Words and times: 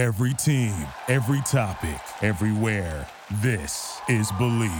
Every 0.00 0.32
team, 0.32 0.74
every 1.08 1.42
topic, 1.42 2.00
everywhere. 2.22 3.06
This 3.42 4.00
is 4.08 4.32
Believe. 4.38 4.70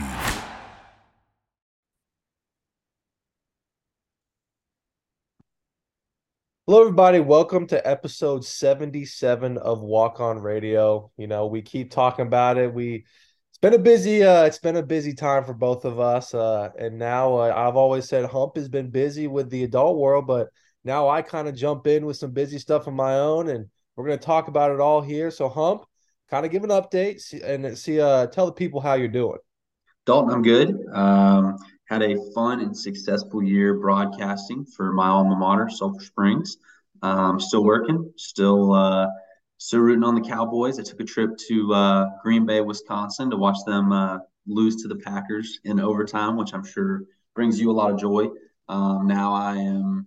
Hello, 6.66 6.80
everybody. 6.80 7.20
Welcome 7.20 7.66
to 7.66 7.86
episode 7.86 8.46
77 8.46 9.58
of 9.58 9.82
Walk 9.82 10.20
On 10.20 10.38
Radio. 10.38 11.12
You 11.18 11.26
know, 11.26 11.48
we 11.48 11.60
keep 11.60 11.90
talking 11.90 12.26
about 12.26 12.56
it. 12.56 12.72
We 12.72 13.04
it's 13.50 13.58
been 13.58 13.74
a 13.74 13.78
busy 13.78 14.24
uh 14.24 14.44
it's 14.44 14.56
been 14.56 14.76
a 14.76 14.82
busy 14.82 15.12
time 15.12 15.44
for 15.44 15.52
both 15.52 15.84
of 15.84 16.00
us. 16.00 16.32
Uh 16.32 16.70
and 16.78 16.98
now 16.98 17.36
uh, 17.36 17.52
I've 17.54 17.76
always 17.76 18.08
said 18.08 18.24
Hump 18.24 18.56
has 18.56 18.70
been 18.70 18.88
busy 18.88 19.26
with 19.26 19.50
the 19.50 19.64
adult 19.64 19.98
world, 19.98 20.26
but 20.26 20.48
now 20.82 21.10
I 21.10 21.20
kind 21.20 21.46
of 21.46 21.54
jump 21.54 21.86
in 21.86 22.06
with 22.06 22.16
some 22.16 22.30
busy 22.30 22.58
stuff 22.58 22.86
of 22.86 22.94
my 22.94 23.16
own 23.18 23.50
and 23.50 23.68
we're 24.00 24.06
going 24.06 24.18
to 24.18 24.24
talk 24.24 24.48
about 24.48 24.70
it 24.70 24.80
all 24.80 25.00
here. 25.00 25.30
So 25.30 25.48
Hump, 25.48 25.84
kind 26.30 26.46
of 26.46 26.52
give 26.52 26.64
an 26.64 26.70
update 26.70 27.20
and 27.42 27.76
see 27.76 28.00
uh 28.00 28.26
tell 28.26 28.46
the 28.46 28.52
people 28.52 28.80
how 28.80 28.94
you're 28.94 29.08
doing. 29.08 29.38
Dalton, 30.06 30.32
I'm 30.32 30.42
good. 30.42 30.74
Um 30.92 31.58
had 31.90 32.02
a 32.02 32.16
fun 32.34 32.60
and 32.60 32.76
successful 32.76 33.42
year 33.42 33.74
broadcasting 33.74 34.64
for 34.64 34.92
my 34.92 35.08
alma 35.08 35.34
mater, 35.34 35.68
Sulphur 35.68 36.04
Springs. 36.04 36.56
Um, 37.02 37.40
still 37.40 37.64
working, 37.64 38.12
still 38.16 38.72
uh, 38.72 39.08
still 39.58 39.80
rooting 39.80 40.04
on 40.04 40.14
the 40.14 40.20
Cowboys. 40.20 40.78
I 40.78 40.84
took 40.84 41.00
a 41.00 41.04
trip 41.04 41.30
to 41.48 41.74
uh, 41.74 42.06
Green 42.22 42.46
Bay, 42.46 42.60
Wisconsin, 42.60 43.30
to 43.30 43.36
watch 43.36 43.56
them 43.66 43.90
uh, 43.90 44.18
lose 44.46 44.76
to 44.82 44.88
the 44.88 44.96
Packers 44.96 45.58
in 45.64 45.80
overtime, 45.80 46.36
which 46.36 46.54
I'm 46.54 46.64
sure 46.64 47.02
brings 47.34 47.58
you 47.58 47.70
a 47.70 47.72
lot 47.72 47.90
of 47.90 47.98
joy. 47.98 48.28
Um, 48.68 49.08
now 49.08 49.34
I 49.34 49.56
am 49.56 50.06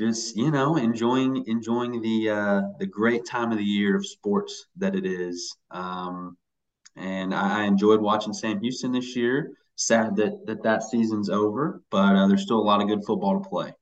just 0.00 0.34
you 0.34 0.50
know 0.50 0.76
enjoying 0.76 1.44
enjoying 1.46 2.00
the 2.00 2.30
uh, 2.30 2.62
the 2.78 2.86
great 2.86 3.26
time 3.26 3.52
of 3.52 3.58
the 3.58 3.64
year 3.64 3.94
of 3.94 4.06
sports 4.06 4.66
that 4.76 4.96
it 4.96 5.04
is. 5.04 5.54
Um, 5.70 6.38
and 6.96 7.34
I, 7.34 7.60
I 7.60 7.64
enjoyed 7.64 8.00
watching 8.00 8.32
Sam 8.32 8.60
Houston 8.60 8.92
this 8.92 9.14
year 9.14 9.52
sad 9.76 10.16
that 10.16 10.46
that, 10.46 10.62
that 10.62 10.82
season's 10.84 11.28
over, 11.28 11.82
but 11.90 12.16
uh, 12.16 12.26
there's 12.26 12.42
still 12.42 12.58
a 12.58 12.62
lot 12.62 12.80
of 12.80 12.88
good 12.88 13.04
football 13.04 13.42
to 13.42 13.48
play. 13.48 13.74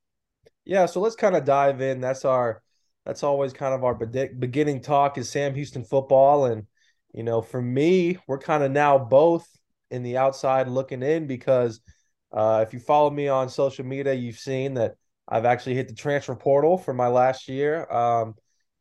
Yeah, 0.65 0.85
so 0.87 0.99
let's 0.99 1.15
kind 1.15 1.37
of 1.37 1.45
dive 1.45 1.79
in. 1.79 2.01
That's 2.01 2.25
our 2.25 2.61
that's 3.05 3.23
always 3.23 3.53
kind 3.53 3.73
of 3.73 3.85
our 3.85 3.95
beginning 3.95 4.81
talk 4.81 5.17
is 5.17 5.29
Sam 5.29 5.55
Houston 5.55 5.85
football, 5.85 6.45
and 6.45 6.67
you 7.13 7.23
know, 7.23 7.41
for 7.41 7.61
me, 7.61 8.17
we're 8.27 8.39
kind 8.39 8.61
of 8.61 8.71
now 8.71 8.97
both 8.97 9.47
in 9.89 10.03
the 10.03 10.17
outside 10.17 10.67
looking 10.67 11.01
in 11.01 11.27
because 11.27 11.79
uh, 12.33 12.63
if 12.67 12.73
you 12.73 12.79
follow 12.81 13.09
me 13.09 13.29
on 13.29 13.47
social 13.47 13.85
media, 13.85 14.13
you've 14.13 14.37
seen 14.37 14.73
that 14.73 14.95
I've 15.29 15.45
actually 15.45 15.75
hit 15.75 15.87
the 15.87 15.93
transfer 15.93 16.35
portal 16.35 16.77
for 16.77 16.93
my 16.93 17.07
last 17.07 17.47
year. 17.47 17.89
Um, 17.91 18.33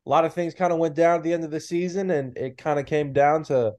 a 0.07 0.11
lot 0.11 0.25
of 0.25 0.33
things 0.33 0.55
kind 0.55 0.73
of 0.73 0.79
went 0.79 0.95
down 0.95 1.19
at 1.19 1.23
the 1.23 1.35
end 1.35 1.45
of 1.45 1.51
the 1.51 1.61
season, 1.61 2.11
and 2.11 2.37
it 2.39 2.57
kind 2.57 2.81
of 2.81 2.87
came 2.87 3.13
down 3.13 3.45
to 3.45 3.75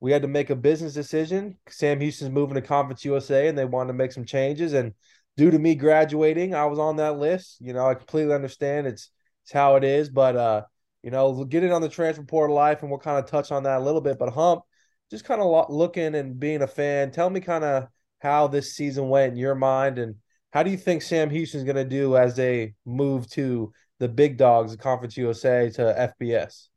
we 0.00 0.12
had 0.12 0.22
to 0.22 0.28
make 0.28 0.50
a 0.50 0.56
business 0.56 0.94
decision. 0.94 1.58
Sam 1.68 2.00
Houston's 2.00 2.30
moving 2.30 2.54
to 2.54 2.62
Conference 2.62 3.04
USA, 3.04 3.48
and 3.48 3.56
they 3.56 3.64
wanted 3.64 3.88
to 3.88 3.94
make 3.98 4.12
some 4.12 4.24
changes. 4.24 4.74
And 4.74 4.94
due 5.36 5.50
to 5.50 5.58
me 5.58 5.74
graduating, 5.74 6.54
I 6.54 6.66
was 6.66 6.78
on 6.78 6.96
that 6.96 7.18
list. 7.18 7.56
You 7.60 7.72
know, 7.72 7.86
I 7.86 7.94
completely 7.94 8.34
understand 8.34 8.86
it's 8.86 9.10
it's 9.44 9.52
how 9.52 9.76
it 9.76 9.84
is, 9.84 10.10
but 10.10 10.36
uh, 10.36 10.62
you 11.02 11.10
know, 11.10 11.44
get 11.44 11.64
it 11.64 11.72
on 11.72 11.80
the 11.80 11.88
transfer 11.88 12.22
portal 12.22 12.56
life, 12.56 12.82
and 12.82 12.90
we'll 12.90 13.00
kind 13.00 13.18
of 13.18 13.30
touch 13.30 13.50
on 13.50 13.62
that 13.62 13.78
a 13.78 13.84
little 13.84 14.02
bit. 14.02 14.18
But 14.18 14.34
Hump, 14.34 14.62
just 15.10 15.24
kind 15.24 15.40
of 15.40 15.70
looking 15.70 16.14
and 16.14 16.38
being 16.38 16.60
a 16.60 16.66
fan, 16.66 17.10
tell 17.10 17.30
me 17.30 17.40
kind 17.40 17.64
of 17.64 17.88
how 18.18 18.48
this 18.48 18.74
season 18.74 19.08
went 19.08 19.32
in 19.32 19.38
your 19.38 19.54
mind, 19.54 19.98
and 19.98 20.16
how 20.50 20.62
do 20.62 20.70
you 20.70 20.76
think 20.76 21.02
Sam 21.02 21.30
Houston's 21.30 21.64
going 21.64 21.76
to 21.76 21.84
do 21.84 22.16
as 22.16 22.36
they 22.36 22.74
move 22.84 23.28
to 23.30 23.72
the 23.98 24.08
big 24.08 24.36
dogs, 24.36 24.72
the 24.72 24.78
Conference 24.78 25.16
USA 25.16 25.70
to 25.70 26.12
FBS? 26.20 26.68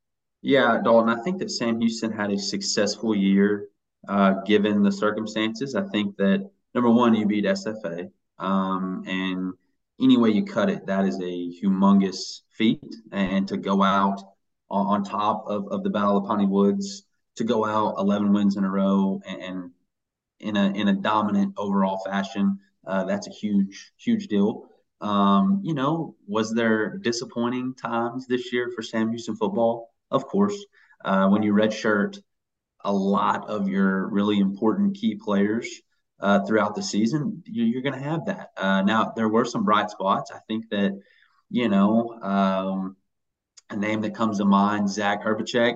Yeah, 0.42 0.80
Dalton, 0.84 1.10
I 1.18 1.22
think 1.24 1.40
that 1.40 1.52
Sam 1.52 1.80
Houston 1.80 2.12
had 2.12 2.32
a 2.32 2.38
successful 2.38 3.16
year 3.16 3.70
uh, 4.08 4.42
given 4.46 4.84
the 4.84 4.92
circumstances. 4.92 5.76
I 5.76 5.84
think 5.84 6.18
that 6.18 6.50
number 6.76 6.90
one, 6.90 7.16
you 7.16 7.26
beat 7.26 7.46
SFA. 7.46 8.12
Um, 8.40 9.04
and 9.08 9.54
any 10.02 10.18
way 10.18 10.32
you 10.32 10.44
cut 10.44 10.70
it, 10.70 10.86
that 10.86 11.06
is 11.06 11.18
a 11.20 11.52
humongous 11.62 12.42
feat. 12.50 12.96
And 13.12 13.48
to 13.48 13.58
go 13.58 13.82
out 13.82 14.22
on, 14.70 14.86
on 14.88 15.04
top 15.04 15.46
of, 15.48 15.68
of 15.70 15.84
the 15.84 15.90
Battle 15.90 16.18
of 16.18 16.26
Piney 16.26 16.46
Woods, 16.46 17.06
to 17.38 17.44
go 17.44 17.66
out 17.66 17.96
11 17.98 18.34
wins 18.34 18.58
in 18.58 18.64
a 18.64 18.70
row 18.70 19.22
and, 19.26 19.42
and 19.42 19.72
in 20.40 20.58
a 20.58 20.72
in 20.72 20.90
a 20.90 20.94
dominant 20.94 21.54
overall 21.58 22.00
fashion, 22.06 22.60
uh, 22.86 23.06
that's 23.06 23.28
a 23.28 23.32
huge 23.32 23.92
huge 23.98 24.28
deal. 24.28 24.66
Um, 25.02 25.62
you 25.64 25.74
know, 25.74 26.16
was 26.28 26.54
there 26.54 26.98
disappointing 26.98 27.76
times 27.76 28.28
this 28.28 28.54
year 28.54 28.72
for 28.74 28.82
Sam 28.82 29.10
Houston 29.10 29.36
football? 29.36 29.94
of 30.14 30.28
course. 30.28 30.56
Uh, 31.04 31.28
when 31.28 31.44
you 31.44 31.52
redshirt 31.54 32.22
a 32.86 32.94
lot 32.94 33.50
of 33.50 33.68
your 33.68 34.08
really 34.08 34.40
important 34.40 34.96
key 34.96 35.16
players 35.16 35.68
uh, 36.22 36.46
throughout 36.46 36.76
the 36.76 36.84
season, 36.84 37.44
you're, 37.46 37.82
going 37.82 37.94
to 37.94 38.00
have 38.00 38.26
that. 38.28 38.52
Uh, 38.56 38.84
now, 38.84 39.12
there 39.16 39.28
were 39.28 39.44
some 39.44 39.66
bright 39.66 39.90
spots. 39.90 40.32
I 40.34 40.40
think 40.48 40.70
that, 40.70 40.98
you 41.50 41.68
know, 41.68 42.18
um, 42.22 42.96
a 43.70 43.76
name 43.76 44.02
that 44.02 44.16
comes 44.16 44.38
to 44.38 44.46
mind, 44.46 44.90
Zach 44.90 45.24
Herbacek. 45.24 45.76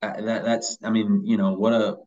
Uh, 0.00 0.20
that, 0.22 0.44
that's, 0.44 0.78
I 0.82 0.88
mean, 0.88 1.22
you 1.26 1.36
know, 1.36 1.52
what 1.52 1.74
a 1.74 1.98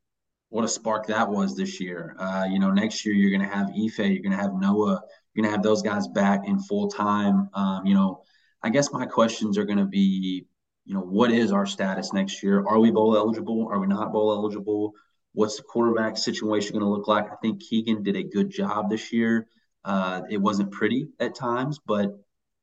what 0.54 0.64
a 0.64 0.68
spark 0.68 1.08
that 1.08 1.28
was 1.28 1.58
this 1.58 1.80
year. 1.80 2.16
Uh, 2.20 2.46
you 2.48 2.60
know, 2.60 2.70
next 2.70 3.06
year 3.06 3.16
you're 3.16 3.36
going 3.36 3.50
to 3.50 3.56
have 3.56 3.70
Ife, 3.70 3.98
you're 3.98 4.22
going 4.22 4.38
to 4.38 4.38
have 4.38 4.54
Noah, 4.54 5.02
you're 5.34 5.42
going 5.42 5.52
to 5.52 5.56
have 5.56 5.64
those 5.64 5.82
guys 5.82 6.08
back 6.08 6.48
in 6.48 6.60
full 6.60 6.88
time. 6.90 7.50
Um, 7.56 7.88
you 7.88 7.96
know, 7.96 8.22
I 8.62 8.70
guess 8.70 8.94
my 8.94 9.08
questions 9.08 9.58
are 9.58 9.66
going 9.66 9.80
to 9.80 9.86
be 9.86 10.46
you 10.86 10.94
know, 10.94 11.02
what 11.02 11.32
is 11.32 11.52
our 11.52 11.66
status 11.66 12.14
next 12.14 12.44
year? 12.44 12.64
Are 12.68 12.80
we 12.80 12.92
bowl 12.92 13.18
eligible? 13.18 13.68
Are 13.72 13.80
we 13.80 13.88
not 13.88 14.12
bowl 14.12 14.32
eligible? 14.32 14.94
What's 15.34 15.58
the 15.58 15.64
quarterback 15.64 16.18
situation 16.18 16.74
going 16.74 16.84
to 16.84 16.90
look 16.90 17.08
like? 17.08 17.32
I 17.32 17.36
think 17.42 17.62
Keegan 17.62 18.04
did 18.04 18.16
a 18.16 18.24
good 18.24 18.52
job 18.52 18.90
this 18.90 19.12
year. 19.12 19.48
Uh, 19.84 20.22
it 20.30 20.38
wasn't 20.38 20.72
pretty 20.72 21.08
at 21.20 21.36
times, 21.36 21.80
but 21.86 22.12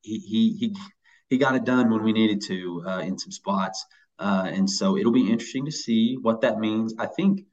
he 0.03 0.19
he 0.19 0.57
he, 0.59 0.77
he 1.29 1.39
got 1.39 1.57
it 1.57 1.65
done 1.65 1.91
when 1.91 2.03
we 2.03 2.13
needed 2.13 2.41
to 2.43 2.83
uh, 2.87 3.01
in 3.01 3.19
some 3.19 3.33
spots. 3.33 3.85
Uh, 4.19 4.49
and 4.53 4.69
so 4.69 4.97
it'll 4.97 5.13
be 5.13 5.31
interesting 5.31 5.65
to 5.65 5.73
see 5.73 6.17
what 6.21 6.43
that 6.43 6.61
means. 6.61 6.95
I 6.99 7.07
think 7.07 7.47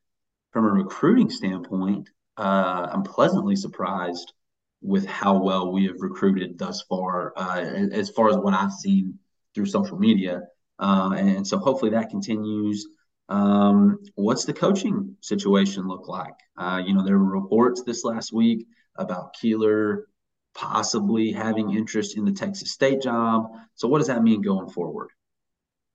from 0.52 0.66
a 0.66 0.72
recruiting 0.72 1.30
standpoint, 1.30 2.10
uh, 2.38 2.88
I'm 2.92 3.04
pleasantly 3.04 3.56
surprised 3.56 4.34
with 4.82 5.06
how 5.06 5.38
well 5.38 5.72
we 5.72 5.86
have 5.86 6.00
recruited 6.00 6.58
thus 6.58 6.84
far, 6.84 7.34
uh, 7.36 7.60
as 7.92 8.10
far 8.10 8.30
as 8.30 8.38
what 8.38 8.54
I've 8.54 8.74
seen 8.74 9.20
through 9.56 9.66
social 9.66 9.98
media. 9.98 10.44
Uh, 10.80 11.16
and 11.18 11.48
so 11.48 11.58
hopefully 11.58 11.92
that 11.92 12.10
continues. 12.10 12.88
Um, 13.30 14.00
what's 14.16 14.46
the 14.46 14.54
coaching 14.54 15.18
situation 15.22 15.88
look 15.88 16.08
like? 16.08 16.36
Uh, 16.56 16.82
you 16.86 16.94
know, 16.94 17.04
there 17.04 17.18
were 17.18 17.42
reports 17.42 17.84
this 17.84 18.04
last 18.04 18.32
week 18.32 18.68
about 18.96 19.34
Keeler 19.34 20.08
possibly 20.54 21.32
having 21.32 21.76
interest 21.76 22.18
in 22.18 22.26
the 22.26 22.32
Texas 22.32 22.72
State 22.72 23.02
job. 23.02 23.52
So 23.76 23.88
what 23.88 24.00
does 24.00 24.08
that 24.08 24.24
mean 24.24 24.42
going 24.42 24.70
forward? 24.70 25.10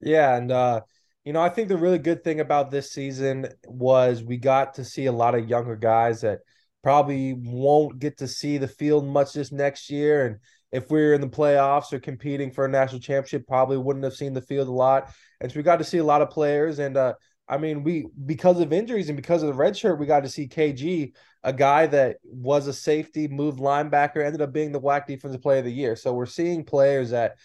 Yeah, 0.01 0.37
and 0.37 0.51
uh, 0.51 0.81
you 1.25 1.33
know, 1.33 1.41
I 1.41 1.49
think 1.49 1.69
the 1.69 1.77
really 1.77 1.99
good 1.99 2.25
thing 2.25 2.41
about 2.41 2.71
this 2.71 2.91
season 2.91 3.49
was 3.67 4.23
we 4.23 4.37
got 4.37 4.75
to 4.75 4.85
see 4.85 5.07
a 5.07 5.13
lot 5.13 5.35
of 5.35 5.49
younger 5.49 5.77
guys 5.77 6.23
that 6.23 6.41
probably 6.83 7.35
won't 7.35 7.99
get 7.99 8.19
to 8.19 8.27
see 8.27 8.59
the 8.59 8.69
field 8.69 9.07
much 9.07 9.33
this 9.33 9.53
next 9.53 9.89
year 9.89 10.27
and 10.27 10.39
if 10.73 10.91
we 10.91 11.03
are 11.03 11.13
in 11.13 11.21
the 11.21 11.29
playoffs 11.29 11.93
or 11.93 12.01
competing 12.01 12.51
for 12.51 12.65
a 12.65 12.69
national 12.69 13.01
championship, 13.01 13.47
probably 13.47 13.77
wouldn't 13.77 14.05
have 14.05 14.15
seen 14.15 14.33
the 14.33 14.41
field 14.41 14.69
a 14.69 14.73
lot. 14.73 15.13
And 15.41 15.53
so 15.53 15.59
we 15.59 15.63
got 15.63 15.77
to 15.77 15.85
see 15.85 15.99
a 15.99 16.05
lot 16.05 16.23
of 16.23 16.31
players. 16.31 16.79
And 16.79 16.97
uh, 16.97 17.13
I 17.47 17.59
mean, 17.59 17.83
we 17.83 18.07
because 18.25 18.59
of 18.59 18.73
injuries 18.73 19.11
and 19.11 19.17
because 19.17 19.43
of 19.43 19.49
the 19.49 19.55
red 19.55 19.77
shirt, 19.77 20.01
we 20.01 20.07
got 20.07 20.23
to 20.23 20.31
see 20.31 20.49
KG, 20.49 21.13
a 21.45 21.53
guy 21.53 21.87
that 21.89 22.17
was 22.25 22.67
a 22.67 22.73
safety, 22.73 23.29
moved 23.29 23.61
linebacker, 23.61 24.25
ended 24.25 24.41
up 24.41 24.53
being 24.53 24.73
the 24.73 24.81
WAC 24.81 25.07
defensive 25.07 25.43
player 25.43 25.59
of 25.59 25.67
the 25.67 25.73
year. 25.73 25.95
So 25.95 26.15
we're 26.15 26.27
seeing 26.27 26.65
players 26.65 27.11
that 27.11 27.37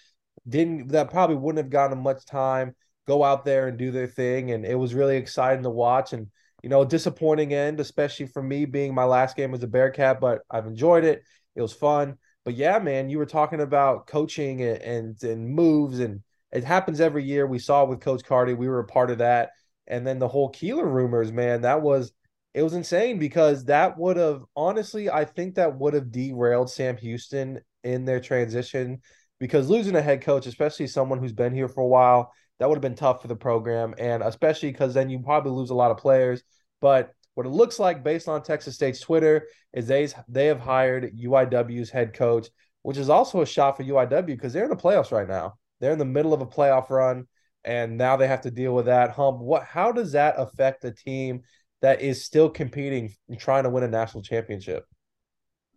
didn't 0.47 0.87
that 0.89 1.11
probably 1.11 1.35
wouldn't 1.35 1.63
have 1.63 1.69
gotten 1.69 1.97
much 1.99 2.25
time 2.25 2.75
go 3.07 3.23
out 3.23 3.45
there 3.45 3.67
and 3.67 3.77
do 3.77 3.91
their 3.91 4.07
thing. 4.07 4.51
And 4.51 4.65
it 4.65 4.75
was 4.75 4.93
really 4.93 5.17
exciting 5.17 5.63
to 5.63 5.69
watch. 5.69 6.13
And 6.13 6.27
you 6.63 6.69
know, 6.69 6.83
disappointing 6.83 7.53
end, 7.53 7.79
especially 7.79 8.25
for 8.25 8.41
me 8.41 8.65
being 8.65 8.93
my 8.93 9.03
last 9.03 9.35
game 9.35 9.53
as 9.53 9.63
a 9.63 9.67
Bearcat, 9.67 10.19
but 10.19 10.41
I've 10.49 10.65
enjoyed 10.65 11.03
it. 11.03 11.23
It 11.55 11.61
was 11.61 11.73
fun 11.73 12.17
but 12.47 12.55
yeah, 12.55 12.79
man, 12.79 13.09
you 13.09 13.17
were 13.17 13.25
talking 13.25 13.59
about 13.59 14.07
coaching 14.07 14.61
and, 14.61 14.81
and, 14.81 15.21
and 15.21 15.49
moves, 15.49 15.99
and 15.99 16.23
it 16.53 16.63
happens 16.63 17.01
every 17.01 17.25
year. 17.25 17.45
We 17.45 17.59
saw 17.59 17.83
with 17.83 17.99
Coach 17.99 18.23
Carty, 18.23 18.53
we 18.53 18.69
were 18.69 18.79
a 18.79 18.85
part 18.85 19.11
of 19.11 19.17
that, 19.17 19.49
and 19.85 20.07
then 20.07 20.17
the 20.17 20.29
whole 20.29 20.47
Keeler 20.47 20.87
rumors, 20.87 21.29
man, 21.29 21.63
that 21.63 21.81
was 21.81 22.13
it 22.53 22.63
was 22.63 22.71
insane 22.73 23.19
because 23.19 23.65
that 23.65 23.97
would 23.97 24.15
have 24.15 24.43
honestly, 24.55 25.09
I 25.09 25.25
think 25.25 25.55
that 25.55 25.77
would 25.77 25.93
have 25.93 26.09
derailed 26.09 26.69
Sam 26.69 26.95
Houston 26.95 27.59
in 27.83 28.05
their 28.05 28.21
transition 28.21 29.01
because 29.41 29.69
losing 29.69 29.97
a 29.97 30.01
head 30.01 30.21
coach, 30.21 30.47
especially 30.47 30.87
someone 30.87 31.19
who's 31.19 31.33
been 31.33 31.53
here 31.53 31.67
for 31.67 31.81
a 31.81 31.87
while, 31.87 32.31
that 32.59 32.67
would 32.67 32.75
have 32.75 32.81
been 32.81 32.95
tough 32.95 33.21
for 33.21 33.27
the 33.27 33.35
program, 33.35 33.93
and 33.97 34.23
especially 34.23 34.71
because 34.71 34.93
then 34.93 35.09
you 35.09 35.19
probably 35.19 35.51
lose 35.51 35.69
a 35.69 35.75
lot 35.75 35.91
of 35.91 35.97
players. 35.97 36.43
But 36.81 37.13
what 37.35 37.45
it 37.45 37.49
looks 37.49 37.79
like 37.79 38.03
based 38.03 38.27
on 38.27 38.41
Texas 38.41 38.75
State's 38.75 38.99
Twitter 38.99 39.47
is 39.73 39.87
they 39.87 40.07
they 40.27 40.47
have 40.47 40.59
hired 40.59 41.15
UIW's 41.15 41.89
head 41.89 42.13
coach, 42.13 42.47
which 42.81 42.97
is 42.97 43.09
also 43.09 43.41
a 43.41 43.45
shot 43.45 43.77
for 43.77 43.83
UIW 43.83 44.25
because 44.25 44.53
they're 44.53 44.63
in 44.63 44.69
the 44.69 44.75
playoffs 44.75 45.11
right 45.11 45.27
now. 45.27 45.53
They're 45.79 45.91
in 45.91 45.99
the 45.99 46.05
middle 46.05 46.33
of 46.33 46.41
a 46.41 46.47
playoff 46.47 46.89
run, 46.89 47.27
and 47.63 47.97
now 47.97 48.17
they 48.17 48.27
have 48.27 48.41
to 48.41 48.51
deal 48.51 48.73
with 48.73 48.85
that 48.87 49.11
hump. 49.11 49.39
What? 49.39 49.63
How 49.63 49.91
does 49.91 50.13
that 50.13 50.35
affect 50.37 50.83
a 50.83 50.91
team 50.91 51.41
that 51.81 52.01
is 52.01 52.25
still 52.25 52.49
competing 52.49 53.13
and 53.29 53.39
trying 53.39 53.63
to 53.63 53.69
win 53.69 53.83
a 53.83 53.87
national 53.87 54.23
championship? 54.23 54.85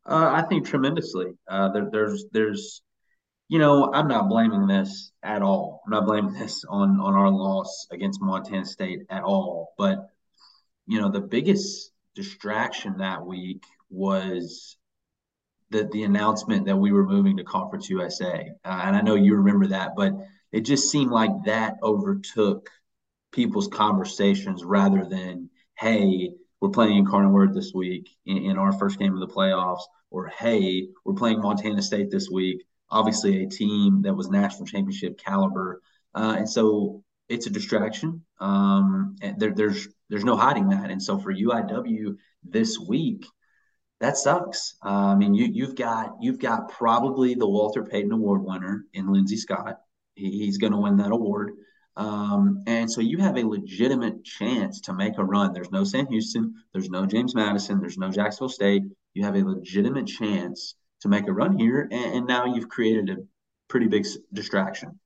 Uh, 0.06 0.30
I 0.32 0.42
think 0.48 0.66
tremendously. 0.66 1.26
Uh, 1.46 1.68
there, 1.68 1.88
there's 1.92 2.24
there's 2.32 2.82
you 3.50 3.58
know, 3.58 3.90
I'm 3.92 4.06
not 4.06 4.28
blaming 4.28 4.68
this 4.68 5.10
at 5.24 5.42
all. 5.42 5.82
I'm 5.84 5.90
not 5.90 6.06
blaming 6.06 6.34
this 6.34 6.64
on 6.68 7.00
on 7.00 7.14
our 7.14 7.28
loss 7.28 7.88
against 7.90 8.22
Montana 8.22 8.64
State 8.64 9.00
at 9.10 9.24
all. 9.24 9.74
But 9.76 10.08
you 10.86 11.00
know, 11.00 11.10
the 11.10 11.20
biggest 11.20 11.90
distraction 12.14 12.98
that 12.98 13.26
week 13.26 13.64
was 13.90 14.76
the 15.70 15.88
the 15.92 16.04
announcement 16.04 16.66
that 16.66 16.76
we 16.76 16.92
were 16.92 17.04
moving 17.04 17.36
to 17.38 17.44
Conference 17.44 17.90
USA, 17.90 18.52
uh, 18.64 18.82
and 18.84 18.94
I 18.94 19.00
know 19.00 19.16
you 19.16 19.34
remember 19.34 19.66
that, 19.66 19.96
but 19.96 20.12
it 20.52 20.60
just 20.60 20.88
seemed 20.88 21.10
like 21.10 21.32
that 21.46 21.74
overtook 21.82 22.70
people's 23.32 23.68
conversations 23.68 24.62
rather 24.62 25.04
than, 25.04 25.50
hey, 25.76 26.30
we're 26.60 26.68
playing 26.68 26.98
Incarnate 26.98 27.32
Word 27.32 27.54
this 27.54 27.72
week 27.74 28.10
in, 28.26 28.36
in 28.36 28.58
our 28.58 28.72
first 28.72 29.00
game 29.00 29.14
of 29.14 29.20
the 29.20 29.34
playoffs, 29.34 29.82
or 30.08 30.28
hey, 30.28 30.86
we're 31.04 31.14
playing 31.14 31.40
Montana 31.40 31.82
State 31.82 32.12
this 32.12 32.30
week 32.30 32.62
obviously 32.90 33.42
a 33.42 33.48
team 33.48 34.02
that 34.02 34.14
was 34.14 34.30
national 34.30 34.66
championship 34.66 35.18
caliber, 35.18 35.82
uh, 36.14 36.36
and 36.38 36.48
so 36.48 37.02
it's 37.30 37.46
a 37.46 37.50
distraction. 37.50 38.22
Um, 38.40 39.16
there, 39.38 39.52
there's 39.54 39.88
there's 40.10 40.24
no 40.24 40.36
hiding 40.36 40.68
that. 40.70 40.90
And 40.90 41.02
so 41.02 41.18
for 41.18 41.32
UIW 41.32 42.16
this 42.42 42.78
week, 42.78 43.24
that 44.00 44.16
sucks. 44.16 44.74
Uh, 44.84 45.12
I 45.12 45.14
mean, 45.14 45.34
you 45.34 45.46
you've 45.46 45.76
got 45.76 46.16
you've 46.20 46.40
got 46.40 46.68
probably 46.68 47.34
the 47.34 47.48
Walter 47.48 47.84
Payton 47.84 48.12
Award 48.12 48.42
winner 48.44 48.84
in 48.92 49.12
Lindsey 49.12 49.36
Scott. 49.36 49.78
He, 50.14 50.30
he's 50.30 50.58
going 50.58 50.72
to 50.72 50.78
win 50.78 50.96
that 50.96 51.12
award. 51.12 51.52
Um, 51.96 52.62
and 52.66 52.90
so 52.90 53.00
you 53.00 53.18
have 53.18 53.36
a 53.36 53.46
legitimate 53.46 54.24
chance 54.24 54.80
to 54.82 54.92
make 54.92 55.18
a 55.18 55.24
run. 55.24 55.52
There's 55.52 55.70
no 55.70 55.84
Sam 55.84 56.06
Houston, 56.06 56.54
there's 56.72 56.88
no 56.88 57.04
James 57.06 57.34
Madison, 57.34 57.80
there's 57.80 57.98
no 57.98 58.10
Jacksonville 58.10 58.48
State. 58.48 58.82
You 59.14 59.24
have 59.24 59.36
a 59.36 59.44
legitimate 59.44 60.06
chance 60.06 60.76
to 61.00 61.08
make 61.08 61.26
a 61.28 61.32
run 61.32 61.58
here, 61.58 61.88
and, 61.90 62.14
and 62.14 62.26
now 62.26 62.44
you've 62.44 62.68
created 62.68 63.10
a 63.10 63.16
pretty 63.68 63.86
big 63.86 64.06
distraction. 64.32 64.98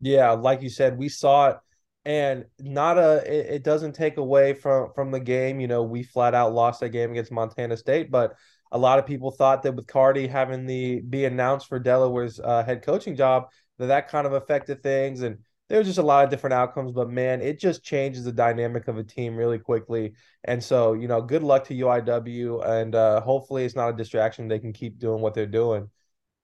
Yeah, 0.00 0.32
like 0.32 0.62
you 0.62 0.70
said, 0.70 0.98
we 0.98 1.08
saw 1.08 1.48
it, 1.48 1.56
and 2.04 2.44
not 2.60 2.98
a. 2.98 3.22
It, 3.26 3.54
it 3.54 3.64
doesn't 3.64 3.94
take 3.94 4.16
away 4.16 4.54
from 4.54 4.92
from 4.94 5.10
the 5.10 5.20
game. 5.20 5.60
You 5.60 5.66
know, 5.66 5.82
we 5.82 6.02
flat 6.02 6.34
out 6.34 6.52
lost 6.52 6.80
that 6.80 6.90
game 6.90 7.10
against 7.10 7.32
Montana 7.32 7.76
State, 7.76 8.10
but 8.10 8.34
a 8.70 8.78
lot 8.78 8.98
of 8.98 9.06
people 9.06 9.30
thought 9.30 9.62
that 9.62 9.74
with 9.74 9.86
Carty 9.86 10.26
having 10.26 10.66
the 10.66 11.00
be 11.00 11.24
announced 11.24 11.68
for 11.68 11.78
Delaware's 11.78 12.38
uh, 12.38 12.62
head 12.62 12.82
coaching 12.82 13.16
job, 13.16 13.48
that 13.78 13.86
that 13.86 14.08
kind 14.08 14.26
of 14.26 14.34
affected 14.34 14.82
things, 14.82 15.22
and 15.22 15.38
there's 15.68 15.86
just 15.86 15.98
a 15.98 16.02
lot 16.02 16.24
of 16.24 16.30
different 16.30 16.54
outcomes, 16.54 16.92
but 16.92 17.10
man, 17.10 17.42
it 17.42 17.58
just 17.58 17.84
changes 17.84 18.24
the 18.24 18.32
dynamic 18.32 18.88
of 18.88 18.96
a 18.96 19.04
team 19.04 19.36
really 19.36 19.58
quickly. 19.58 20.14
And 20.44 20.62
so, 20.62 20.94
you 20.94 21.08
know, 21.08 21.20
good 21.20 21.42
luck 21.42 21.64
to 21.64 21.74
UIW, 21.74 22.66
and 22.66 22.94
uh, 22.94 23.20
hopefully 23.20 23.64
it's 23.64 23.76
not 23.76 23.90
a 23.90 23.96
distraction. 23.96 24.48
They 24.48 24.58
can 24.58 24.72
keep 24.72 24.98
doing 24.98 25.20
what 25.20 25.34
they're 25.34 25.46
doing. 25.46 25.90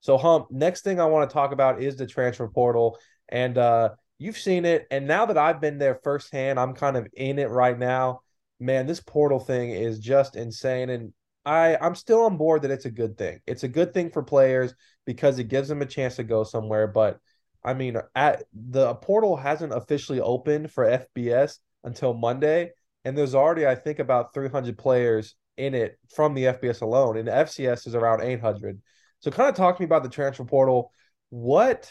So, 0.00 0.18
Hump, 0.18 0.50
next 0.50 0.82
thing 0.82 1.00
I 1.00 1.06
want 1.06 1.28
to 1.28 1.32
talk 1.32 1.52
about 1.52 1.82
is 1.82 1.96
the 1.96 2.06
transfer 2.06 2.46
portal. 2.46 2.98
And 3.30 3.56
uh, 3.56 3.90
you've 4.18 4.36
seen 4.36 4.66
it. 4.66 4.86
And 4.90 5.06
now 5.06 5.24
that 5.24 5.38
I've 5.38 5.62
been 5.62 5.78
there 5.78 5.98
firsthand, 6.04 6.60
I'm 6.60 6.74
kind 6.74 6.98
of 6.98 7.06
in 7.14 7.38
it 7.38 7.48
right 7.48 7.78
now. 7.78 8.20
Man, 8.60 8.86
this 8.86 9.00
portal 9.00 9.40
thing 9.40 9.70
is 9.70 9.98
just 9.98 10.36
insane. 10.36 10.90
And 10.90 11.14
I, 11.46 11.78
I'm 11.80 11.94
still 11.94 12.24
on 12.24 12.36
board 12.36 12.62
that 12.62 12.70
it's 12.70 12.84
a 12.84 12.90
good 12.90 13.16
thing. 13.16 13.40
It's 13.46 13.62
a 13.62 13.68
good 13.68 13.94
thing 13.94 14.10
for 14.10 14.22
players 14.22 14.74
because 15.06 15.38
it 15.38 15.48
gives 15.48 15.68
them 15.68 15.80
a 15.80 15.86
chance 15.86 16.16
to 16.16 16.24
go 16.24 16.44
somewhere. 16.44 16.86
But 16.86 17.18
I 17.64 17.74
mean, 17.74 17.96
at 18.14 18.44
the 18.52 18.94
portal 18.96 19.36
hasn't 19.36 19.72
officially 19.72 20.20
opened 20.20 20.70
for 20.70 20.84
FBS 20.84 21.58
until 21.82 22.14
Monday, 22.14 22.72
and 23.04 23.16
there's 23.16 23.34
already 23.34 23.66
I 23.66 23.74
think 23.74 23.98
about 23.98 24.34
300 24.34 24.76
players 24.76 25.34
in 25.56 25.74
it 25.74 25.98
from 26.14 26.34
the 26.34 26.44
FBS 26.44 26.82
alone, 26.82 27.16
and 27.16 27.28
FCS 27.28 27.86
is 27.86 27.94
around 27.94 28.22
800. 28.22 28.80
So, 29.20 29.30
kind 29.30 29.48
of 29.48 29.54
talk 29.54 29.76
to 29.76 29.82
me 29.82 29.86
about 29.86 30.02
the 30.02 30.08
transfer 30.08 30.44
portal. 30.44 30.92
What 31.30 31.90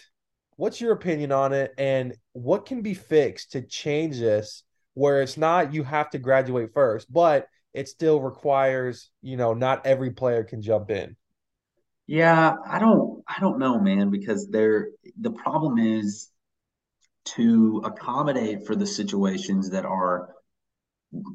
what's 0.55 0.79
your 0.79 0.91
opinion 0.93 1.31
on 1.31 1.53
it, 1.53 1.73
and 1.77 2.15
what 2.33 2.65
can 2.65 2.81
be 2.81 2.93
fixed 2.93 3.53
to 3.53 3.61
change 3.61 4.19
this, 4.19 4.63
where 4.93 5.21
it's 5.21 5.37
not 5.37 5.73
you 5.73 5.83
have 5.83 6.09
to 6.11 6.19
graduate 6.19 6.69
first, 6.73 7.11
but 7.11 7.47
it 7.73 7.87
still 7.87 8.21
requires 8.21 9.09
you 9.21 9.37
know 9.37 9.53
not 9.53 9.85
every 9.85 10.11
player 10.11 10.43
can 10.43 10.61
jump 10.61 10.91
in. 10.91 11.15
Yeah, 12.05 12.55
I 12.67 12.79
don't 12.79 13.23
I 13.27 13.39
don't 13.39 13.59
know, 13.59 13.79
man, 13.79 14.09
because 14.09 14.47
there 14.49 14.89
the 15.19 15.31
problem 15.31 15.77
is 15.77 16.29
to 17.25 17.81
accommodate 17.85 18.65
for 18.65 18.75
the 18.75 18.87
situations 18.87 19.69
that 19.69 19.85
are 19.85 20.29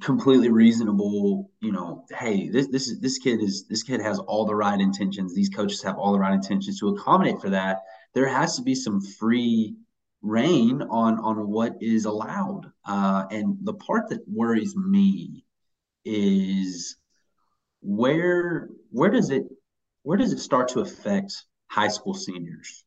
completely 0.01 0.51
reasonable, 0.51 1.51
you 1.61 1.73
know, 1.73 2.05
hey, 2.11 2.49
this 2.49 2.69
this 2.69 2.89
is 2.89 3.01
this 3.01 3.19
kid 3.19 3.41
is 3.41 3.67
this 3.69 3.83
kid 3.83 4.01
has 4.01 4.19
all 4.19 4.45
the 4.45 4.55
right 4.55 4.81
intentions. 4.81 5.35
These 5.35 5.51
coaches 5.51 5.83
have 5.83 5.97
all 5.97 6.13
the 6.13 6.19
right 6.19 6.35
intentions 6.35 6.81
to 6.81 6.89
accommodate 6.89 7.41
for 7.41 7.51
that. 7.51 7.83
There 8.15 8.29
has 8.29 8.57
to 8.57 8.63
be 8.63 8.75
some 8.75 9.01
free 9.01 9.77
reign 10.21 10.83
on 10.83 11.19
on 11.21 11.49
what 11.49 11.77
is 11.81 12.05
allowed. 12.05 12.73
Uh, 12.85 13.27
and 13.31 13.59
the 13.63 13.75
part 13.75 14.09
that 14.11 14.21
worries 14.27 14.75
me 14.77 15.45
is 16.05 16.97
where 17.81 18.69
where 18.91 19.11
does 19.11 19.31
it 19.31 19.45
where 20.03 20.19
does 20.19 20.33
it 20.33 20.41
start 20.41 20.69
to 20.69 20.81
affect 20.81 21.45
high 21.69 21.89
school 21.89 22.15
seniors? 22.15 22.85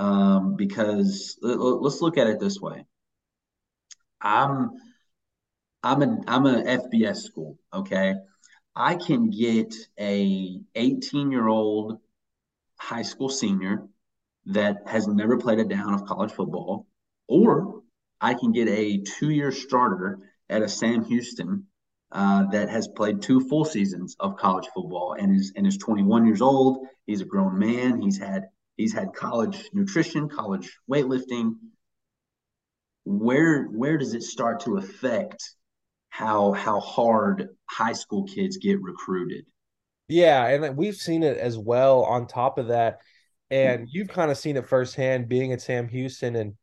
Um, 0.00 0.56
because 0.56 1.36
let, 1.42 1.58
us 1.58 2.00
look 2.00 2.16
at 2.16 2.26
it 2.26 2.40
this 2.40 2.58
way. 2.58 2.86
I'm 4.18 4.70
I'm 5.82 6.00
an 6.00 6.24
I'm 6.26 6.46
an 6.46 6.64
FBS 6.64 7.18
school, 7.18 7.58
okay? 7.70 8.14
I 8.74 8.94
can 8.94 9.28
get 9.28 9.74
a 9.98 10.58
18 10.74 11.30
year 11.30 11.46
old 11.46 11.98
high 12.78 13.02
school 13.02 13.28
senior 13.28 13.88
that 14.46 14.78
has 14.86 15.06
never 15.06 15.36
played 15.36 15.58
a 15.58 15.64
down 15.64 15.92
of 15.92 16.06
college 16.06 16.32
football, 16.32 16.86
or 17.28 17.82
I 18.22 18.32
can 18.32 18.52
get 18.52 18.68
a 18.68 19.02
two 19.02 19.28
year 19.28 19.52
starter 19.52 20.18
at 20.48 20.62
a 20.62 20.68
Sam 20.68 21.04
Houston 21.04 21.66
uh, 22.10 22.46
that 22.52 22.70
has 22.70 22.88
played 22.88 23.20
two 23.20 23.40
full 23.40 23.66
seasons 23.66 24.16
of 24.18 24.38
college 24.38 24.68
football 24.74 25.14
and 25.18 25.38
is 25.38 25.52
and 25.56 25.66
is 25.66 25.76
21 25.76 26.24
years 26.24 26.40
old. 26.40 26.86
He's 27.04 27.20
a 27.20 27.26
grown 27.26 27.58
man. 27.58 28.00
He's 28.00 28.16
had 28.16 28.48
he's 28.80 28.94
had 28.94 29.12
college 29.14 29.68
nutrition, 29.72 30.28
college 30.28 30.78
weightlifting. 30.90 31.54
Where 33.04 33.64
where 33.64 33.98
does 33.98 34.14
it 34.14 34.22
start 34.22 34.60
to 34.60 34.76
affect 34.76 35.54
how 36.08 36.52
how 36.52 36.80
hard 36.80 37.48
high 37.68 37.92
school 37.92 38.24
kids 38.24 38.56
get 38.56 38.80
recruited? 38.80 39.44
Yeah, 40.08 40.46
and 40.46 40.76
we've 40.76 40.96
seen 40.96 41.22
it 41.22 41.36
as 41.36 41.56
well. 41.56 42.02
On 42.04 42.26
top 42.26 42.58
of 42.58 42.68
that, 42.68 43.00
and 43.50 43.88
you've 43.90 44.08
kind 44.08 44.30
of 44.30 44.38
seen 44.38 44.56
it 44.56 44.68
firsthand 44.68 45.28
being 45.28 45.52
at 45.52 45.62
Sam 45.62 45.88
Houston, 45.88 46.36
and 46.36 46.54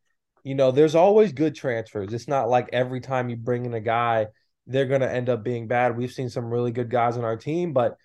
you 0.43 0.55
know, 0.55 0.71
there's 0.71 0.95
always 0.95 1.33
good 1.33 1.55
transfers. 1.55 2.13
It's 2.13 2.27
not 2.27 2.50
like 2.50 2.69
every 2.74 3.00
time 3.00 3.29
you 3.29 3.36
bring 3.36 3.65
in 3.65 3.74
a 3.74 3.81
guy 3.81 4.27
they're 4.67 4.86
going 4.86 5.01
to 5.01 5.12
end 5.12 5.29
up 5.29 5.43
being 5.43 5.67
bad. 5.67 5.97
We've 5.97 6.12
seen 6.12 6.29
some 6.29 6.45
really 6.45 6.71
good 6.71 6.89
guys 6.89 7.17
on 7.17 7.24
our 7.24 7.38
team, 7.38 7.74
but 7.74 7.97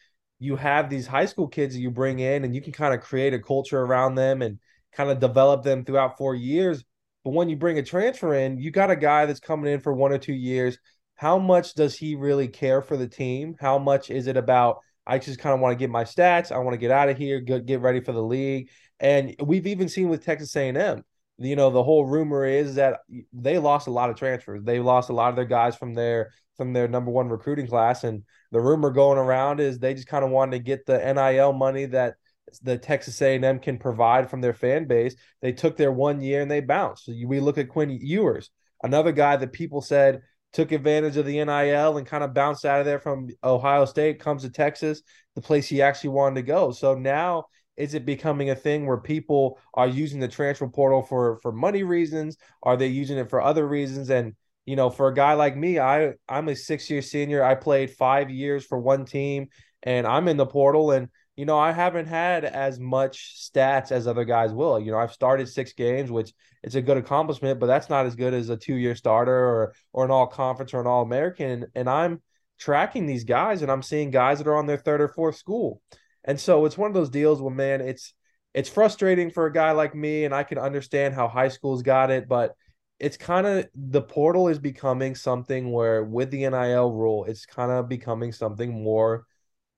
you 0.42 0.56
have 0.56 0.90
these 0.90 1.06
high 1.06 1.26
school 1.26 1.46
kids 1.46 1.74
that 1.74 1.80
you 1.80 1.90
bring 1.90 2.18
in 2.18 2.44
and 2.44 2.54
you 2.54 2.60
can 2.60 2.72
kind 2.72 2.92
of 2.92 3.00
create 3.00 3.32
a 3.32 3.38
culture 3.38 3.80
around 3.80 4.16
them 4.16 4.42
and 4.42 4.58
kind 4.92 5.08
of 5.08 5.20
develop 5.20 5.62
them 5.62 5.84
throughout 5.84 6.18
four 6.18 6.34
years. 6.34 6.84
But 7.24 7.30
when 7.30 7.48
you 7.48 7.56
bring 7.56 7.78
a 7.78 7.82
transfer 7.82 8.34
in, 8.34 8.58
you 8.58 8.72
got 8.72 8.90
a 8.90 8.96
guy 8.96 9.26
that's 9.26 9.38
coming 9.38 9.72
in 9.72 9.80
for 9.80 9.92
one 9.92 10.12
or 10.12 10.18
two 10.18 10.34
years. 10.34 10.78
How 11.14 11.38
much 11.38 11.74
does 11.74 11.96
he 11.96 12.16
really 12.16 12.48
care 12.48 12.82
for 12.82 12.96
the 12.96 13.06
team? 13.06 13.54
How 13.60 13.78
much 13.78 14.10
is 14.10 14.26
it 14.26 14.36
about, 14.36 14.78
I 15.06 15.18
just 15.18 15.38
kind 15.38 15.54
of 15.54 15.60
want 15.60 15.72
to 15.72 15.78
get 15.78 15.90
my 15.90 16.02
stats. 16.02 16.50
I 16.50 16.58
want 16.58 16.74
to 16.74 16.78
get 16.78 16.90
out 16.90 17.08
of 17.08 17.16
here, 17.16 17.38
get, 17.38 17.80
ready 17.80 18.00
for 18.00 18.10
the 18.10 18.22
league. 18.22 18.68
And 18.98 19.36
we've 19.40 19.68
even 19.68 19.88
seen 19.88 20.08
with 20.08 20.24
Texas 20.24 20.56
A&M, 20.56 21.04
you 21.44 21.56
know, 21.56 21.70
the 21.70 21.82
whole 21.82 22.04
rumor 22.04 22.44
is 22.44 22.76
that 22.76 23.00
they 23.32 23.58
lost 23.58 23.86
a 23.86 23.90
lot 23.90 24.10
of 24.10 24.16
transfers. 24.16 24.62
They 24.64 24.80
lost 24.80 25.10
a 25.10 25.14
lot 25.14 25.30
of 25.30 25.36
their 25.36 25.44
guys 25.44 25.76
from 25.76 25.94
their 25.94 26.30
from 26.56 26.72
their 26.72 26.88
number 26.88 27.10
one 27.10 27.28
recruiting 27.28 27.66
class. 27.66 28.04
And 28.04 28.24
the 28.50 28.60
rumor 28.60 28.90
going 28.90 29.18
around 29.18 29.60
is 29.60 29.78
they 29.78 29.94
just 29.94 30.06
kind 30.06 30.24
of 30.24 30.30
wanted 30.30 30.52
to 30.52 30.62
get 30.62 30.86
the 30.86 30.98
NIL 30.98 31.52
money 31.52 31.86
that 31.86 32.14
the 32.62 32.76
Texas 32.76 33.20
A&M 33.22 33.58
can 33.58 33.78
provide 33.78 34.28
from 34.28 34.40
their 34.40 34.52
fan 34.52 34.86
base. 34.86 35.16
They 35.40 35.52
took 35.52 35.76
their 35.76 35.92
one 35.92 36.20
year 36.20 36.42
and 36.42 36.50
they 36.50 36.60
bounced. 36.60 37.06
So 37.06 37.14
we 37.26 37.40
look 37.40 37.58
at 37.58 37.68
Quinn 37.68 37.90
Ewers, 37.90 38.50
another 38.82 39.12
guy 39.12 39.36
that 39.36 39.52
people 39.52 39.80
said 39.80 40.22
took 40.52 40.70
advantage 40.70 41.16
of 41.16 41.24
the 41.24 41.42
NIL 41.42 41.96
and 41.96 42.06
kind 42.06 42.22
of 42.22 42.34
bounced 42.34 42.66
out 42.66 42.80
of 42.80 42.86
there 42.86 42.98
from 43.00 43.28
Ohio 43.42 43.86
State, 43.86 44.20
comes 44.20 44.42
to 44.42 44.50
Texas, 44.50 45.02
the 45.34 45.40
place 45.40 45.66
he 45.66 45.80
actually 45.80 46.10
wanted 46.10 46.34
to 46.34 46.42
go. 46.42 46.72
So 46.72 46.94
now 46.94 47.46
is 47.82 47.94
it 47.94 48.06
becoming 48.06 48.50
a 48.50 48.54
thing 48.54 48.86
where 48.86 48.96
people 48.96 49.58
are 49.74 49.88
using 49.88 50.20
the 50.20 50.28
transfer 50.28 50.68
portal 50.68 51.02
for 51.02 51.40
for 51.42 51.50
money 51.50 51.82
reasons? 51.82 52.36
Are 52.62 52.76
they 52.76 52.86
using 52.86 53.18
it 53.18 53.28
for 53.28 53.42
other 53.42 53.66
reasons? 53.66 54.08
And 54.08 54.34
you 54.66 54.76
know, 54.76 54.88
for 54.88 55.08
a 55.08 55.14
guy 55.14 55.34
like 55.34 55.56
me, 55.56 55.80
I 55.80 56.12
I'm 56.28 56.48
a 56.48 56.54
six 56.54 56.88
year 56.88 57.02
senior. 57.02 57.42
I 57.42 57.56
played 57.56 57.90
five 57.90 58.30
years 58.30 58.64
for 58.64 58.78
one 58.78 59.04
team, 59.04 59.48
and 59.82 60.06
I'm 60.06 60.28
in 60.28 60.36
the 60.36 60.46
portal. 60.46 60.92
And 60.92 61.08
you 61.34 61.44
know, 61.44 61.58
I 61.58 61.72
haven't 61.72 62.06
had 62.06 62.44
as 62.44 62.78
much 62.78 63.50
stats 63.52 63.90
as 63.90 64.06
other 64.06 64.24
guys 64.24 64.52
will. 64.52 64.78
You 64.78 64.92
know, 64.92 64.98
I've 64.98 65.12
started 65.12 65.48
six 65.48 65.72
games, 65.72 66.08
which 66.08 66.32
it's 66.62 66.76
a 66.76 66.82
good 66.82 66.98
accomplishment, 66.98 67.58
but 67.58 67.66
that's 67.66 67.90
not 67.90 68.06
as 68.06 68.14
good 68.14 68.32
as 68.32 68.48
a 68.48 68.56
two 68.56 68.76
year 68.76 68.94
starter 68.94 69.34
or 69.36 69.74
or 69.92 70.04
an 70.04 70.12
all 70.12 70.28
conference 70.28 70.72
or 70.72 70.80
an 70.80 70.86
all 70.86 71.02
American. 71.02 71.66
And 71.74 71.90
I'm 71.90 72.22
tracking 72.60 73.06
these 73.06 73.24
guys 73.24 73.62
and 73.62 73.72
I'm 73.72 73.82
seeing 73.82 74.12
guys 74.12 74.38
that 74.38 74.46
are 74.46 74.56
on 74.56 74.66
their 74.66 74.76
third 74.76 75.00
or 75.00 75.08
fourth 75.08 75.34
school. 75.34 75.82
And 76.24 76.38
so 76.38 76.64
it's 76.64 76.78
one 76.78 76.88
of 76.88 76.94
those 76.94 77.10
deals 77.10 77.40
where 77.40 77.54
man, 77.54 77.80
it's 77.80 78.14
it's 78.54 78.68
frustrating 78.68 79.30
for 79.30 79.46
a 79.46 79.52
guy 79.52 79.72
like 79.72 79.94
me, 79.94 80.24
and 80.24 80.34
I 80.34 80.42
can 80.44 80.58
understand 80.58 81.14
how 81.14 81.28
high 81.28 81.48
school's 81.48 81.82
got 81.82 82.10
it, 82.10 82.28
but 82.28 82.54
it's 82.98 83.16
kind 83.16 83.46
of 83.46 83.66
the 83.74 84.02
portal 84.02 84.48
is 84.48 84.58
becoming 84.58 85.14
something 85.14 85.72
where 85.72 86.04
with 86.04 86.30
the 86.30 86.44
NIL 86.44 86.92
rule, 86.92 87.24
it's 87.24 87.46
kind 87.46 87.72
of 87.72 87.88
becoming 87.88 88.32
something 88.32 88.82
more 88.82 89.26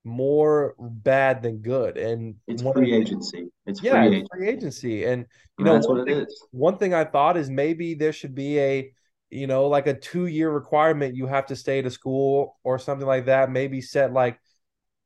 more 0.04 0.74
bad 0.78 1.42
than 1.42 1.58
good. 1.58 1.96
And 1.96 2.36
it's 2.46 2.62
free 2.62 2.92
agency. 2.92 3.48
It's 3.66 3.82
yeah, 3.82 3.92
free, 3.92 4.06
it's 4.06 4.14
agency. 4.16 4.28
free 4.30 4.48
agency. 4.48 5.04
And 5.04 5.26
you 5.58 5.64
know 5.64 5.74
that's 5.74 5.88
what 5.88 6.06
thing, 6.06 6.18
it 6.18 6.28
is. 6.28 6.46
one 6.50 6.76
thing 6.76 6.92
I 6.92 7.04
thought 7.04 7.36
is 7.36 7.48
maybe 7.48 7.94
there 7.94 8.12
should 8.12 8.34
be 8.34 8.58
a 8.58 8.92
you 9.30 9.46
know 9.46 9.68
like 9.68 9.86
a 9.86 9.94
two 9.94 10.26
year 10.26 10.50
requirement 10.50 11.16
you 11.16 11.26
have 11.26 11.46
to 11.46 11.56
stay 11.56 11.80
to 11.80 11.90
school 11.90 12.58
or 12.64 12.78
something 12.78 13.06
like 13.06 13.26
that. 13.26 13.50
Maybe 13.50 13.80
set 13.80 14.12
like 14.12 14.38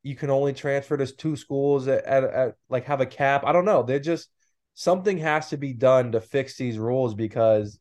you 0.03 0.15
can 0.15 0.29
only 0.29 0.53
transfer 0.53 0.97
to 0.97 1.05
two 1.07 1.35
schools 1.35 1.87
at, 1.87 2.05
at, 2.05 2.23
at 2.23 2.55
like 2.69 2.85
have 2.85 3.01
a 3.01 3.05
cap. 3.05 3.43
I 3.45 3.51
don't 3.51 3.65
know. 3.65 3.83
They're 3.83 3.99
just 3.99 4.29
something 4.73 5.17
has 5.17 5.49
to 5.49 5.57
be 5.57 5.73
done 5.73 6.13
to 6.13 6.21
fix 6.21 6.55
these 6.57 6.77
rules 6.77 7.13
because 7.13 7.79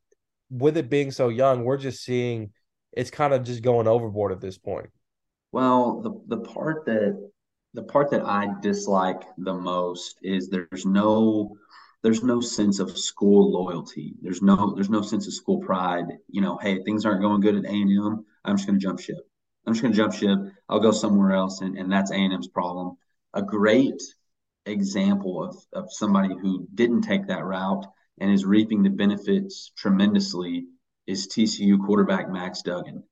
with 0.50 0.76
it 0.76 0.90
being 0.90 1.10
so 1.10 1.28
young, 1.28 1.64
we're 1.64 1.76
just 1.76 2.02
seeing 2.02 2.50
it's 2.92 3.10
kind 3.10 3.32
of 3.32 3.44
just 3.44 3.62
going 3.62 3.86
overboard 3.86 4.32
at 4.32 4.40
this 4.40 4.58
point. 4.58 4.90
Well, 5.52 6.00
the 6.02 6.36
the 6.36 6.42
part 6.42 6.86
that 6.86 7.30
the 7.74 7.82
part 7.82 8.10
that 8.10 8.24
I 8.24 8.48
dislike 8.60 9.22
the 9.38 9.54
most 9.54 10.18
is 10.22 10.48
there's 10.48 10.84
no 10.84 11.56
there's 12.02 12.22
no 12.22 12.40
sense 12.40 12.78
of 12.78 12.96
school 12.98 13.52
loyalty. 13.52 14.14
There's 14.20 14.42
no 14.42 14.74
there's 14.74 14.90
no 14.90 15.02
sense 15.02 15.26
of 15.26 15.34
school 15.34 15.60
pride. 15.60 16.06
You 16.28 16.40
know, 16.40 16.58
hey, 16.58 16.82
things 16.82 17.04
aren't 17.04 17.22
going 17.22 17.40
good 17.40 17.56
at 17.56 17.64
A&M. 17.64 18.24
I'm 18.44 18.56
just 18.56 18.66
going 18.66 18.78
to 18.78 18.82
jump 18.84 19.00
ship. 19.00 19.27
I'm 19.68 19.74
just 19.74 19.82
going 19.82 19.92
to 19.92 19.98
jump 19.98 20.14
ship. 20.14 20.38
I'll 20.70 20.80
go 20.80 20.92
somewhere 20.92 21.32
else, 21.32 21.60
and, 21.60 21.76
and 21.76 21.92
that's 21.92 22.10
A&M's 22.10 22.48
problem. 22.48 22.96
A 23.34 23.42
great 23.42 24.02
example 24.64 25.44
of, 25.44 25.56
of 25.74 25.92
somebody 25.92 26.34
who 26.40 26.66
didn't 26.74 27.02
take 27.02 27.26
that 27.26 27.44
route 27.44 27.84
and 28.18 28.32
is 28.32 28.46
reaping 28.46 28.82
the 28.82 28.88
benefits 28.88 29.70
tremendously 29.76 30.64
is 31.06 31.28
TCU 31.28 31.84
quarterback 31.84 32.30
Max 32.30 32.62
Duggan. 32.62 33.04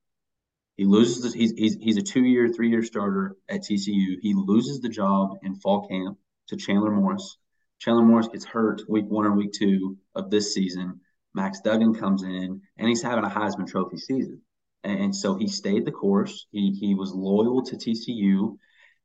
He 0.79 0.87
loses. 0.87 1.31
The, 1.31 1.39
he's 1.39 1.53
he's 1.53 1.77
he's 1.77 1.99
a 1.99 2.03
two-year, 2.03 2.49
three-year 2.49 2.83
starter 2.83 3.37
at 3.51 3.61
TCU. 3.61 4.17
He 4.23 4.33
loses 4.35 4.81
the 4.81 4.89
job 4.89 5.37
in 5.43 5.57
fall 5.57 5.87
camp 5.87 6.17
to 6.49 6.57
Chandler 6.57 6.91
Morris. 6.91 7.37
Chandler 7.81 8.03
Morris 8.03 8.29
gets 8.29 8.47
hurt 8.47 8.81
week 8.89 9.05
one 9.09 9.27
or 9.27 9.33
week 9.33 9.53
two 9.53 9.99
of 10.15 10.31
this 10.31 10.55
season. 10.55 11.01
Max 11.35 11.61
Duggan 11.61 11.95
comes 11.95 12.23
in 12.23 12.63
and 12.79 12.89
he's 12.89 13.03
having 13.03 13.25
a 13.25 13.29
Heisman 13.29 13.67
Trophy 13.67 13.99
season, 13.99 14.41
and, 14.87 15.17
so 15.17 15.37
he 15.37 15.49
stayed 15.49 15.85
the 15.85 15.93
course. 15.93 16.47
He 16.51 16.73
he 16.73 16.95
was 16.95 17.13
loyal 17.13 17.63
to 17.65 17.77
TCU, 17.77 18.57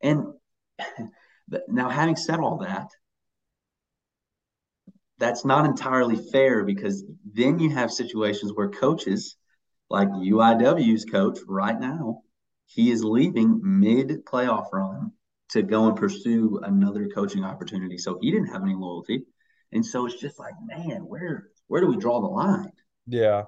and 0.01 0.25
now 1.67 1.89
having 1.89 2.15
said 2.15 2.39
all 2.39 2.57
that, 2.59 2.87
that's 5.17 5.45
not 5.45 5.65
entirely 5.65 6.15
fair 6.15 6.63
because 6.63 7.03
then 7.33 7.59
you 7.59 7.69
have 7.69 7.91
situations 7.91 8.51
where 8.53 8.69
coaches 8.69 9.37
like 9.89 10.07
UIW's 10.09 11.05
coach 11.05 11.39
right 11.47 11.79
now, 11.79 12.21
he 12.65 12.91
is 12.91 13.03
leaving 13.03 13.59
mid 13.61 14.25
playoff 14.25 14.71
run 14.71 15.11
to 15.49 15.61
go 15.61 15.87
and 15.87 15.97
pursue 15.97 16.59
another 16.63 17.09
coaching 17.13 17.43
opportunity. 17.43 17.97
So 17.97 18.17
he 18.21 18.31
didn't 18.31 18.47
have 18.47 18.63
any 18.63 18.73
loyalty. 18.73 19.25
And 19.73 19.85
so 19.85 20.05
it's 20.05 20.19
just 20.19 20.39
like, 20.39 20.53
man, 20.65 21.01
where 21.01 21.49
where 21.67 21.81
do 21.81 21.87
we 21.87 21.97
draw 21.97 22.21
the 22.21 22.27
line? 22.27 22.71
Yeah. 23.05 23.43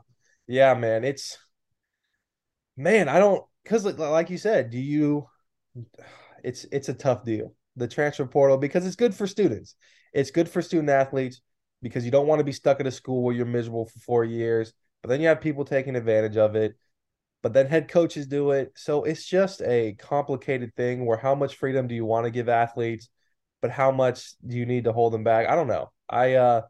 Yeah, 0.47 0.73
man. 0.73 1.03
It's 1.03 1.37
man, 2.77 3.09
I 3.09 3.19
don't 3.19 3.43
because 3.63 3.85
like 3.85 4.29
you 4.29 4.37
said, 4.37 4.69
do 4.69 4.79
you 4.79 5.27
it's 6.43 6.65
it's 6.71 6.89
a 6.89 6.93
tough 6.93 7.23
deal. 7.23 7.53
The 7.75 7.87
transfer 7.87 8.25
portal 8.25 8.57
because 8.57 8.85
it's 8.85 8.95
good 8.95 9.15
for 9.15 9.27
students. 9.27 9.75
It's 10.13 10.31
good 10.31 10.49
for 10.49 10.61
student 10.61 10.89
athletes 10.89 11.41
because 11.81 12.05
you 12.05 12.11
don't 12.11 12.27
want 12.27 12.39
to 12.39 12.45
be 12.45 12.51
stuck 12.51 12.79
at 12.79 12.87
a 12.87 12.91
school 12.91 13.23
where 13.23 13.33
you're 13.33 13.45
miserable 13.45 13.85
for 13.85 13.99
four 13.99 14.23
years. 14.23 14.73
But 15.01 15.09
then 15.09 15.21
you 15.21 15.27
have 15.27 15.41
people 15.41 15.65
taking 15.65 15.95
advantage 15.95 16.37
of 16.37 16.55
it. 16.55 16.75
But 17.41 17.53
then 17.53 17.67
head 17.67 17.89
coaches 17.89 18.27
do 18.27 18.51
it. 18.51 18.71
So 18.75 19.03
it's 19.03 19.25
just 19.25 19.61
a 19.63 19.93
complicated 19.99 20.75
thing 20.75 21.05
where 21.05 21.17
how 21.17 21.35
much 21.35 21.55
freedom 21.55 21.87
do 21.87 21.95
you 21.95 22.05
want 22.05 22.25
to 22.25 22.31
give 22.31 22.47
athletes, 22.47 23.09
but 23.61 23.71
how 23.71 23.91
much 23.91 24.33
do 24.45 24.55
you 24.55 24.65
need 24.65 24.85
to 24.85 24.93
hold 24.93 25.13
them 25.13 25.23
back? 25.25 25.49
I 25.49 25.55
don't 25.55 25.67
know. 25.67 25.91
I 26.09 26.33
uh 26.35 26.61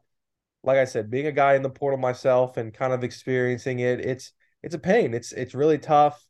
like 0.63 0.77
I 0.77 0.85
said, 0.85 1.11
being 1.11 1.27
a 1.27 1.31
guy 1.31 1.55
in 1.55 1.61
the 1.61 1.69
portal 1.69 1.99
myself 1.99 2.57
and 2.57 2.73
kind 2.73 2.93
of 2.93 3.03
experiencing 3.03 3.79
it, 3.79 3.99
it's 3.99 4.31
it's 4.63 4.75
a 4.75 4.79
pain. 4.79 5.13
It's 5.13 5.31
it's 5.33 5.53
really 5.53 5.77
tough. 5.77 6.25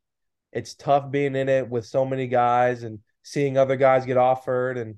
It's 0.51 0.75
tough 0.75 1.11
being 1.11 1.35
in 1.35 1.49
it 1.49 1.69
with 1.69 1.85
so 1.85 2.05
many 2.05 2.27
guys 2.27 2.83
and 2.83 2.99
seeing 3.23 3.57
other 3.57 3.75
guys 3.75 4.05
get 4.05 4.17
offered. 4.17 4.77
And 4.77 4.97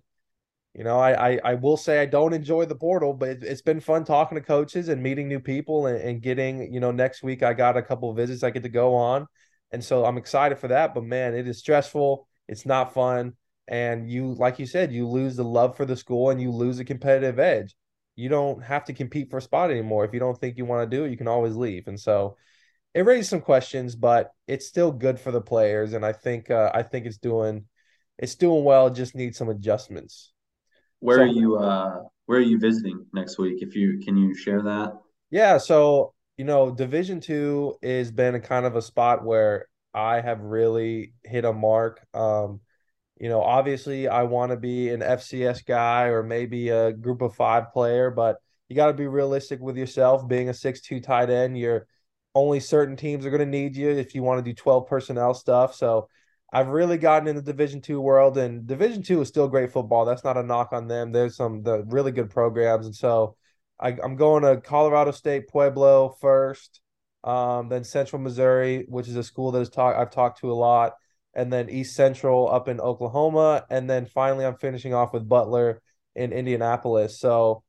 you 0.74 0.84
know, 0.84 1.00
I 1.00 1.32
I, 1.34 1.40
I 1.44 1.54
will 1.56 1.78
say 1.78 2.02
I 2.02 2.06
don't 2.06 2.34
enjoy 2.34 2.66
the 2.66 2.76
portal, 2.76 3.14
but 3.14 3.30
it, 3.30 3.44
has 3.44 3.62
been 3.62 3.80
fun 3.80 4.06
talking 4.06 4.38
to 4.38 4.44
coaches 4.44 4.90
and 4.90 5.04
meeting 5.04 5.28
new 5.28 5.40
people 5.40 5.88
and, 5.88 6.02
and 6.02 6.22
getting. 6.22 6.74
You 6.74 6.80
know, 6.80 6.92
next 6.92 7.24
week 7.24 7.44
I 7.44 7.54
got 7.54 7.78
a 7.78 7.82
couple 7.82 8.10
of 8.10 8.18
visits 8.18 8.44
I 8.44 8.50
get 8.52 8.64
to 8.64 8.70
go 8.70 8.96
on, 8.96 9.28
and 9.72 9.84
so 9.84 10.06
I'm 10.06 10.18
excited 10.18 10.58
for 10.58 10.70
that. 10.70 10.94
But 10.94 11.04
man, 11.04 11.36
it 11.36 11.48
is 11.48 11.60
stressful. 11.60 12.28
It's 12.48 12.66
not 12.66 12.94
fun, 12.94 13.34
and 13.68 14.10
you 14.10 14.34
like 14.34 14.60
you 14.60 14.66
said, 14.66 14.94
you 14.94 15.08
lose 15.08 15.36
the 15.36 15.44
love 15.44 15.76
for 15.78 15.86
the 15.86 15.98
school 15.98 16.30
and 16.30 16.42
you 16.42 16.52
lose 16.52 16.80
a 16.80 16.86
competitive 16.86 17.40
edge 17.40 17.76
you 18.18 18.30
don't 18.30 18.64
have 18.64 18.86
to 18.86 18.94
compete 18.94 19.30
for 19.30 19.40
a 19.40 19.42
spot 19.42 19.70
anymore. 19.72 20.06
If 20.06 20.14
you 20.14 20.20
don't 20.20 20.40
think 20.40 20.58
you 20.58 20.66
want 20.66 20.90
to 20.90 20.98
do 20.98 21.04
it, 21.04 21.12
you 21.12 21.18
can 21.18 21.28
always 21.28 21.56
leave. 21.56 21.88
And 21.88 22.00
so 22.00 22.38
it 22.96 23.06
raised 23.06 23.30
some 23.30 23.42
questions, 23.42 23.94
but 23.94 24.32
it's 24.48 24.66
still 24.66 24.92
good 24.92 25.20
for 25.20 25.30
the 25.30 25.42
players. 25.42 25.92
And 25.92 26.06
I 26.06 26.14
think 26.14 26.50
uh, 26.50 26.72
I 26.74 26.82
think 26.82 27.06
it's 27.06 27.18
doing 27.18 27.66
it's 28.18 28.36
doing 28.36 28.64
well. 28.64 28.88
It 28.88 28.94
just 28.94 29.16
needs 29.16 29.38
some 29.38 29.50
adjustments. 29.50 30.32
Where 31.00 31.18
so, 31.18 31.24
are 31.24 31.28
you 31.28 31.58
uh 31.58 32.00
where 32.26 32.40
are 32.40 32.42
you 32.42 32.58
visiting 32.58 33.06
next 33.14 33.38
week? 33.38 33.62
If 33.62 33.76
you 33.76 34.00
can 34.00 34.16
you 34.16 34.34
share 34.34 34.62
that? 34.64 34.94
Yeah, 35.30 35.58
so 35.58 36.14
you 36.38 36.46
know, 36.46 36.72
Division 36.72 37.20
Two 37.20 37.76
has 37.84 38.12
been 38.12 38.34
a 38.34 38.40
kind 38.40 38.66
of 38.66 38.78
a 38.78 38.82
spot 38.82 39.26
where 39.26 39.68
I 39.94 40.22
have 40.22 40.40
really 40.40 41.14
hit 41.24 41.44
a 41.44 41.52
mark. 41.52 42.02
Um, 42.14 42.62
you 43.20 43.28
know, 43.28 43.42
obviously 43.42 44.08
I 44.08 44.24
want 44.24 44.52
to 44.52 44.58
be 44.58 44.90
an 44.90 45.02
FCS 45.02 45.66
guy 45.66 46.06
or 46.06 46.24
maybe 46.24 46.70
a 46.70 46.94
group 46.94 47.22
of 47.22 47.36
five 47.36 47.74
player, 47.74 48.10
but 48.10 48.38
you 48.70 48.76
got 48.78 48.88
to 48.88 48.94
be 48.94 49.08
realistic 49.08 49.60
with 49.60 49.78
yourself. 49.78 50.28
Being 50.28 50.48
a 50.50 50.54
six-two 50.54 51.02
tight 51.02 51.30
end, 51.30 51.58
you're 51.58 51.88
only 52.36 52.60
certain 52.60 52.96
teams 52.96 53.26
are 53.26 53.30
going 53.30 53.40
to 53.40 53.46
need 53.46 53.76
you 53.76 53.90
if 53.90 54.14
you 54.14 54.22
want 54.22 54.44
to 54.44 54.52
do 54.52 54.54
12 54.54 54.88
personnel 54.88 55.34
stuff. 55.34 55.74
So 55.76 56.10
I've 56.54 56.68
really 56.68 56.98
gotten 56.98 57.28
in 57.28 57.36
the 57.36 57.42
Division 57.42 57.82
two 57.82 58.00
world, 58.00 58.38
and 58.38 58.68
Division 58.68 59.02
two 59.02 59.22
is 59.22 59.28
still 59.28 59.48
great 59.48 59.72
football. 59.72 60.06
That's 60.06 60.24
not 60.24 60.38
a 60.38 60.44
knock 60.44 60.74
on 60.74 60.88
them. 60.88 61.12
There's 61.12 61.36
some 61.36 61.64
the 61.64 61.84
really 61.86 62.12
good 62.12 62.30
programs, 62.30 62.86
and 62.86 62.96
so 62.96 63.36
I, 63.80 63.98
I'm 64.04 64.16
going 64.16 64.44
to 64.44 64.62
Colorado 64.62 65.12
State 65.12 65.48
Pueblo 65.48 66.16
first, 66.22 66.82
um, 67.24 67.70
then 67.70 67.84
Central 67.84 68.22
Missouri, 68.22 68.86
which 68.88 69.08
is 69.08 69.16
a 69.16 69.24
school 69.24 69.52
that 69.52 69.62
is 69.62 69.70
talk 69.70 69.96
I've 69.96 70.12
talked 70.12 70.42
to 70.42 70.52
a 70.52 70.54
lot 70.54 70.94
and 71.36 71.52
then 71.52 71.70
East 71.70 71.96
Central 71.96 72.50
up 72.50 72.68
in 72.70 72.80
Oklahoma, 72.80 73.66
and 73.70 73.90
then 73.90 74.06
finally 74.06 74.46
I'm 74.46 74.56
finishing 74.56 74.94
off 74.94 75.14
with 75.14 75.28
Butler 75.28 75.82
in 76.16 76.32
Indianapolis. 76.32 77.20
So, 77.20 77.64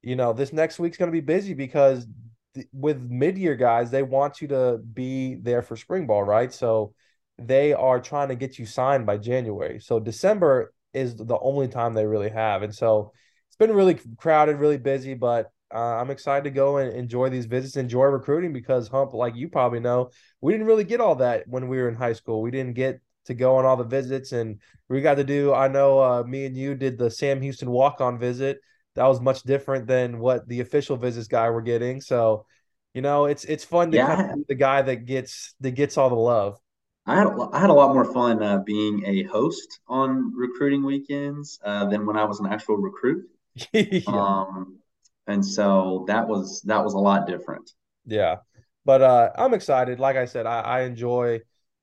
you 0.00 0.16
know, 0.16 0.32
this 0.32 0.54
next 0.54 0.78
week's 0.78 0.96
going 0.96 1.10
to 1.10 1.12
be 1.12 1.20
busy 1.20 1.52
because 1.52 2.06
th- 2.54 2.66
with 2.72 3.00
mid-year 3.00 3.56
guys, 3.56 3.90
they 3.90 4.02
want 4.02 4.40
you 4.40 4.48
to 4.48 4.78
be 4.92 5.36
there 5.36 5.62
for 5.62 5.76
spring 5.76 6.06
ball, 6.06 6.22
right? 6.22 6.52
So 6.52 6.94
they 7.38 7.72
are 7.72 8.00
trying 8.00 8.28
to 8.28 8.34
get 8.34 8.58
you 8.58 8.66
signed 8.66 9.06
by 9.06 9.16
January. 9.16 9.80
So 9.80 10.00
December 10.00 10.72
is 10.92 11.16
the 11.16 11.38
only 11.40 11.68
time 11.68 11.94
they 11.94 12.06
really 12.06 12.30
have, 12.30 12.62
and 12.62 12.74
so 12.74 13.12
it's 13.48 13.56
been 13.56 13.72
really 13.72 13.98
crowded, 14.16 14.56
really 14.56 14.78
busy, 14.78 15.14
but 15.14 15.50
uh, 15.72 15.78
I'm 15.78 16.10
excited 16.10 16.44
to 16.44 16.50
go 16.50 16.78
and 16.78 16.92
enjoy 16.92 17.28
these 17.30 17.46
visits, 17.46 17.76
enjoy 17.76 18.04
recruiting 18.04 18.52
because 18.52 18.88
Hump, 18.88 19.14
like 19.14 19.36
you 19.36 19.48
probably 19.48 19.80
know, 19.80 20.10
we 20.40 20.52
didn't 20.52 20.66
really 20.66 20.84
get 20.84 21.00
all 21.00 21.14
that 21.16 21.46
when 21.46 21.68
we 21.68 21.78
were 21.78 21.88
in 21.88 21.94
high 21.94 22.12
school. 22.12 22.42
We 22.42 22.50
didn't 22.50 22.74
get 22.74 23.00
to 23.26 23.34
go 23.34 23.56
on 23.56 23.64
all 23.64 23.76
the 23.76 23.84
visits, 23.84 24.32
and 24.32 24.60
we 24.88 25.00
got 25.00 25.14
to 25.14 25.24
do. 25.24 25.54
I 25.54 25.68
know 25.68 26.00
uh, 26.00 26.22
me 26.24 26.46
and 26.46 26.56
you 26.56 26.74
did 26.74 26.98
the 26.98 27.10
Sam 27.10 27.40
Houston 27.40 27.70
walk 27.70 28.00
on 28.00 28.18
visit. 28.18 28.60
That 29.00 29.06
was 29.06 29.18
much 29.18 29.44
different 29.44 29.86
than 29.86 30.18
what 30.18 30.46
the 30.46 30.60
official 30.60 30.98
visits 30.98 31.26
guy 31.26 31.48
were 31.48 31.62
getting. 31.62 32.02
So, 32.02 32.44
you 32.92 33.00
know, 33.00 33.24
it's 33.24 33.46
it's 33.46 33.64
fun 33.64 33.90
to 33.92 33.96
yeah. 33.96 34.14
kind 34.14 34.30
of 34.30 34.36
be 34.36 34.44
the 34.46 34.54
guy 34.56 34.82
that 34.82 35.06
gets 35.06 35.54
that 35.60 35.70
gets 35.70 35.96
all 35.96 36.10
the 36.10 36.16
love. 36.16 36.58
I 37.06 37.16
had 37.16 37.28
I 37.54 37.60
had 37.60 37.70
a 37.70 37.72
lot 37.72 37.94
more 37.94 38.12
fun 38.12 38.42
uh, 38.42 38.58
being 38.58 39.02
a 39.06 39.22
host 39.22 39.80
on 39.88 40.34
recruiting 40.36 40.84
weekends 40.84 41.58
uh, 41.64 41.86
than 41.86 42.04
when 42.04 42.18
I 42.18 42.24
was 42.24 42.40
an 42.40 42.46
actual 42.52 42.76
recruit. 42.76 43.24
yeah. 43.72 44.00
Um, 44.06 44.80
and 45.26 45.42
so 45.42 46.04
that 46.06 46.28
was 46.28 46.60
that 46.66 46.84
was 46.84 46.92
a 46.92 46.98
lot 46.98 47.26
different. 47.26 47.70
Yeah, 48.04 48.36
but 48.84 49.00
uh, 49.00 49.30
I'm 49.34 49.54
excited. 49.54 49.98
Like 49.98 50.16
I 50.16 50.26
said, 50.26 50.44
I, 50.44 50.60
I 50.60 50.80
enjoy 50.82 51.40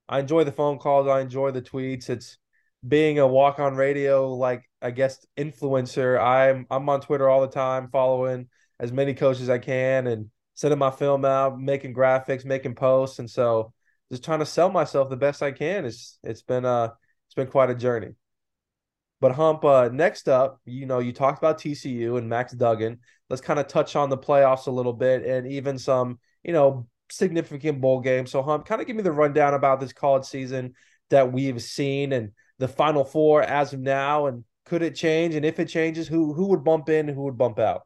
I 0.07 0.19
enjoy 0.19 0.43
the 0.43 0.51
phone 0.51 0.77
calls. 0.77 1.07
I 1.07 1.21
enjoy 1.21 1.49
the 1.49 1.63
tweets. 1.63 2.11
It's 2.11 2.37
being 2.87 3.19
a 3.19 3.27
walk 3.27 3.59
on 3.59 3.75
radio. 3.75 4.33
Like 4.33 4.63
I 4.81 4.91
guess 4.91 5.25
influencer. 5.37 6.21
I'm 6.21 6.65
I'm 6.69 6.87
on 6.89 7.01
Twitter 7.01 7.29
all 7.29 7.41
the 7.41 7.47
time, 7.47 7.89
following 7.91 8.47
as 8.79 8.91
many 8.91 9.13
coaches 9.13 9.43
as 9.43 9.49
I 9.49 9.59
can, 9.59 10.07
and 10.07 10.29
sending 10.53 10.79
my 10.79 10.91
film 10.91 11.25
out, 11.25 11.59
making 11.59 11.93
graphics, 11.93 12.45
making 12.45 12.75
posts, 12.75 13.19
and 13.19 13.29
so 13.29 13.73
just 14.11 14.23
trying 14.23 14.39
to 14.39 14.45
sell 14.45 14.69
myself 14.69 15.09
the 15.09 15.17
best 15.17 15.43
I 15.43 15.51
can. 15.51 15.85
It's 15.85 16.19
it's 16.23 16.41
been 16.41 16.65
uh 16.65 16.89
it's 17.27 17.35
been 17.35 17.47
quite 17.47 17.69
a 17.69 17.75
journey. 17.75 18.13
But 19.19 19.31
Hump, 19.33 19.65
uh, 19.65 19.89
next 19.91 20.29
up, 20.29 20.61
you 20.65 20.85
know, 20.85 20.99
you 20.99 21.11
talked 21.11 21.39
about 21.39 21.57
TCU 21.57 22.17
and 22.17 22.29
Max 22.29 22.53
Duggan. 22.53 22.99
Let's 23.29 23.41
kind 23.41 23.59
of 23.59 23.67
touch 23.67 23.95
on 23.95 24.09
the 24.09 24.17
playoffs 24.17 24.67
a 24.67 24.71
little 24.71 24.93
bit 24.93 25.25
and 25.25 25.51
even 25.51 25.79
some, 25.79 26.19
you 26.43 26.53
know, 26.53 26.87
significant 27.09 27.81
bowl 27.81 27.99
games. 27.99 28.31
So 28.31 28.43
Hump, 28.43 28.65
kind 28.65 28.79
of 28.79 28.85
give 28.85 28.95
me 28.95 29.01
the 29.01 29.11
rundown 29.11 29.55
about 29.55 29.79
this 29.79 29.91
college 29.91 30.25
season 30.25 30.75
that 31.09 31.31
we've 31.31 31.61
seen 31.61 32.13
and 32.13 32.31
the 32.59 32.67
Final 32.67 33.03
Four 33.03 33.43
as 33.43 33.73
of 33.73 33.79
now, 33.79 34.27
and 34.27 34.43
could 34.65 34.81
it 34.81 34.95
change? 34.95 35.35
And 35.35 35.45
if 35.45 35.59
it 35.59 35.65
changes, 35.69 36.07
who 36.07 36.33
who 36.33 36.47
would 36.47 36.63
bump 36.63 36.89
in 36.89 37.07
and 37.07 37.15
who 37.15 37.23
would 37.23 37.37
bump 37.37 37.59
out? 37.59 37.83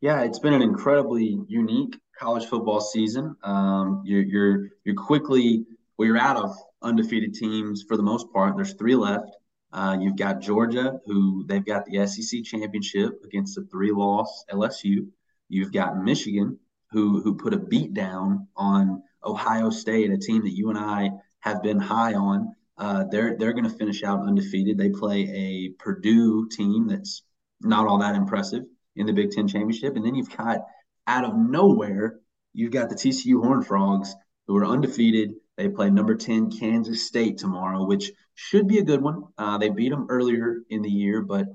Yeah, 0.00 0.22
it's 0.22 0.38
been 0.38 0.54
an 0.54 0.62
incredibly 0.62 1.40
unique 1.48 1.98
college 2.18 2.46
football 2.46 2.80
season. 2.80 3.36
Um, 3.42 4.02
you're 4.04 4.22
you're 4.22 4.68
you're 4.84 4.94
quickly 4.94 5.64
well, 5.96 6.06
you're 6.06 6.18
out 6.18 6.36
of 6.36 6.56
undefeated 6.82 7.34
teams 7.34 7.84
for 7.86 7.96
the 7.96 8.02
most 8.02 8.32
part. 8.32 8.54
There's 8.56 8.74
three 8.74 8.94
left. 8.94 9.36
Uh, 9.72 9.98
you've 10.00 10.16
got 10.16 10.40
Georgia, 10.40 10.98
who 11.06 11.44
they've 11.46 11.64
got 11.64 11.84
the 11.84 12.06
SEC 12.06 12.42
championship 12.44 13.20
against 13.24 13.58
a 13.58 13.62
three-loss 13.62 14.44
LSU. 14.50 15.06
You've 15.48 15.72
got 15.72 16.02
Michigan, 16.02 16.58
who 16.90 17.20
who 17.20 17.34
put 17.36 17.52
a 17.54 17.58
beat 17.58 17.92
down 17.92 18.46
on 18.56 19.02
Ohio 19.24 19.70
State, 19.70 20.10
a 20.10 20.16
team 20.16 20.42
that 20.42 20.56
you 20.56 20.70
and 20.70 20.78
I 20.78 21.10
have 21.40 21.62
been 21.62 21.78
high 21.78 22.14
on. 22.14 22.54
Uh, 22.78 23.04
they're 23.10 23.36
they're 23.36 23.52
going 23.52 23.68
to 23.68 23.76
finish 23.76 24.02
out 24.04 24.26
undefeated. 24.26 24.78
They 24.78 24.90
play 24.90 25.22
a 25.22 25.70
Purdue 25.82 26.48
team 26.48 26.86
that's 26.86 27.22
not 27.60 27.86
all 27.86 27.98
that 27.98 28.14
impressive 28.14 28.62
in 28.96 29.06
the 29.06 29.12
Big 29.12 29.30
Ten 29.30 29.48
championship, 29.48 29.96
and 29.96 30.04
then 30.04 30.14
you've 30.14 30.36
got 30.36 30.60
out 31.08 31.24
of 31.24 31.36
nowhere, 31.36 32.20
you've 32.52 32.70
got 32.70 32.90
the 32.90 32.94
TCU 32.94 33.42
Horned 33.42 33.66
Frogs 33.66 34.14
who 34.46 34.56
are 34.56 34.66
undefeated. 34.66 35.32
They 35.56 35.68
play 35.68 35.90
number 35.90 36.14
10 36.14 36.50
Kansas 36.50 37.06
State 37.06 37.38
tomorrow, 37.38 37.84
which 37.84 38.12
should 38.34 38.68
be 38.68 38.78
a 38.78 38.84
good 38.84 39.02
one. 39.02 39.24
Uh, 39.36 39.58
they 39.58 39.70
beat 39.70 39.88
them 39.88 40.06
earlier 40.08 40.62
in 40.70 40.82
the 40.82 40.90
year, 40.90 41.22
but 41.22 41.46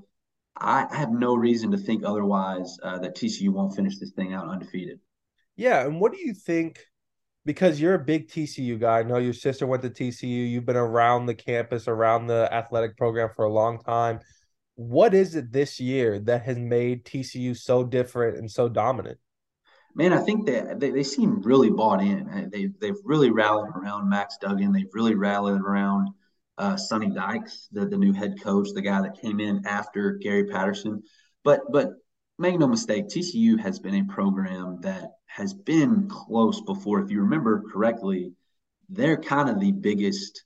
I, 0.56 0.86
I 0.90 0.96
have 0.96 1.10
no 1.10 1.34
reason 1.34 1.70
to 1.70 1.78
think 1.78 2.04
otherwise 2.04 2.76
uh, 2.82 2.98
that 2.98 3.16
TCU 3.16 3.48
won't 3.50 3.74
finish 3.74 3.98
this 3.98 4.12
thing 4.12 4.34
out 4.34 4.48
undefeated. 4.48 5.00
Yeah. 5.56 5.86
And 5.86 6.00
what 6.00 6.12
do 6.12 6.18
you 6.18 6.34
think? 6.34 6.84
Because 7.44 7.80
you're 7.80 7.94
a 7.94 7.98
big 7.98 8.28
TCU 8.28 8.80
guy. 8.80 9.00
I 9.00 9.02
know 9.02 9.18
your 9.18 9.34
sister 9.34 9.66
went 9.66 9.82
to 9.82 9.90
TCU. 9.90 10.50
You've 10.50 10.64
been 10.64 10.76
around 10.76 11.26
the 11.26 11.34
campus, 11.34 11.88
around 11.88 12.26
the 12.26 12.48
athletic 12.52 12.96
program 12.96 13.28
for 13.36 13.44
a 13.44 13.52
long 13.52 13.80
time. 13.82 14.20
What 14.76 15.14
is 15.14 15.34
it 15.34 15.52
this 15.52 15.78
year 15.78 16.18
that 16.20 16.42
has 16.42 16.58
made 16.58 17.04
TCU 17.04 17.56
so 17.56 17.84
different 17.84 18.38
and 18.38 18.50
so 18.50 18.68
dominant? 18.68 19.18
man, 19.94 20.12
I 20.12 20.18
think 20.18 20.46
that 20.46 20.80
they, 20.80 20.90
they 20.90 21.02
seem 21.02 21.40
really 21.42 21.70
bought 21.70 22.02
in. 22.02 22.50
They 22.52 22.66
they've 22.80 23.00
really 23.04 23.30
rallied 23.30 23.74
around 23.74 24.08
Max 24.08 24.36
Duggan. 24.38 24.72
They've 24.72 24.92
really 24.92 25.14
rallied 25.14 25.60
around 25.60 26.10
uh, 26.58 26.76
Sonny 26.76 27.10
Dykes, 27.10 27.68
the 27.72 27.86
the 27.86 27.96
new 27.96 28.12
head 28.12 28.40
coach, 28.42 28.68
the 28.74 28.82
guy 28.82 29.00
that 29.02 29.20
came 29.20 29.40
in 29.40 29.66
after 29.66 30.12
Gary 30.12 30.46
Patterson. 30.46 31.02
But 31.42 31.60
but 31.70 31.90
make 32.38 32.58
no 32.58 32.66
mistake, 32.66 33.06
TCU 33.06 33.58
has 33.60 33.78
been 33.78 33.94
a 33.94 34.12
program 34.12 34.80
that 34.82 35.12
has 35.34 35.52
been 35.52 36.08
close 36.08 36.60
before. 36.60 37.00
If 37.00 37.10
you 37.10 37.20
remember 37.20 37.64
correctly, 37.72 38.32
they're 38.88 39.16
kind 39.16 39.48
of 39.48 39.58
the 39.58 39.72
biggest 39.72 40.44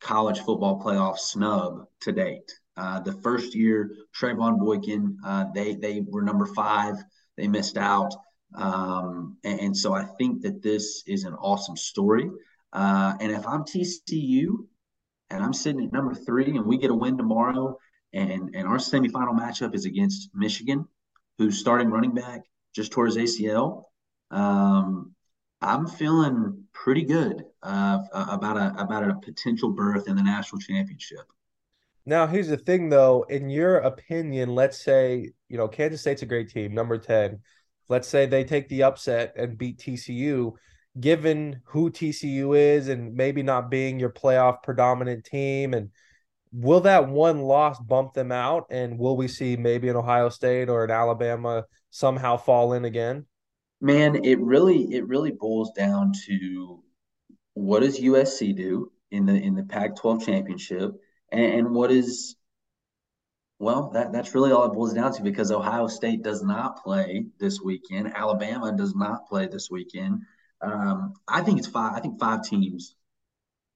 college 0.00 0.38
football 0.38 0.80
playoff 0.80 1.18
snub 1.18 1.84
to 2.02 2.12
date. 2.12 2.48
Uh, 2.76 3.00
the 3.00 3.12
first 3.14 3.56
year, 3.56 3.90
Trevone 4.16 4.60
Boykin, 4.60 5.16
uh, 5.26 5.46
they 5.52 5.74
they 5.74 6.04
were 6.06 6.22
number 6.22 6.46
five. 6.46 6.94
They 7.36 7.48
missed 7.48 7.76
out. 7.76 8.14
Um, 8.54 9.36
and, 9.42 9.60
and, 9.60 9.76
so 9.76 9.94
I 9.94 10.04
think 10.04 10.42
that 10.42 10.62
this 10.62 11.02
is 11.06 11.24
an 11.24 11.34
awesome 11.34 11.76
story. 11.76 12.30
Uh, 12.72 13.14
and 13.20 13.32
if 13.32 13.46
I'm 13.46 13.62
TCU 13.64 14.46
and 15.28 15.44
I'm 15.44 15.52
sitting 15.52 15.84
at 15.84 15.92
number 15.92 16.14
three 16.14 16.56
and 16.56 16.64
we 16.64 16.78
get 16.78 16.90
a 16.90 16.94
win 16.94 17.18
tomorrow, 17.18 17.76
and, 18.14 18.54
and 18.54 18.66
our 18.66 18.78
semifinal 18.78 19.38
matchup 19.38 19.74
is 19.74 19.84
against 19.84 20.30
Michigan, 20.34 20.86
who's 21.36 21.58
starting 21.58 21.90
running 21.90 22.14
back 22.14 22.40
just 22.74 22.90
towards 22.90 23.16
ACL, 23.16 23.84
um, 24.30 25.14
I'm 25.60 25.86
feeling 25.86 26.64
pretty 26.72 27.04
good 27.04 27.44
uh, 27.62 27.98
about 28.12 28.56
a 28.56 28.82
about 28.82 29.08
a 29.08 29.14
potential 29.14 29.70
berth 29.70 30.08
in 30.08 30.16
the 30.16 30.22
national 30.22 30.60
championship. 30.60 31.26
Now, 32.06 32.26
here's 32.26 32.48
the 32.48 32.56
thing, 32.56 32.88
though. 32.88 33.24
In 33.24 33.50
your 33.50 33.78
opinion, 33.78 34.54
let's 34.54 34.78
say 34.78 35.30
you 35.48 35.56
know 35.56 35.68
Kansas 35.68 36.00
State's 36.00 36.22
a 36.22 36.26
great 36.26 36.48
team, 36.48 36.74
number 36.74 36.98
ten 36.98 37.40
let's 37.88 38.08
say 38.08 38.26
they 38.26 38.44
take 38.44 38.68
the 38.68 38.82
upset 38.82 39.34
and 39.36 39.58
beat 39.58 39.78
TCU, 39.78 40.52
given 41.00 41.60
who 41.64 41.90
TCU 41.90 42.56
is 42.56 42.88
and 42.88 43.14
maybe 43.14 43.42
not 43.42 43.70
being 43.70 43.98
your 43.98 44.10
playoff 44.10 44.62
predominant 44.62 45.24
team 45.24 45.74
and 45.74 45.90
will 46.52 46.80
that 46.80 47.08
one 47.08 47.42
loss 47.42 47.78
bump 47.78 48.14
them 48.14 48.32
out 48.32 48.66
and 48.70 48.98
will 48.98 49.16
we 49.16 49.28
see 49.28 49.56
maybe 49.56 49.88
an 49.88 49.96
Ohio 49.96 50.28
State 50.28 50.68
or 50.68 50.84
an 50.84 50.90
Alabama 50.90 51.64
somehow 51.90 52.36
fall 52.36 52.72
in 52.72 52.84
again? 52.84 53.26
Man, 53.80 54.24
it 54.24 54.40
really 54.40 54.94
it 54.94 55.06
really 55.06 55.30
boils 55.30 55.72
down 55.72 56.12
to 56.26 56.82
what 57.54 57.80
does 57.80 58.00
USC 58.00 58.56
do 58.56 58.92
in 59.10 59.26
the 59.26 59.34
in 59.34 59.54
the 59.54 59.62
Pac-12 59.62 60.24
championship 60.24 60.92
and, 61.30 61.52
and 61.54 61.70
what 61.74 61.90
is 61.90 62.36
well, 63.58 63.90
that, 63.90 64.12
that's 64.12 64.34
really 64.34 64.52
all 64.52 64.66
it 64.66 64.74
boils 64.74 64.94
down 64.94 65.12
to 65.14 65.22
because 65.22 65.50
Ohio 65.50 65.88
State 65.88 66.22
does 66.22 66.42
not 66.42 66.82
play 66.82 67.26
this 67.40 67.60
weekend. 67.60 68.12
Alabama 68.14 68.72
does 68.72 68.94
not 68.94 69.26
play 69.28 69.48
this 69.48 69.68
weekend. 69.70 70.22
Um, 70.60 71.14
I 71.26 71.42
think 71.42 71.58
it's 71.58 71.66
five. 71.66 71.94
I 71.94 72.00
think 72.00 72.20
five 72.20 72.44
teams 72.44 72.94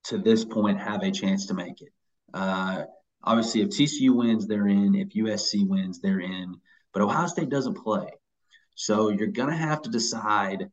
to 0.05 0.19
this 0.19 0.45
point 0.45 0.79
have 0.79 1.03
a 1.03 1.11
chance 1.11 1.47
to 1.47 1.55
make 1.55 1.81
it. 1.81 1.93
Uh, 2.33 2.85
obviously, 3.23 3.63
if 3.63 3.71
TCU 3.71 4.15
wins, 4.15 4.47
they're 4.47 4.69
in. 4.69 4.95
If 4.95 5.11
USC 5.11 5.67
wins, 5.67 6.01
they're 6.01 6.21
in. 6.21 6.55
But 6.93 7.03
Ohio 7.03 7.27
State 7.27 7.49
doesn't 7.49 7.75
play, 7.75 8.09
so 8.75 9.09
you're 9.09 9.29
gonna 9.29 9.57
have 9.57 9.83
to 9.83 9.91
decide 9.91 10.71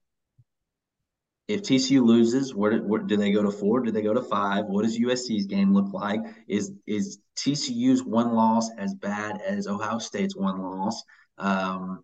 if 1.49 1.63
TCU 1.63 2.05
loses, 2.05 2.53
where, 2.53 2.77
where, 2.77 3.01
do 3.01 3.17
they 3.17 3.31
go 3.31 3.41
to 3.41 3.49
four? 3.49 3.79
Do 3.79 3.89
they 3.89 4.03
go 4.03 4.13
to 4.13 4.21
five? 4.21 4.65
What 4.65 4.83
does 4.83 4.99
USC's 4.99 5.47
game 5.47 5.73
look 5.73 5.91
like? 5.91 6.21
Is 6.47 6.73
is 6.85 7.17
TCU's 7.35 8.03
one 8.03 8.35
loss 8.35 8.69
as 8.77 8.93
bad 8.93 9.41
as 9.41 9.65
Ohio 9.65 9.97
State's 9.97 10.35
one 10.35 10.61
loss? 10.61 11.03
Um, 11.39 12.03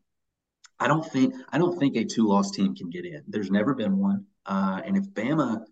I 0.80 0.88
don't 0.88 1.06
think 1.06 1.36
I 1.50 1.60
don't 1.60 1.78
think 1.78 1.96
a 1.96 2.04
two 2.04 2.28
loss 2.28 2.50
team 2.52 2.76
can 2.76 2.90
get 2.90 3.06
in. 3.06 3.22
There's 3.28 3.52
never 3.52 3.76
been 3.76 4.00
one. 4.00 4.26
Uh, 4.48 4.82
and 4.84 4.98
if 4.98 5.06
Bama 5.12 5.64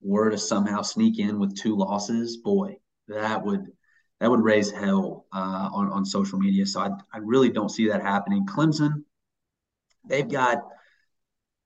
were 0.00 0.30
to 0.30 0.38
somehow 0.38 0.80
sneak 0.80 1.18
in 1.18 1.38
with 1.38 1.54
two 1.54 1.76
losses, 1.76 2.38
boy, 2.38 2.78
that 3.08 3.44
would 3.44 3.66
that 4.20 4.30
would 4.30 4.42
raise 4.42 4.70
hell 4.70 5.26
uh, 5.30 5.68
on 5.74 5.92
on 5.92 6.06
social 6.06 6.38
media. 6.38 6.64
So 6.64 6.80
I 6.80 6.88
I 7.12 7.18
really 7.18 7.50
don't 7.50 7.68
see 7.68 7.88
that 7.88 8.00
happening. 8.00 8.46
Clemson, 8.46 9.04
they've 10.04 10.28
got 10.28 10.62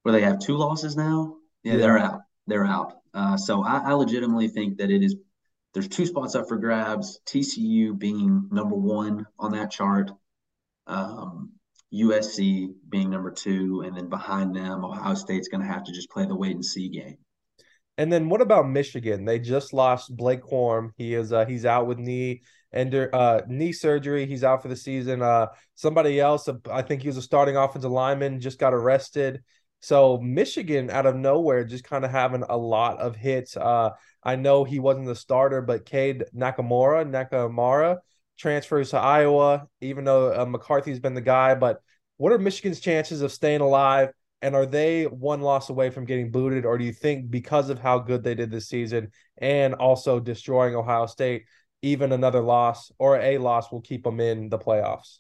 where 0.02 0.12
they 0.12 0.20
have 0.20 0.38
two 0.38 0.56
losses 0.56 0.96
now. 0.96 1.36
Yeah, 1.62 1.76
they're 1.76 1.98
out. 1.98 2.20
They're 2.46 2.66
out. 2.66 2.94
Uh, 3.14 3.36
so 3.36 3.64
I, 3.64 3.78
I, 3.78 3.92
legitimately 3.92 4.48
think 4.48 4.78
that 4.78 4.90
it 4.90 5.02
is. 5.02 5.16
There's 5.72 5.88
two 5.88 6.06
spots 6.06 6.34
up 6.34 6.48
for 6.48 6.58
grabs. 6.58 7.20
TCU 7.26 7.98
being 7.98 8.48
number 8.50 8.76
one 8.76 9.26
on 9.38 9.52
that 9.52 9.70
chart, 9.70 10.10
um, 10.86 11.52
USC 11.92 12.74
being 12.88 13.10
number 13.10 13.30
two, 13.30 13.82
and 13.84 13.96
then 13.96 14.08
behind 14.08 14.54
them, 14.54 14.84
Ohio 14.84 15.14
State's 15.14 15.48
going 15.48 15.62
to 15.62 15.66
have 15.66 15.84
to 15.84 15.92
just 15.92 16.10
play 16.10 16.26
the 16.26 16.36
wait 16.36 16.52
and 16.52 16.64
see 16.64 16.88
game. 16.88 17.16
And 17.96 18.12
then 18.12 18.28
what 18.28 18.40
about 18.40 18.68
Michigan? 18.68 19.24
They 19.24 19.38
just 19.38 19.72
lost 19.72 20.14
Blake 20.14 20.42
Corum. 20.42 20.90
He 20.96 21.14
is 21.14 21.32
uh, 21.32 21.46
he's 21.46 21.64
out 21.64 21.86
with 21.86 21.98
knee 21.98 22.42
and 22.74 22.92
uh, 23.14 23.40
knee 23.46 23.72
surgery. 23.72 24.26
He's 24.26 24.44
out 24.44 24.60
for 24.60 24.68
the 24.68 24.76
season. 24.76 25.22
Uh, 25.22 25.46
somebody 25.76 26.20
else, 26.20 26.48
I 26.70 26.82
think 26.82 27.02
he 27.02 27.08
was 27.08 27.16
a 27.16 27.22
starting 27.22 27.56
offensive 27.56 27.90
lineman, 27.90 28.40
just 28.40 28.58
got 28.58 28.74
arrested. 28.74 29.42
So 29.80 30.18
Michigan 30.18 30.90
out 30.90 31.06
of 31.06 31.14
nowhere 31.14 31.64
just 31.64 31.84
kind 31.84 32.04
of 32.04 32.10
having 32.10 32.42
a 32.48 32.56
lot 32.56 32.98
of 32.98 33.14
hits. 33.16 33.56
Uh, 33.56 33.90
I 34.22 34.36
know 34.36 34.64
he 34.64 34.80
wasn't 34.80 35.06
the 35.06 35.14
starter, 35.14 35.62
but 35.62 35.84
Cade 35.84 36.24
Nakamura, 36.34 37.08
Nakamara 37.08 37.98
transfers 38.36 38.90
to 38.90 38.98
Iowa, 38.98 39.68
even 39.80 40.04
though 40.04 40.34
uh, 40.34 40.44
McCarthy's 40.44 41.00
been 41.00 41.14
the 41.14 41.20
guy. 41.20 41.54
But 41.54 41.80
what 42.16 42.32
are 42.32 42.38
Michigan's 42.38 42.80
chances 42.80 43.22
of 43.22 43.30
staying 43.30 43.60
alive? 43.60 44.10
And 44.42 44.56
are 44.56 44.66
they 44.66 45.04
one 45.04 45.42
loss 45.42 45.70
away 45.70 45.90
from 45.90 46.06
getting 46.06 46.30
booted? 46.30 46.66
Or 46.66 46.76
do 46.76 46.84
you 46.84 46.92
think 46.92 47.30
because 47.30 47.70
of 47.70 47.78
how 47.78 48.00
good 48.00 48.24
they 48.24 48.34
did 48.34 48.50
this 48.50 48.68
season 48.68 49.12
and 49.38 49.74
also 49.74 50.18
destroying 50.18 50.74
Ohio 50.74 51.06
State, 51.06 51.44
even 51.84 52.12
another 52.12 52.40
loss 52.40 52.90
or 52.98 53.20
a 53.20 53.38
loss 53.38 53.70
will 53.70 53.80
keep 53.80 54.04
them 54.04 54.20
in 54.20 54.48
the 54.48 54.58
playoffs? 54.58 55.18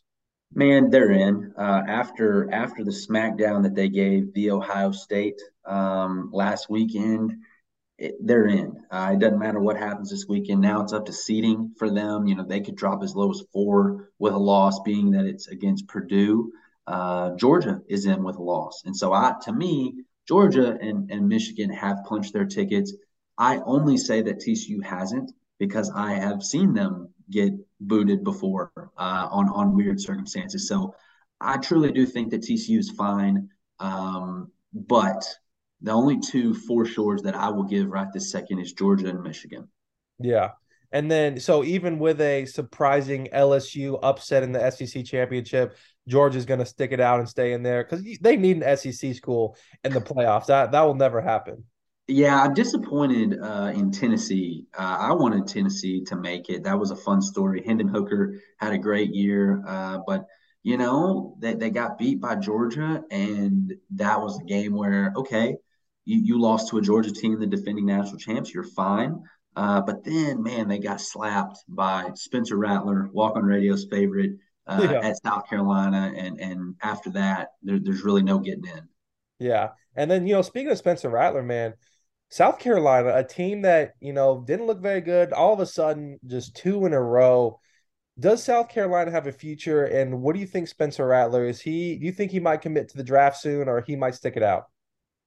Man, 0.52 0.90
they're 0.90 1.10
in. 1.10 1.52
Uh, 1.58 1.82
after 1.88 2.48
after 2.52 2.84
the 2.84 2.90
smackdown 2.90 3.64
that 3.64 3.74
they 3.74 3.88
gave 3.88 4.32
the 4.34 4.50
Ohio 4.52 4.92
State 4.92 5.40
um, 5.66 6.30
last 6.32 6.70
weekend, 6.70 7.32
it, 7.98 8.14
they're 8.20 8.46
in. 8.46 8.76
Uh, 8.90 9.10
it 9.14 9.18
doesn't 9.18 9.38
matter 9.38 9.60
what 9.60 9.76
happens 9.76 10.10
this 10.10 10.26
weekend. 10.28 10.60
Now 10.60 10.80
it's 10.80 10.92
up 10.92 11.06
to 11.06 11.12
seeding 11.12 11.74
for 11.78 11.90
them. 11.90 12.26
You 12.26 12.36
know, 12.36 12.44
they 12.44 12.60
could 12.60 12.76
drop 12.76 13.02
as 13.02 13.16
low 13.16 13.30
as 13.30 13.42
four 13.52 14.10
with 14.18 14.32
a 14.32 14.38
loss, 14.38 14.80
being 14.80 15.10
that 15.12 15.26
it's 15.26 15.48
against 15.48 15.88
Purdue. 15.88 16.52
Uh, 16.86 17.34
Georgia 17.36 17.80
is 17.88 18.06
in 18.06 18.22
with 18.22 18.36
a 18.36 18.42
loss, 18.42 18.82
and 18.84 18.96
so 18.96 19.12
I, 19.12 19.34
to 19.42 19.52
me, 19.52 20.04
Georgia 20.28 20.76
and, 20.80 21.10
and 21.10 21.28
Michigan 21.28 21.70
have 21.70 22.04
punched 22.04 22.32
their 22.32 22.46
tickets. 22.46 22.94
I 23.36 23.58
only 23.64 23.96
say 23.96 24.22
that 24.22 24.38
TCU 24.38 24.82
hasn't 24.84 25.32
because 25.58 25.90
I 25.94 26.14
have 26.14 26.42
seen 26.42 26.74
them 26.74 27.08
get 27.30 27.52
booted 27.80 28.24
before 28.24 28.72
uh, 28.76 29.28
on 29.30 29.48
on 29.48 29.74
weird 29.74 30.00
circumstances. 30.00 30.68
So 30.68 30.94
I 31.40 31.58
truly 31.58 31.92
do 31.92 32.06
think 32.06 32.30
that 32.30 32.42
TCU 32.42 32.78
is 32.78 32.90
fine, 32.90 33.48
um, 33.78 34.50
but 34.72 35.24
the 35.80 35.92
only 35.92 36.18
two 36.18 36.54
foreshores 36.54 37.22
that 37.22 37.34
I 37.34 37.50
will 37.50 37.64
give 37.64 37.88
right 37.88 38.08
this 38.12 38.30
second 38.30 38.58
is 38.58 38.72
Georgia 38.72 39.08
and 39.08 39.22
Michigan. 39.22 39.68
Yeah. 40.18 40.52
And 40.92 41.10
then, 41.10 41.40
so 41.40 41.64
even 41.64 41.98
with 41.98 42.20
a 42.20 42.46
surprising 42.46 43.28
LSU 43.32 43.98
upset 44.02 44.44
in 44.44 44.52
the 44.52 44.70
SEC 44.70 45.04
championship, 45.04 45.76
Georgia's 46.06 46.46
going 46.46 46.60
to 46.60 46.66
stick 46.66 46.92
it 46.92 47.00
out 47.00 47.18
and 47.18 47.28
stay 47.28 47.52
in 47.52 47.62
there 47.64 47.82
because 47.82 48.04
they 48.20 48.36
need 48.36 48.62
an 48.62 48.76
SEC 48.76 49.14
school 49.14 49.56
in 49.82 49.92
the 49.92 50.00
playoffs. 50.00 50.46
That 50.46 50.72
that 50.72 50.82
will 50.82 50.94
never 50.94 51.20
happen. 51.20 51.64
Yeah, 52.06 52.42
I'm 52.42 52.52
disappointed 52.52 53.38
uh, 53.40 53.72
in 53.74 53.90
Tennessee. 53.90 54.66
Uh, 54.76 54.96
I 55.00 55.12
wanted 55.14 55.46
Tennessee 55.46 56.04
to 56.04 56.16
make 56.16 56.50
it. 56.50 56.64
That 56.64 56.78
was 56.78 56.90
a 56.90 56.96
fun 56.96 57.22
story. 57.22 57.62
Hendon 57.64 57.88
Hooker 57.88 58.34
had 58.58 58.74
a 58.74 58.78
great 58.78 59.14
year, 59.14 59.62
uh, 59.66 60.00
but 60.06 60.26
you 60.62 60.76
know 60.76 61.36
they, 61.40 61.54
they 61.54 61.70
got 61.70 61.98
beat 61.98 62.20
by 62.20 62.36
Georgia, 62.36 63.02
and 63.10 63.72
that 63.94 64.20
was 64.20 64.38
a 64.38 64.44
game 64.44 64.74
where 64.74 65.14
okay, 65.16 65.56
you, 66.04 66.20
you 66.22 66.40
lost 66.40 66.68
to 66.70 66.78
a 66.78 66.82
Georgia 66.82 67.10
team, 67.10 67.40
the 67.40 67.46
defending 67.46 67.86
national 67.86 68.18
champs. 68.18 68.52
You're 68.52 68.64
fine. 68.64 69.22
Uh, 69.56 69.80
but 69.80 70.04
then, 70.04 70.42
man, 70.42 70.68
they 70.68 70.78
got 70.78 71.00
slapped 71.00 71.58
by 71.68 72.10
Spencer 72.16 72.56
Rattler, 72.56 73.08
Walk 73.12 73.36
on 73.36 73.44
Radio's 73.44 73.86
favorite 73.90 74.32
uh, 74.66 74.88
yeah. 74.90 74.98
at 74.98 75.16
South 75.24 75.48
Carolina, 75.48 76.12
and 76.14 76.38
and 76.38 76.74
after 76.82 77.10
that, 77.10 77.48
there, 77.62 77.78
there's 77.78 78.02
really 78.02 78.22
no 78.22 78.38
getting 78.38 78.66
in. 78.66 78.88
Yeah, 79.38 79.70
and 79.96 80.10
then 80.10 80.26
you 80.26 80.34
know, 80.34 80.42
speaking 80.42 80.70
of 80.70 80.78
Spencer 80.78 81.08
Rattler, 81.08 81.42
man, 81.42 81.74
South 82.34 82.58
Carolina, 82.58 83.12
a 83.14 83.22
team 83.22 83.62
that 83.62 83.94
you 84.00 84.12
know 84.12 84.42
didn't 84.44 84.66
look 84.66 84.82
very 84.82 85.00
good, 85.00 85.32
all 85.32 85.54
of 85.54 85.60
a 85.60 85.66
sudden, 85.66 86.18
just 86.26 86.56
two 86.56 86.84
in 86.84 86.92
a 86.92 87.00
row. 87.00 87.60
Does 88.18 88.42
South 88.42 88.68
Carolina 88.68 89.12
have 89.12 89.28
a 89.28 89.32
future? 89.32 89.84
And 89.84 90.20
what 90.20 90.34
do 90.34 90.40
you 90.40 90.46
think, 90.46 90.66
Spencer 90.66 91.06
Rattler? 91.06 91.46
Is 91.46 91.60
he? 91.60 91.96
Do 91.96 92.04
you 92.04 92.10
think 92.10 92.32
he 92.32 92.40
might 92.40 92.60
commit 92.60 92.88
to 92.88 92.96
the 92.96 93.04
draft 93.04 93.36
soon, 93.36 93.68
or 93.68 93.82
he 93.82 93.94
might 93.94 94.16
stick 94.16 94.36
it 94.36 94.42
out? 94.42 94.64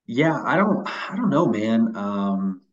Yeah, 0.05 0.37
I 0.43 0.57
don't 0.57 0.85
I 1.09 1.15
don't 1.15 1.29
know, 1.29 1.45
man. 1.45 1.95
Um 1.95 2.63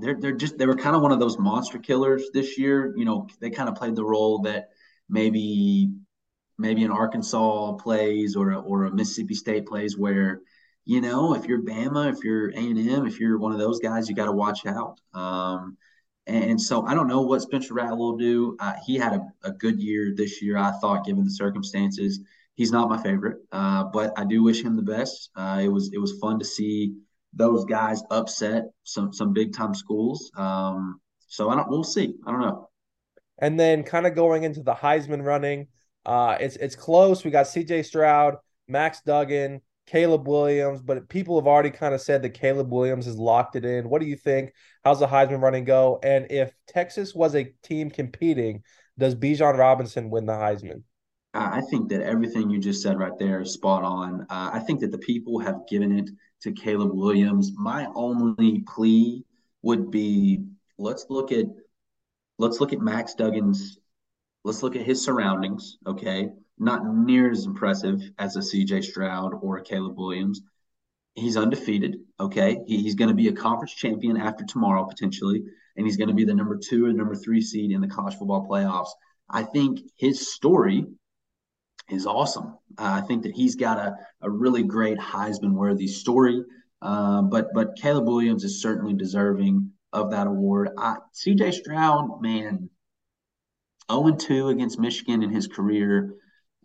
they're 0.00 0.18
they're 0.18 0.32
just 0.32 0.56
they 0.56 0.64
were 0.64 0.74
kind 0.74 0.96
of 0.96 1.02
one 1.02 1.12
of 1.12 1.20
those 1.20 1.38
monster 1.38 1.78
killers 1.78 2.30
this 2.32 2.56
year. 2.56 2.94
You 2.96 3.04
know, 3.04 3.28
they 3.38 3.50
kind 3.50 3.68
of 3.68 3.74
played 3.74 3.96
the 3.96 4.04
role 4.04 4.38
that 4.44 4.70
maybe 5.10 5.90
maybe 6.56 6.84
an 6.84 6.90
Arkansas 6.90 7.72
plays 7.72 8.34
or 8.34 8.52
a, 8.52 8.60
or 8.60 8.84
a 8.84 8.94
Mississippi 8.94 9.34
State 9.34 9.66
plays 9.66 9.98
where 9.98 10.40
you 10.84 11.00
know 11.00 11.34
if 11.34 11.46
you're 11.46 11.62
Bama, 11.62 12.12
if 12.12 12.24
you're 12.24 12.50
A 12.50 12.56
and 12.56 12.90
M, 12.90 13.06
if 13.06 13.20
you're 13.20 13.38
one 13.38 13.52
of 13.52 13.58
those 13.58 13.80
guys, 13.80 14.08
you 14.08 14.14
got 14.14 14.26
to 14.26 14.32
watch 14.32 14.66
out. 14.66 15.00
Um, 15.14 15.76
and 16.26 16.60
so 16.60 16.86
I 16.86 16.94
don't 16.94 17.08
know 17.08 17.22
what 17.22 17.42
Spencer 17.42 17.74
Rattler 17.74 17.96
will 17.96 18.16
do. 18.16 18.56
Uh, 18.60 18.74
he 18.86 18.96
had 18.96 19.12
a, 19.12 19.20
a 19.42 19.52
good 19.52 19.80
year 19.80 20.12
this 20.16 20.40
year, 20.40 20.56
I 20.56 20.70
thought, 20.80 21.04
given 21.04 21.24
the 21.24 21.30
circumstances 21.30 22.20
he's 22.54 22.72
not 22.72 22.88
my 22.88 23.02
favorite, 23.02 23.38
uh, 23.50 23.84
but 23.84 24.12
I 24.16 24.24
do 24.24 24.42
wish 24.42 24.62
him 24.62 24.76
the 24.76 24.82
best. 24.82 25.30
Uh, 25.34 25.60
it 25.62 25.68
was 25.68 25.90
it 25.92 25.98
was 25.98 26.18
fun 26.20 26.38
to 26.38 26.44
see 26.44 26.94
those 27.32 27.64
guys 27.64 28.02
upset 28.10 28.64
some 28.84 29.12
some 29.12 29.32
big 29.32 29.54
time 29.54 29.74
schools. 29.74 30.30
Um, 30.36 31.00
so 31.26 31.50
I 31.50 31.56
don't. 31.56 31.68
We'll 31.68 31.84
see. 31.84 32.14
I 32.26 32.30
don't 32.30 32.40
know. 32.40 32.68
And 33.38 33.58
then 33.58 33.82
kind 33.82 34.06
of 34.06 34.14
going 34.14 34.44
into 34.44 34.62
the 34.62 34.74
Heisman 34.74 35.24
running, 35.24 35.68
uh, 36.04 36.36
it's 36.40 36.56
it's 36.56 36.76
close. 36.76 37.24
We 37.24 37.30
got 37.30 37.46
C.J. 37.46 37.84
Stroud, 37.84 38.36
Max 38.68 39.00
Duggan, 39.04 39.62
Caleb 39.86 40.28
Williams, 40.28 40.80
but 40.80 41.08
people 41.08 41.38
have 41.38 41.46
already 41.46 41.70
kind 41.70 41.94
of 41.94 42.00
said 42.00 42.22
that 42.22 42.30
Caleb 42.30 42.70
Williams 42.70 43.06
has 43.06 43.16
locked 43.16 43.56
it 43.56 43.64
in. 43.64 43.88
What 43.88 44.00
do 44.00 44.06
you 44.06 44.16
think? 44.16 44.52
How's 44.84 45.00
the 45.00 45.06
Heisman 45.06 45.42
running 45.42 45.64
go? 45.64 45.98
And 46.02 46.26
if 46.30 46.52
Texas 46.66 47.14
was 47.14 47.34
a 47.34 47.52
team 47.62 47.90
competing, 47.90 48.62
does 48.98 49.14
Bijan 49.14 49.58
Robinson 49.58 50.10
win 50.10 50.26
the 50.26 50.32
Heisman? 50.32 50.82
I 51.34 51.62
think 51.70 51.88
that 51.88 52.02
everything 52.02 52.50
you 52.50 52.58
just 52.58 52.82
said 52.82 52.98
right 52.98 53.18
there 53.18 53.40
is 53.40 53.54
spot 53.54 53.84
on. 53.84 54.26
Uh, 54.28 54.50
I 54.52 54.58
think 54.60 54.80
that 54.80 54.90
the 54.90 54.98
people 54.98 55.38
have 55.38 55.66
given 55.68 55.98
it 55.98 56.10
to 56.42 56.52
Caleb 56.52 56.92
Williams. 56.92 57.52
My 57.56 57.86
only 57.94 58.62
plea 58.68 59.24
would 59.62 59.90
be 59.90 60.44
let's 60.78 61.06
look 61.08 61.32
at 61.32 61.46
let's 62.38 62.60
look 62.60 62.72
at 62.72 62.80
Max 62.80 63.14
Duggan's 63.14 63.78
let's 64.44 64.62
look 64.62 64.76
at 64.76 64.82
his 64.82 65.02
surroundings. 65.02 65.78
Okay, 65.86 66.28
not 66.58 66.86
near 66.86 67.30
as 67.30 67.46
impressive 67.46 68.00
as 68.18 68.36
a 68.36 68.42
C.J. 68.42 68.82
Stroud 68.82 69.32
or 69.40 69.58
a 69.58 69.62
Caleb 69.62 69.96
Williams. 69.96 70.42
He's 71.14 71.36
undefeated. 71.36 71.96
Okay, 72.18 72.62
he, 72.66 72.78
he's 72.82 72.94
going 72.94 73.08
to 73.08 73.14
be 73.14 73.28
a 73.28 73.32
conference 73.32 73.74
champion 73.74 74.16
after 74.16 74.44
tomorrow 74.44 74.84
potentially, 74.84 75.42
and 75.76 75.86
he's 75.86 75.96
going 75.96 76.08
to 76.08 76.14
be 76.14 76.24
the 76.24 76.34
number 76.34 76.58
two 76.58 76.86
and 76.86 76.96
number 76.96 77.14
three 77.14 77.40
seed 77.40 77.70
in 77.70 77.80
the 77.80 77.88
college 77.88 78.14
football 78.14 78.46
playoffs. 78.48 78.90
I 79.28 79.42
think 79.42 79.80
his 79.96 80.32
story 80.32 80.86
is 81.88 82.06
awesome. 82.06 82.56
Uh, 82.78 83.00
I 83.02 83.02
think 83.02 83.24
that 83.24 83.32
he's 83.32 83.56
got 83.56 83.78
a, 83.78 83.96
a 84.20 84.30
really 84.30 84.62
great 84.62 84.98
Heisman 84.98 85.52
worthy 85.52 85.88
story. 85.88 86.44
Uh, 86.80 87.22
but 87.22 87.48
but 87.54 87.76
Caleb 87.76 88.06
Williams 88.06 88.44
is 88.44 88.60
certainly 88.60 88.94
deserving 88.94 89.70
of 89.92 90.10
that 90.10 90.26
award. 90.26 90.70
I, 90.76 90.96
CJ 91.14 91.54
Stroud, 91.54 92.20
man, 92.20 92.70
0 93.90 94.16
2 94.16 94.48
against 94.48 94.80
Michigan 94.80 95.22
in 95.22 95.30
his 95.30 95.46
career, 95.46 96.14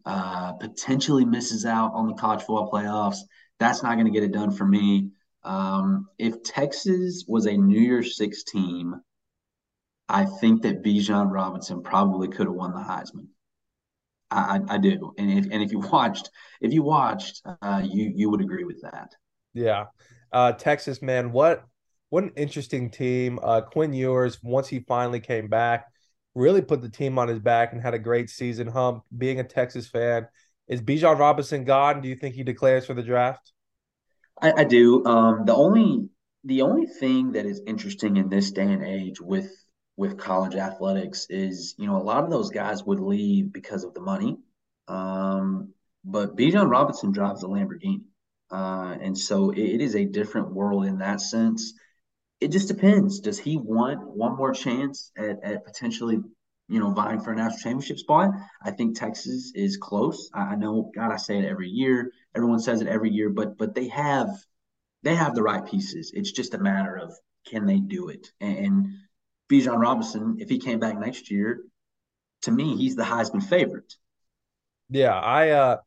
uh, 0.07 0.53
potentially 0.53 1.25
misses 1.25 1.65
out 1.65 1.91
on 1.93 2.07
the 2.07 2.13
college 2.13 2.39
football 2.39 2.71
playoffs. 2.71 3.17
That's 3.59 3.83
not 3.83 3.95
going 3.95 4.05
to 4.05 4.11
get 4.11 4.23
it 4.23 4.31
done 4.31 4.51
for 4.51 4.65
me. 4.65 5.09
Um, 5.43 6.07
if 6.17 6.43
Texas 6.43 7.25
was 7.27 7.45
a 7.45 7.57
New 7.57 7.79
Year's 7.79 8.15
Six 8.15 8.43
team, 8.43 8.95
I 10.07 10.23
think 10.23 10.61
that 10.61 10.81
Bijan 10.81 11.29
Robinson 11.29 11.83
probably 11.83 12.29
could 12.29 12.47
have 12.47 12.55
won 12.55 12.73
the 12.73 12.79
Heisman. 12.79 13.27
I, 14.31 14.61
I 14.69 14.77
do, 14.77 15.13
and 15.17 15.29
if 15.29 15.45
and 15.51 15.61
if 15.61 15.71
you 15.71 15.79
watched, 15.91 16.29
if 16.61 16.71
you 16.71 16.83
watched, 16.83 17.41
uh, 17.61 17.81
you 17.83 18.11
you 18.15 18.29
would 18.29 18.41
agree 18.41 18.63
with 18.63 18.81
that. 18.83 19.11
Yeah, 19.53 19.85
uh, 20.31 20.53
Texas 20.53 21.01
man, 21.01 21.33
what 21.33 21.65
what 22.09 22.23
an 22.23 22.31
interesting 22.37 22.89
team. 22.89 23.39
Uh, 23.43 23.59
Quinn 23.61 23.91
Ewers, 23.91 24.39
once 24.41 24.69
he 24.69 24.79
finally 24.79 25.19
came 25.19 25.47
back, 25.47 25.87
really 26.37 26.61
put 26.61 26.81
the 26.81 26.89
team 26.89 27.17
on 27.17 27.27
his 27.27 27.39
back 27.39 27.73
and 27.73 27.81
had 27.81 27.93
a 27.93 27.99
great 27.99 28.29
season. 28.29 28.67
Hump, 28.67 29.03
being 29.17 29.39
a 29.39 29.43
Texas 29.43 29.87
fan, 29.87 30.27
is 30.67 30.81
Bijan 30.81 31.17
Robinson 31.17 31.65
gone? 31.65 32.01
Do 32.01 32.07
you 32.07 32.15
think 32.15 32.35
he 32.35 32.43
declares 32.43 32.85
for 32.85 32.93
the 32.93 33.03
draft? 33.03 33.51
I, 34.41 34.53
I 34.57 34.63
do. 34.63 35.03
Um, 35.05 35.45
the 35.45 35.55
only 35.55 36.09
the 36.43 36.61
only 36.61 36.85
thing 36.85 37.33
that 37.33 37.45
is 37.45 37.61
interesting 37.65 38.17
in 38.17 38.29
this 38.29 38.51
day 38.51 38.71
and 38.71 38.85
age 38.85 39.19
with 39.19 39.51
with 39.97 40.19
college 40.19 40.55
athletics 40.55 41.25
is, 41.29 41.73
you 41.79 41.87
know, 41.87 41.97
a 41.97 42.03
lot 42.03 42.23
of 42.23 42.29
those 42.29 42.51
guys 42.51 42.83
would 42.83 42.99
leave 42.99 43.51
because 43.51 43.83
of 43.83 43.95
the 43.95 44.01
money. 44.01 44.37
Um, 44.87 45.73
but 46.05 46.37
Bijan 46.37 46.69
Robinson 46.69 47.11
drives 47.11 47.43
a 47.43 47.47
Lamborghini. 47.47 48.01
Uh, 48.51 48.95
and 49.01 49.17
so 49.17 49.49
it, 49.49 49.59
it 49.59 49.81
is 49.81 49.95
a 49.95 50.05
different 50.05 50.53
world 50.53 50.85
in 50.85 50.99
that 50.99 51.19
sense. 51.19 51.73
It 52.39 52.51
just 52.51 52.67
depends. 52.67 53.19
Does 53.19 53.39
he 53.39 53.57
want 53.57 54.07
one 54.07 54.35
more 54.35 54.53
chance 54.53 55.11
at, 55.17 55.43
at 55.43 55.65
potentially, 55.65 56.19
you 56.69 56.79
know, 56.79 56.91
vying 56.91 57.19
for 57.19 57.31
a 57.31 57.35
national 57.35 57.59
championship 57.59 57.97
spot? 57.97 58.31
I 58.61 58.71
think 58.71 58.97
Texas 58.97 59.51
is 59.55 59.77
close. 59.77 60.29
I, 60.33 60.41
I 60.41 60.55
know, 60.55 60.91
God, 60.93 61.11
I 61.11 61.17
say 61.17 61.39
it 61.39 61.45
every 61.45 61.69
year. 61.69 62.11
Everyone 62.35 62.59
says 62.59 62.81
it 62.81 62.87
every 62.87 63.09
year, 63.09 63.29
but 63.29 63.57
but 63.57 63.73
they 63.73 63.87
have 63.87 64.29
they 65.03 65.15
have 65.15 65.35
the 65.35 65.43
right 65.43 65.65
pieces. 65.65 66.11
It's 66.13 66.31
just 66.31 66.53
a 66.53 66.59
matter 66.59 66.95
of 66.95 67.13
can 67.47 67.65
they 67.65 67.79
do 67.79 68.09
it? 68.09 68.27
And, 68.39 68.57
and 68.57 68.87
Bijan 69.49 69.79
Robinson, 69.79 70.37
if 70.39 70.49
he 70.49 70.59
came 70.59 70.79
back 70.79 70.99
next 70.99 71.31
year, 71.31 71.61
to 72.43 72.51
me, 72.51 72.75
he's 72.75 72.95
the 72.95 73.03
Heisman 73.03 73.43
favorite. 73.43 73.93
Yeah, 74.89 75.13
I 75.13 75.49
uh 75.49 75.77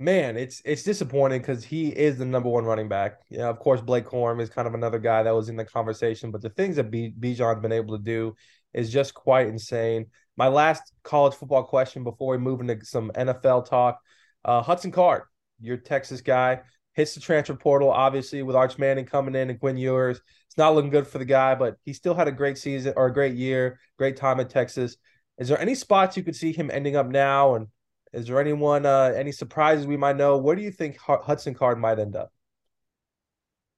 man, 0.00 0.36
it's 0.36 0.62
it's 0.64 0.82
disappointing 0.82 1.40
because 1.40 1.62
he 1.62 1.90
is 1.90 2.16
the 2.16 2.24
number 2.24 2.48
one 2.48 2.64
running 2.64 2.88
back. 2.88 3.20
Yeah, 3.28 3.48
of 3.48 3.58
course, 3.58 3.80
Blake 3.80 4.06
Corum 4.06 4.40
is 4.40 4.48
kind 4.48 4.66
of 4.66 4.74
another 4.74 4.98
guy 4.98 5.22
that 5.22 5.34
was 5.34 5.48
in 5.48 5.56
the 5.56 5.64
conversation, 5.64 6.30
but 6.30 6.40
the 6.40 6.50
things 6.50 6.76
that 6.76 6.90
B- 6.90 7.14
Bijan's 7.18 7.60
been 7.60 7.70
able 7.70 7.96
to 7.96 8.02
do 8.02 8.34
is 8.72 8.90
just 8.90 9.14
quite 9.14 9.46
insane. 9.48 10.06
My 10.36 10.48
last 10.48 10.92
college 11.02 11.34
football 11.34 11.64
question 11.64 12.02
before 12.02 12.32
we 12.32 12.38
move 12.38 12.60
into 12.60 12.84
some 12.84 13.12
NFL 13.14 13.68
talk: 13.68 14.00
uh, 14.44 14.62
Hudson 14.62 14.90
Card, 14.90 15.24
your 15.60 15.76
Texas 15.76 16.22
guy, 16.22 16.62
hits 16.94 17.14
the 17.14 17.20
transfer 17.20 17.54
portal, 17.54 17.90
obviously 17.90 18.42
with 18.42 18.56
Arch 18.56 18.78
Manning 18.78 19.04
coming 19.04 19.34
in 19.34 19.50
and 19.50 19.60
Quinn 19.60 19.76
Ewers. 19.76 20.20
It's 20.46 20.58
not 20.58 20.74
looking 20.74 20.90
good 20.90 21.06
for 21.06 21.18
the 21.18 21.24
guy, 21.26 21.54
but 21.54 21.76
he 21.84 21.92
still 21.92 22.14
had 22.14 22.26
a 22.26 22.32
great 22.32 22.56
season 22.56 22.94
or 22.96 23.06
a 23.06 23.12
great 23.12 23.34
year, 23.34 23.78
great 23.98 24.16
time 24.16 24.40
at 24.40 24.50
Texas. 24.50 24.96
Is 25.38 25.48
there 25.48 25.60
any 25.60 25.74
spots 25.74 26.16
you 26.16 26.22
could 26.22 26.36
see 26.36 26.52
him 26.52 26.70
ending 26.72 26.96
up 26.96 27.06
now? 27.06 27.54
And 27.54 27.68
is 28.12 28.26
there 28.26 28.40
anyone, 28.40 28.86
uh, 28.86 29.12
any 29.16 29.32
surprises 29.32 29.86
we 29.86 29.96
might 29.96 30.16
know? 30.16 30.36
Where 30.38 30.56
do 30.56 30.62
you 30.62 30.70
think 30.70 30.98
Hudson 30.98 31.54
Card 31.54 31.78
might 31.78 31.98
end 31.98 32.16
up? 32.16 32.32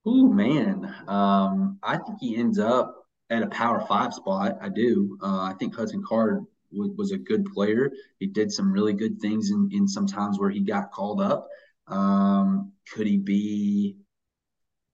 Oh 0.04 0.26
man, 0.26 0.92
um, 1.06 1.78
I 1.82 1.96
think 1.96 2.18
he 2.20 2.36
ends 2.36 2.58
up 2.58 3.06
at 3.30 3.42
a 3.42 3.46
Power 3.48 3.80
Five 3.86 4.12
spot. 4.12 4.58
I 4.60 4.68
do. 4.68 5.16
Uh, 5.22 5.42
I 5.42 5.54
think 5.58 5.76
Hudson 5.76 6.02
Card 6.06 6.44
w- 6.72 6.92
was 6.96 7.12
a 7.12 7.18
good 7.18 7.46
player. 7.46 7.92
He 8.18 8.26
did 8.26 8.50
some 8.52 8.72
really 8.72 8.94
good 8.94 9.20
things 9.20 9.50
in 9.50 9.68
in 9.72 9.86
some 9.86 10.06
times 10.06 10.40
where 10.40 10.50
he 10.50 10.60
got 10.60 10.90
called 10.90 11.20
up. 11.20 11.48
Um, 11.86 12.72
could 12.92 13.06
he 13.06 13.16
be 13.18 13.96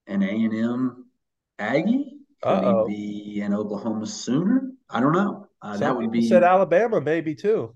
an 0.07 0.23
A 0.23 0.45
and 0.45 0.55
M 0.55 1.07
Aggie? 1.59 2.19
Could 2.43 2.51
Uh-oh. 2.51 2.87
he 2.87 2.95
be 3.35 3.41
an 3.41 3.55
Oklahoma 3.55 4.07
Sooner? 4.07 4.73
I 4.91 5.01
don't 5.01 5.13
know. 5.13 5.47
Uh, 5.63 5.77
that 5.79 5.97
would 5.97 6.13
be 6.13 6.29
said 6.29 6.45
Alabama 6.45 7.01
maybe 7.01 7.35
too. 7.35 7.75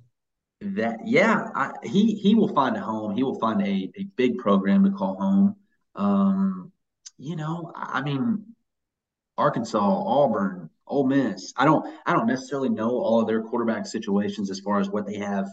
That. 0.77 1.01
Yeah, 1.05 1.49
I, 1.55 1.73
he 1.83 2.15
he 2.15 2.35
will 2.35 2.53
find 2.55 2.77
a 2.77 2.81
home. 2.81 3.15
He 3.15 3.23
will 3.23 3.39
find 3.39 3.61
a, 3.63 3.91
a 3.97 4.05
big 4.17 4.39
program 4.39 4.85
to 4.85 4.91
call 4.91 5.17
home. 5.21 5.57
Um, 5.95 6.73
you 7.19 7.37
know, 7.37 7.73
I 7.75 8.03
mean, 8.03 8.45
Arkansas, 9.39 9.79
Auburn, 9.79 10.71
Ole 10.87 11.07
Miss. 11.07 11.53
I 11.57 11.65
don't 11.65 11.87
I 12.07 12.13
don't 12.13 12.27
necessarily 12.27 12.69
know 12.69 12.91
all 12.91 13.21
of 13.21 13.27
their 13.27 13.43
quarterback 13.43 13.87
situations 13.87 14.51
as 14.51 14.61
far 14.61 14.81
as 14.81 14.89
what 14.89 15.07
they 15.07 15.17
have 15.17 15.49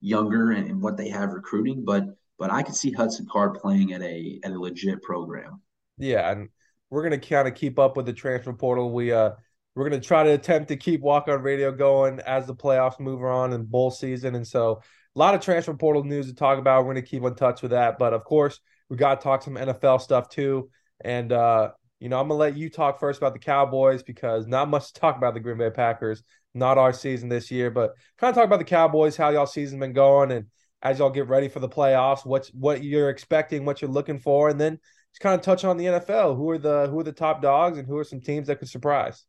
younger 0.00 0.52
and, 0.52 0.68
and 0.68 0.80
what 0.80 0.96
they 0.96 1.08
have 1.08 1.32
recruiting, 1.32 1.84
but 1.84 2.04
but 2.38 2.50
I 2.50 2.62
could 2.62 2.74
see 2.74 2.92
Hudson 2.92 3.26
Card 3.30 3.54
playing 3.54 3.92
at 3.92 4.02
a 4.02 4.40
at 4.44 4.52
a 4.52 4.58
legit 4.58 5.02
program. 5.02 5.60
Yeah, 5.98 6.30
and 6.30 6.48
we're 6.90 7.02
gonna 7.02 7.18
kind 7.18 7.48
of 7.48 7.54
keep 7.54 7.78
up 7.78 7.96
with 7.96 8.06
the 8.06 8.12
transfer 8.12 8.52
portal. 8.52 8.92
We 8.92 9.12
uh 9.12 9.32
we're 9.78 9.88
gonna 9.88 10.00
try 10.00 10.24
to 10.24 10.30
attempt 10.30 10.68
to 10.68 10.76
keep 10.76 11.00
Walk 11.00 11.28
On 11.28 11.40
Radio 11.40 11.70
going 11.70 12.18
as 12.20 12.46
the 12.48 12.54
playoffs 12.54 12.98
move 12.98 13.22
on 13.22 13.52
and 13.52 13.70
bowl 13.70 13.92
season. 13.92 14.34
And 14.34 14.44
so 14.44 14.82
a 15.14 15.18
lot 15.18 15.36
of 15.36 15.40
transfer 15.40 15.72
portal 15.72 16.02
news 16.02 16.26
to 16.26 16.34
talk 16.34 16.58
about. 16.58 16.84
We're 16.84 16.94
gonna 16.94 17.06
keep 17.06 17.22
in 17.22 17.34
touch 17.36 17.62
with 17.62 17.70
that. 17.70 17.96
But 17.96 18.12
of 18.12 18.24
course, 18.24 18.58
we 18.88 18.96
gotta 18.96 19.20
talk 19.20 19.42
some 19.42 19.54
NFL 19.54 20.00
stuff 20.00 20.28
too. 20.28 20.68
And 21.00 21.32
uh, 21.32 21.70
you 22.00 22.08
know, 22.08 22.18
I'm 22.18 22.26
gonna 22.26 22.40
let 22.40 22.56
you 22.56 22.70
talk 22.70 22.98
first 22.98 23.18
about 23.18 23.34
the 23.34 23.38
Cowboys 23.38 24.02
because 24.02 24.48
not 24.48 24.68
much 24.68 24.92
to 24.92 25.00
talk 25.00 25.16
about 25.16 25.34
the 25.34 25.40
Green 25.40 25.58
Bay 25.58 25.70
Packers. 25.70 26.24
Not 26.54 26.76
our 26.76 26.92
season 26.92 27.28
this 27.28 27.52
year, 27.52 27.70
but 27.70 27.92
kind 28.18 28.30
of 28.30 28.34
talk 28.34 28.46
about 28.46 28.58
the 28.58 28.64
Cowboys, 28.64 29.16
how 29.16 29.28
y'all 29.30 29.46
season 29.46 29.78
been 29.78 29.92
going, 29.92 30.32
and 30.32 30.46
as 30.82 30.98
y'all 30.98 31.10
get 31.10 31.28
ready 31.28 31.48
for 31.48 31.60
the 31.60 31.68
playoffs, 31.68 32.26
what's 32.26 32.48
what 32.48 32.82
you're 32.82 33.10
expecting, 33.10 33.64
what 33.64 33.80
you're 33.80 33.90
looking 33.90 34.18
for, 34.18 34.48
and 34.48 34.60
then 34.60 34.80
just 35.12 35.20
kind 35.20 35.36
of 35.36 35.42
touch 35.42 35.64
on 35.64 35.76
the 35.76 35.84
NFL. 35.84 36.36
Who 36.36 36.50
are 36.50 36.58
the 36.58 36.88
who 36.90 36.98
are 36.98 37.04
the 37.04 37.12
top 37.12 37.42
dogs 37.42 37.78
and 37.78 37.86
who 37.86 37.96
are 37.96 38.02
some 38.04 38.20
teams 38.20 38.48
that 38.48 38.58
could 38.58 38.68
surprise? 38.68 39.24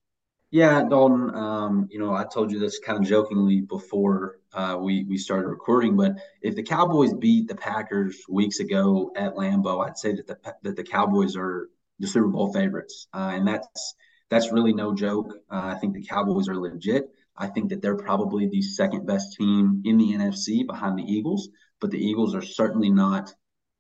Yeah, 0.51 0.83
Dalton. 0.83 1.33
Um, 1.35 1.88
you 1.91 1.99
know, 1.99 2.13
I 2.13 2.25
told 2.25 2.51
you 2.51 2.59
this 2.59 2.79
kind 2.79 2.97
of 2.97 3.05
jokingly 3.07 3.62
before 3.62 4.39
uh, 4.51 4.77
we 4.79 5.03
we 5.03 5.17
started 5.17 5.47
recording, 5.47 5.95
but 5.95 6.13
if 6.41 6.55
the 6.55 6.63
Cowboys 6.63 7.13
beat 7.13 7.47
the 7.47 7.55
Packers 7.55 8.17
weeks 8.27 8.59
ago 8.59 9.12
at 9.15 9.35
Lambeau, 9.35 9.85
I'd 9.85 9.97
say 9.99 10.15
that 10.15 10.25
the 10.25 10.39
that 10.63 10.75
the 10.75 10.83
Cowboys 10.83 11.35
are 11.35 11.69
the 11.99 12.07
Super 12.07 12.29
Bowl 12.29 12.51
favorites, 12.51 13.07
uh, 13.13 13.31
and 13.35 13.47
that's 13.47 13.93
that's 14.31 14.51
really 14.51 14.73
no 14.73 14.95
joke. 14.95 15.35
Uh, 15.51 15.73
I 15.75 15.75
think 15.75 15.93
the 15.93 16.05
Cowboys 16.05 16.49
are 16.49 16.57
legit. 16.57 17.09
I 17.38 17.47
think 17.47 17.69
that 17.69 17.83
they're 17.83 17.95
probably 17.95 18.47
the 18.47 18.63
second 18.63 19.05
best 19.05 19.38
team 19.38 19.83
in 19.85 19.97
the 19.97 20.13
NFC 20.13 20.65
behind 20.65 20.97
the 20.97 21.03
Eagles, 21.03 21.49
but 21.79 21.91
the 21.91 22.03
Eagles 22.03 22.33
are 22.33 22.41
certainly 22.41 22.89
not 22.89 23.31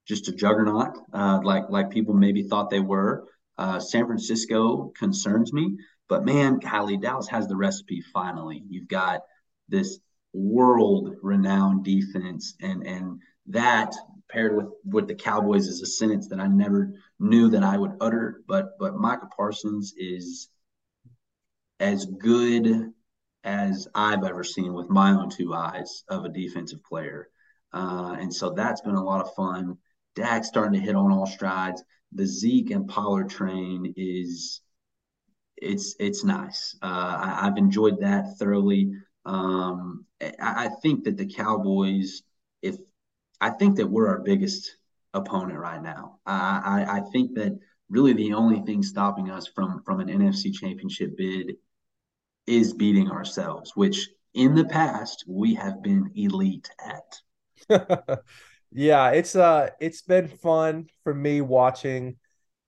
just 0.07 0.27
a 0.27 0.31
juggernaut 0.31 0.95
uh, 1.13 1.39
like 1.43 1.69
like 1.69 1.89
people 1.89 2.13
maybe 2.13 2.43
thought 2.43 2.69
they 2.69 2.79
were. 2.79 3.25
Uh, 3.57 3.79
San 3.79 4.05
Francisco 4.05 4.93
concerns 4.95 5.51
me. 5.51 5.77
But 6.09 6.25
man, 6.25 6.59
Kylie, 6.59 7.01
Dallas 7.01 7.27
has 7.29 7.47
the 7.47 7.55
recipe 7.55 8.01
finally. 8.01 8.63
You've 8.67 8.87
got 8.89 9.21
this 9.69 9.99
world 10.33 11.15
renowned 11.21 11.83
defense 11.85 12.55
and 12.61 12.85
and 12.85 13.19
that 13.47 13.95
paired 14.29 14.55
with 14.55 14.67
with 14.85 15.07
the 15.07 15.15
Cowboys 15.15 15.67
is 15.67 15.81
a 15.81 15.85
sentence 15.85 16.27
that 16.29 16.39
I 16.39 16.47
never 16.47 16.93
knew 17.19 17.49
that 17.49 17.63
I 17.63 17.77
would 17.77 17.93
utter. 18.01 18.41
But 18.47 18.77
but 18.79 18.95
Micah 18.95 19.29
Parsons 19.35 19.93
is 19.97 20.49
as 21.79 22.05
good 22.05 22.91
as 23.43 23.87
I've 23.95 24.23
ever 24.23 24.43
seen 24.43 24.73
with 24.73 24.89
my 24.89 25.11
own 25.11 25.29
two 25.29 25.53
eyes 25.53 26.03
of 26.09 26.25
a 26.25 26.29
defensive 26.29 26.83
player. 26.83 27.29
Uh, 27.71 28.17
and 28.19 28.33
so 28.33 28.49
that's 28.49 28.81
been 28.81 28.95
a 28.95 29.03
lot 29.03 29.21
of 29.21 29.33
fun. 29.33 29.77
Dak 30.15 30.43
starting 30.43 30.73
to 30.73 30.85
hit 30.85 30.95
on 30.95 31.11
all 31.11 31.25
strides. 31.25 31.83
The 32.11 32.25
Zeke 32.25 32.71
and 32.71 32.87
Pollard 32.87 33.29
train 33.29 33.93
is 33.95 34.61
it's 35.61 35.95
it's 35.99 36.23
nice. 36.23 36.75
Uh, 36.81 37.37
I, 37.41 37.45
have 37.45 37.57
enjoyed 37.57 37.99
that 38.01 38.37
thoroughly. 38.37 38.91
Um, 39.25 40.05
I, 40.21 40.33
I, 40.39 40.69
think 40.81 41.03
that 41.03 41.17
the 41.17 41.25
Cowboys, 41.25 42.23
if 42.61 42.77
I 43.41 43.51
think 43.51 43.77
that 43.77 43.87
we're 43.87 44.07
our 44.07 44.19
biggest 44.19 44.75
opponent 45.13 45.59
right 45.59 45.81
now. 45.81 46.19
I, 46.25 46.85
I, 46.87 46.97
I 46.97 47.01
think 47.11 47.35
that 47.35 47.57
really 47.89 48.13
the 48.13 48.33
only 48.33 48.61
thing 48.61 48.83
stopping 48.83 49.29
us 49.29 49.47
from 49.47 49.81
from 49.83 49.99
an 49.99 50.07
NFC 50.07 50.53
Championship 50.53 51.17
bid 51.17 51.55
is 52.47 52.73
beating 52.73 53.09
ourselves, 53.09 53.75
which 53.75 54.09
in 54.33 54.55
the 54.55 54.65
past 54.65 55.25
we 55.27 55.53
have 55.55 55.81
been 55.81 56.11
elite 56.15 56.69
at. 56.83 58.19
yeah, 58.71 59.09
it's 59.09 59.35
uh 59.35 59.69
it's 59.79 60.01
been 60.01 60.27
fun 60.27 60.87
for 61.03 61.13
me 61.13 61.41
watching 61.41 62.17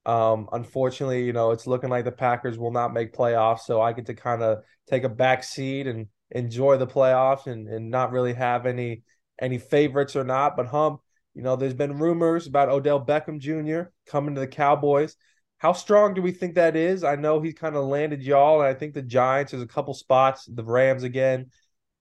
um, 0.04 0.48
unfortunately, 0.52 1.24
you 1.24 1.32
know, 1.32 1.52
it's 1.52 1.66
looking 1.66 1.90
like 1.90 2.04
the 2.04 2.12
Packers 2.12 2.58
will 2.58 2.72
not 2.72 2.92
make 2.92 3.14
playoffs, 3.14 3.60
so 3.60 3.80
I 3.80 3.92
get 3.92 4.06
to 4.06 4.14
kind 4.14 4.42
of 4.42 4.62
take 4.88 5.04
a 5.04 5.08
back 5.08 5.44
seat 5.44 5.86
and 5.86 6.08
enjoy 6.30 6.76
the 6.76 6.86
playoffs 6.86 7.46
and, 7.46 7.68
and 7.68 7.90
not 7.90 8.10
really 8.10 8.32
have 8.32 8.66
any 8.66 9.02
any 9.40 9.58
favorites 9.58 10.16
or 10.16 10.24
not. 10.24 10.56
But 10.56 10.66
hum, 10.66 10.98
you 11.34 11.42
know, 11.42 11.56
there's 11.56 11.74
been 11.74 11.98
rumors 11.98 12.46
about 12.46 12.68
Odell 12.68 13.04
Beckham 13.04 13.38
Jr. 13.38 13.90
coming 14.06 14.34
to 14.34 14.40
the 14.40 14.46
Cowboys. 14.46 15.16
How 15.58 15.72
strong 15.72 16.14
do 16.14 16.22
we 16.22 16.32
think 16.32 16.56
that 16.56 16.74
is? 16.74 17.04
I 17.04 17.14
know 17.14 17.40
he's 17.40 17.54
kind 17.54 17.76
of 17.76 17.84
landed 17.84 18.22
y'all, 18.22 18.60
and 18.60 18.68
I 18.68 18.74
think 18.74 18.94
the 18.94 19.02
Giants 19.02 19.54
is 19.54 19.62
a 19.62 19.66
couple 19.66 19.94
spots, 19.94 20.48
the 20.52 20.64
Rams 20.64 21.04
again. 21.04 21.50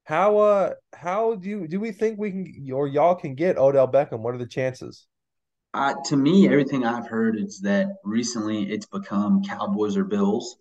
How 0.06 0.40
uh 0.40 0.74
how 0.94 1.36
do 1.36 1.48
you, 1.48 1.68
do 1.68 1.80
we 1.80 1.92
think 1.92 2.18
we 2.18 2.32
can 2.32 2.72
or 2.74 2.88
y'all 2.88 3.14
can 3.14 3.36
get 3.36 3.60
Odell 3.60 3.88
Beckham? 3.88 4.22
What 4.22 4.34
are 4.34 4.40
the 4.40 4.48
chances? 4.48 5.06
Uh, 5.74 5.94
to 6.04 6.18
me, 6.18 6.50
everything 6.50 6.86
I've 6.86 7.08
heard 7.08 7.38
is 7.38 7.62
that 7.62 7.98
recently 8.04 8.70
it's 8.70 8.86
become 8.86 9.42
Cowboys 9.44 9.96
or 9.96 10.04
Bills. 10.04 10.58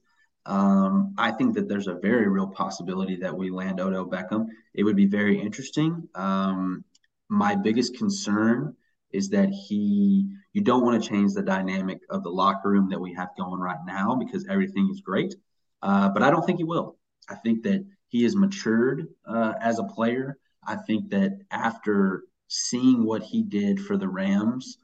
Um, 0.47 1.15
I 1.19 1.33
think 1.33 1.55
that 1.55 1.69
there's 1.69 1.89
a 1.89 1.95
very 1.95 2.29
real 2.29 2.47
possibility 2.47 3.17
that 3.17 3.37
we 3.37 3.51
land 3.51 3.81
Odell 3.81 4.07
Beckham. 4.07 4.47
It 4.73 4.85
would 4.85 4.97
be 4.97 5.07
very 5.07 5.41
interesting. 5.41 6.09
Um, 6.15 6.85
my 7.29 7.57
biggest 7.57 7.97
concern 7.97 8.77
is 9.13 9.29
that 9.31 9.51
he, 9.51 10.27
you 10.53 10.61
don't 10.63 10.85
want 10.85 11.03
to 11.03 11.09
change 11.09 11.35
the 11.35 11.43
dynamic 11.43 12.01
of 12.09 12.23
the 12.23 12.31
locker 12.31 12.71
room 12.71 12.89
that 12.91 13.01
we 13.01 13.13
have 13.15 13.31
going 13.37 13.61
right 13.61 13.85
now 13.85 14.15
because 14.15 14.47
everything 14.49 14.89
is 14.93 15.01
great. 15.01 15.35
Uh, 15.83 16.09
but 16.09 16.23
I 16.23 16.31
don't 16.31 16.47
think 16.47 16.59
he 16.59 16.65
will. 16.65 16.97
I 17.29 17.35
think 17.35 17.65
that 17.65 17.85
he 18.09 18.23
has 18.23 18.37
matured 18.37 19.09
uh, 19.27 19.55
as 19.61 19.81
a 19.81 19.85
player. 19.85 20.39
I 20.65 20.77
think 20.77 21.11
that 21.11 21.41
after 21.51 22.25
seeing 22.47 23.05
what 23.05 23.23
he 23.23 23.43
did 23.43 23.81
for 23.81 23.97
the 23.97 24.09
Rams 24.09 24.79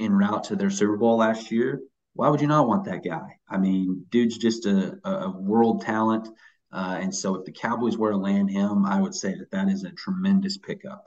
en 0.00 0.12
route 0.12 0.44
to 0.44 0.56
their 0.56 0.70
Super 0.70 0.96
Bowl 0.96 1.18
last 1.18 1.50
year, 1.50 1.80
why 2.14 2.28
would 2.28 2.40
you 2.40 2.46
not 2.46 2.66
want 2.66 2.84
that 2.86 3.04
guy? 3.04 3.36
I 3.48 3.58
mean, 3.58 4.04
dude's 4.10 4.38
just 4.38 4.66
a, 4.66 4.98
a 5.04 5.30
world 5.30 5.82
talent. 5.82 6.28
Uh, 6.72 6.98
and 7.00 7.14
so 7.14 7.34
if 7.34 7.44
the 7.44 7.52
Cowboys 7.52 7.96
were 7.96 8.10
to 8.10 8.16
land 8.16 8.50
him, 8.50 8.84
I 8.84 9.00
would 9.00 9.14
say 9.14 9.34
that 9.34 9.50
that 9.50 9.68
is 9.68 9.84
a 9.84 9.90
tremendous 9.90 10.56
pickup. 10.56 11.04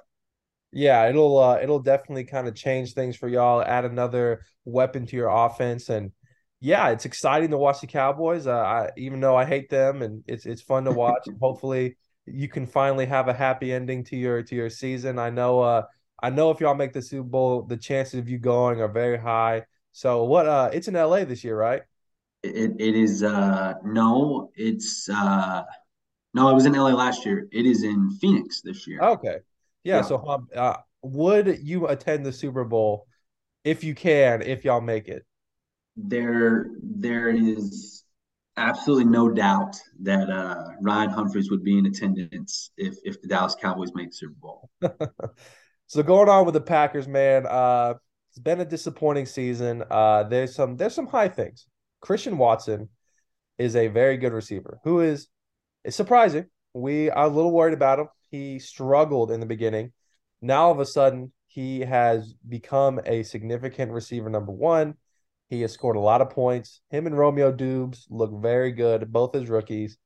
Yeah, 0.71 1.07
it'll 1.07 1.37
uh, 1.37 1.59
it'll 1.61 1.79
definitely 1.79 2.23
kind 2.23 2.47
of 2.47 2.55
change 2.55 2.93
things 2.93 3.15
for 3.15 3.27
y'all. 3.27 3.61
Add 3.61 3.85
another 3.85 4.43
weapon 4.65 5.05
to 5.05 5.15
your 5.15 5.29
offense, 5.29 5.89
and 5.89 6.11
yeah, 6.59 6.89
it's 6.89 7.05
exciting 7.05 7.51
to 7.51 7.57
watch 7.57 7.81
the 7.81 7.87
Cowboys. 7.87 8.47
Uh, 8.47 8.57
I, 8.57 8.89
even 8.97 9.19
though 9.19 9.35
I 9.35 9.45
hate 9.45 9.69
them, 9.69 10.01
and 10.01 10.23
it's 10.27 10.47
it's 10.47 10.63
fun 10.63 10.85
to 10.85 10.91
watch. 10.91 11.27
hopefully, 11.41 11.95
you 12.25 12.47
can 12.47 12.65
finally 12.65 13.05
have 13.05 13.27
a 13.27 13.33
happy 13.33 13.71
ending 13.71 14.03
to 14.05 14.15
your 14.15 14.41
to 14.41 14.55
your 14.55 14.71
season. 14.71 15.19
I 15.19 15.29
know 15.29 15.61
uh, 15.61 15.83
I 16.21 16.29
know 16.29 16.51
if 16.51 16.59
y'all 16.59 16.75
make 16.75 16.93
the 16.93 17.01
Super 17.01 17.27
Bowl, 17.27 17.63
the 17.63 17.77
chances 17.77 18.19
of 18.19 18.29
you 18.29 18.37
going 18.37 18.81
are 18.81 18.87
very 18.87 19.17
high. 19.17 19.63
So 19.91 20.23
what 20.23 20.47
uh 20.47 20.69
it's 20.73 20.87
in 20.87 20.95
LA 20.95 21.25
this 21.25 21.43
year, 21.43 21.57
right? 21.57 21.81
It 22.43 22.71
it 22.79 22.95
is 22.95 23.23
uh 23.23 23.73
no, 23.83 24.51
it's 24.55 25.09
uh 25.09 25.63
no, 26.33 26.49
it 26.49 26.53
was 26.53 26.65
in 26.65 26.73
LA 26.73 26.89
last 26.89 27.25
year. 27.25 27.47
It 27.51 27.65
is 27.65 27.83
in 27.83 28.09
Phoenix 28.11 28.61
this 28.61 28.87
year. 28.87 28.99
Okay. 29.01 29.37
Yeah, 29.83 29.97
yeah. 29.97 30.01
so 30.01 30.25
um, 30.27 30.47
uh, 30.55 30.77
would 31.03 31.59
you 31.61 31.87
attend 31.87 32.25
the 32.25 32.31
Super 32.31 32.63
Bowl 32.63 33.07
if 33.63 33.83
you 33.83 33.93
can, 33.93 34.41
if 34.41 34.65
y'all 34.65 34.81
make 34.81 35.07
it? 35.07 35.25
There 35.95 36.71
there 36.81 37.29
is 37.29 38.03
absolutely 38.57 39.05
no 39.05 39.29
doubt 39.29 39.75
that 40.01 40.29
uh, 40.29 40.63
Ryan 40.81 41.09
Humphries 41.09 41.51
would 41.51 41.63
be 41.63 41.77
in 41.77 41.85
attendance 41.85 42.71
if 42.77 42.95
if 43.03 43.21
the 43.21 43.27
Dallas 43.27 43.55
Cowboys 43.55 43.93
make 43.93 44.09
the 44.09 44.15
Super 44.15 44.35
Bowl. 44.41 44.69
So 45.87 46.01
going 46.03 46.29
on 46.29 46.45
with 46.45 46.53
the 46.53 46.61
Packers, 46.61 47.07
man, 47.07 47.45
uh, 47.45 47.95
it's 48.29 48.39
been 48.39 48.61
a 48.61 48.65
disappointing 48.65 49.25
season. 49.25 49.83
Uh, 49.89 50.23
there's 50.23 50.55
some 50.55 50.75
there's 50.75 50.95
some 50.95 51.07
high 51.07 51.29
things. 51.29 51.67
Christian 52.01 52.37
Watson 52.37 52.89
is 53.57 53.75
a 53.75 53.87
very 53.87 54.17
good 54.17 54.33
receiver 54.33 54.79
who 54.83 55.01
is 55.01 55.27
it's 55.83 55.95
surprising. 55.95 56.47
We 56.73 57.09
are 57.11 57.25
a 57.25 57.29
little 57.29 57.51
worried 57.51 57.75
about 57.75 57.99
him. 57.99 58.07
He 58.31 58.57
struggled 58.57 59.29
in 59.29 59.39
the 59.39 59.45
beginning. 59.45 59.91
Now 60.41 60.65
all 60.65 60.71
of 60.71 60.79
a 60.79 60.85
sudden 60.85 61.31
he 61.47 61.81
has 61.81 62.33
become 62.49 62.99
a 63.05 63.21
significant 63.21 63.91
receiver 63.91 64.29
number 64.29 64.51
one. 64.51 64.95
He 65.49 65.61
has 65.61 65.71
scored 65.71 65.97
a 65.97 65.99
lot 65.99 66.21
of 66.21 66.31
points. 66.31 66.81
Him 66.89 67.05
and 67.05 67.15
Romeo 67.15 67.51
Doubs 67.51 68.07
look 68.09 68.31
very 68.41 68.71
good, 68.71 69.13
both 69.13 69.35
as 69.35 69.49
rookies. 69.49 69.97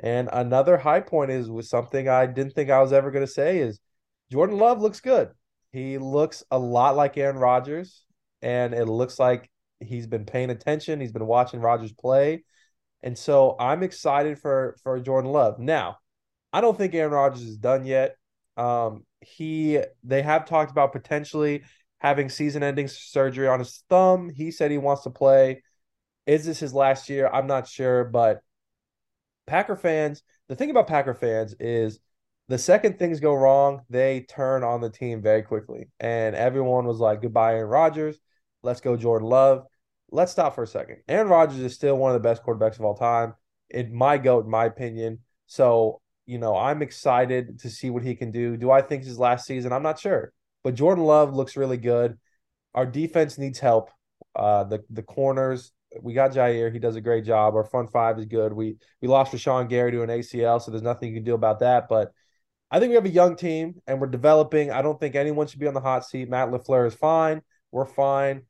And 0.00 0.28
another 0.32 0.76
high 0.76 1.00
point 1.00 1.30
is 1.30 1.48
with 1.48 1.66
something 1.66 2.08
I 2.08 2.26
didn't 2.26 2.54
think 2.54 2.70
I 2.70 2.82
was 2.82 2.92
ever 2.92 3.12
going 3.12 3.24
to 3.24 3.32
say 3.32 3.58
is 3.58 3.78
Jordan 4.30 4.58
Love 4.58 4.80
looks 4.80 5.00
good. 5.00 5.30
He 5.72 5.98
looks 5.98 6.44
a 6.50 6.58
lot 6.58 6.96
like 6.96 7.16
Aaron 7.16 7.36
Rodgers, 7.36 8.04
and 8.42 8.74
it 8.74 8.86
looks 8.86 9.18
like 9.18 9.50
he's 9.80 10.06
been 10.06 10.24
paying 10.24 10.50
attention. 10.50 11.00
He's 11.00 11.12
been 11.12 11.26
watching 11.26 11.60
Rodgers 11.60 11.92
play. 11.92 12.44
And 13.02 13.16
so 13.16 13.54
I'm 13.60 13.82
excited 13.82 14.38
for 14.38 14.76
for 14.82 14.98
Jordan 14.98 15.30
Love. 15.30 15.58
Now, 15.58 15.98
I 16.52 16.60
don't 16.60 16.76
think 16.76 16.94
Aaron 16.94 17.12
Rodgers 17.12 17.42
is 17.42 17.56
done 17.56 17.84
yet. 17.84 18.16
Um, 18.56 19.04
he 19.20 19.80
they 20.02 20.22
have 20.22 20.46
talked 20.46 20.70
about 20.70 20.92
potentially 20.92 21.62
having 21.98 22.28
season-ending 22.28 22.88
surgery 22.88 23.48
on 23.48 23.58
his 23.58 23.82
thumb. 23.88 24.30
He 24.30 24.50
said 24.50 24.70
he 24.70 24.78
wants 24.78 25.02
to 25.02 25.10
play. 25.10 25.62
Is 26.26 26.44
this 26.44 26.60
his 26.60 26.74
last 26.74 27.08
year? 27.08 27.28
I'm 27.32 27.46
not 27.46 27.66
sure, 27.66 28.04
but 28.04 28.40
Packer 29.46 29.76
fans, 29.76 30.22
the 30.48 30.56
thing 30.56 30.70
about 30.70 30.86
Packer 30.86 31.14
fans 31.14 31.54
is 31.58 31.98
the 32.48 32.58
second 32.58 32.98
things 32.98 33.20
go 33.20 33.34
wrong, 33.34 33.82
they 33.90 34.20
turn 34.20 34.64
on 34.64 34.80
the 34.80 34.90
team 34.90 35.20
very 35.20 35.42
quickly. 35.42 35.88
And 36.00 36.34
everyone 36.34 36.86
was 36.86 36.98
like, 36.98 37.20
goodbye, 37.20 37.54
Aaron 37.54 37.68
Rodgers. 37.68 38.18
Let's 38.62 38.80
go, 38.80 38.96
Jordan 38.96 39.28
Love. 39.28 39.66
Let's 40.10 40.32
stop 40.32 40.54
for 40.54 40.62
a 40.62 40.66
second. 40.66 40.98
Aaron 41.08 41.28
Rodgers 41.28 41.58
is 41.58 41.74
still 41.74 41.96
one 41.98 42.14
of 42.14 42.20
the 42.20 42.26
best 42.26 42.42
quarterbacks 42.42 42.78
of 42.78 42.84
all 42.84 42.96
time. 42.96 43.34
In 43.68 43.94
my 43.94 44.16
goat, 44.16 44.46
in 44.46 44.50
my 44.50 44.64
opinion. 44.64 45.18
So, 45.46 46.00
you 46.24 46.38
know, 46.38 46.56
I'm 46.56 46.80
excited 46.80 47.60
to 47.60 47.70
see 47.70 47.90
what 47.90 48.02
he 48.02 48.14
can 48.14 48.30
do. 48.30 48.56
Do 48.56 48.70
I 48.70 48.80
think 48.80 49.04
his 49.04 49.18
last 49.18 49.46
season? 49.46 49.72
I'm 49.72 49.82
not 49.82 49.98
sure. 49.98 50.32
But 50.64 50.74
Jordan 50.74 51.04
Love 51.04 51.34
looks 51.34 51.56
really 51.56 51.76
good. 51.76 52.18
Our 52.74 52.86
defense 52.86 53.36
needs 53.36 53.58
help. 53.58 53.90
Uh, 54.34 54.64
the 54.64 54.84
the 54.90 55.02
corners, 55.02 55.72
we 56.00 56.14
got 56.14 56.32
Jair. 56.32 56.72
He 56.72 56.78
does 56.78 56.96
a 56.96 57.00
great 57.00 57.24
job. 57.24 57.54
Our 57.54 57.64
front 57.64 57.90
five 57.90 58.18
is 58.18 58.26
good. 58.26 58.52
We 58.52 58.76
we 59.02 59.08
lost 59.08 59.32
Rashan 59.32 59.68
Gary 59.68 59.90
to 59.92 60.02
an 60.02 60.10
ACL, 60.10 60.60
so 60.62 60.70
there's 60.70 60.82
nothing 60.82 61.08
you 61.10 61.16
can 61.16 61.24
do 61.24 61.34
about 61.34 61.60
that. 61.60 61.88
But 61.88 62.12
I 62.70 62.78
think 62.78 62.90
we 62.90 62.96
have 62.96 63.06
a 63.06 63.10
young 63.10 63.36
team 63.36 63.80
and 63.86 64.00
we're 64.00 64.08
developing. 64.08 64.70
I 64.70 64.82
don't 64.82 65.00
think 65.00 65.14
anyone 65.14 65.46
should 65.46 65.60
be 65.60 65.66
on 65.66 65.74
the 65.74 65.80
hot 65.80 66.04
seat. 66.04 66.28
Matt 66.28 66.50
LaFleur 66.50 66.86
is 66.86 66.94
fine. 66.94 67.42
We're 67.72 67.86
fine. 67.86 68.42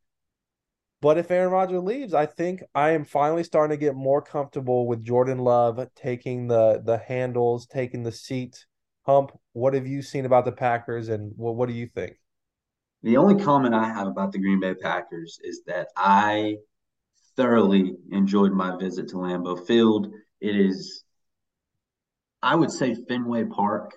But 1.01 1.19
if 1.19 1.31
Aaron 1.31 1.53
Rodgers 1.53 1.83
leaves, 1.83 2.13
I 2.13 2.27
think 2.27 2.63
I 2.75 2.91
am 2.91 3.05
finally 3.05 3.45
starting 3.45 3.79
to 3.79 3.81
get 3.81 3.95
more 3.95 4.21
comfortable 4.21 4.87
with 4.89 5.05
Jordan 5.05 5.39
Love 5.39 5.81
taking 5.95 6.49
the 6.49 6.83
the 6.85 6.99
handles, 6.99 7.67
taking 7.67 8.03
the 8.03 8.13
seat. 8.13 8.67
Hump, 9.07 9.31
what 9.53 9.75
have 9.75 9.87
you 9.87 10.03
seen 10.03 10.27
about 10.27 10.45
the 10.45 10.53
Packers 10.53 11.09
and 11.09 11.33
what, 11.37 11.55
what 11.55 11.69
do 11.69 11.75
you 11.75 11.87
think? 11.87 12.19
The 13.03 13.17
only 13.17 13.43
comment 13.43 13.75
I 13.75 13.87
have 13.87 14.09
about 14.09 14.33
the 14.33 14.39
Green 14.39 14.59
Bay 14.61 14.75
Packers 14.75 15.39
is 15.43 15.63
that 15.67 15.89
I 15.97 16.57
thoroughly 17.37 17.95
enjoyed 18.11 18.53
my 18.53 18.77
visit 18.77 19.09
to 19.11 19.17
Lambeau 19.17 19.65
Field. 19.67 20.09
It 20.41 20.57
is, 20.57 21.05
I 22.43 22.57
would 22.57 22.73
say, 22.73 22.95
Fenway 23.09 23.45
Park, 23.45 23.95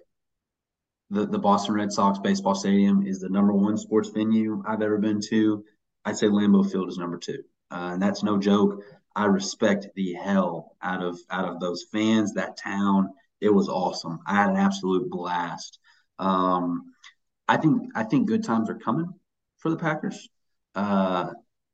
the, 1.12 1.28
the 1.28 1.38
Boston 1.38 1.76
Red 1.76 1.91
Sox 1.91 2.17
baseball 2.19 2.56
stadium, 2.56 3.06
is 3.06 3.19
the 3.19 3.30
number 3.30 3.54
one 3.54 3.78
sports 3.78 4.10
venue 4.10 4.63
I've 4.65 4.82
ever 4.82 4.97
been 4.97 5.19
to. 5.30 5.63
I'd 6.06 6.17
say 6.17 6.28
Lambeau 6.28 6.69
Field 6.71 6.89
is 6.89 6.97
number 6.97 7.17
two, 7.17 7.43
uh, 7.69 7.91
and 7.93 8.02
that's 8.02 8.24
no 8.24 8.39
joke. 8.39 8.82
I 9.13 9.26
respect 9.26 9.88
the 9.95 10.13
hell 10.13 10.78
out 10.82 11.04
of 11.04 11.19
out 11.30 11.50
of 11.50 11.60
those 11.60 11.86
fans, 11.91 12.34
that 12.34 12.58
town. 12.58 13.10
It 13.41 13.54
was 13.54 13.67
awesome. 13.67 14.19
I 14.26 14.36
had 14.36 14.52
an 14.52 14.56
absolute 14.56 15.10
blast. 15.10 15.80
Um, 16.17 16.93
I 17.47 17.58
think 17.58 17.91
I 17.93 18.04
think 18.04 18.28
good 18.28 18.45
times 18.45 18.69
are 18.69 18.78
coming 18.78 19.13
for 19.58 19.69
the 19.69 19.78
Packers. 19.78 20.30
Uh, 20.76 21.32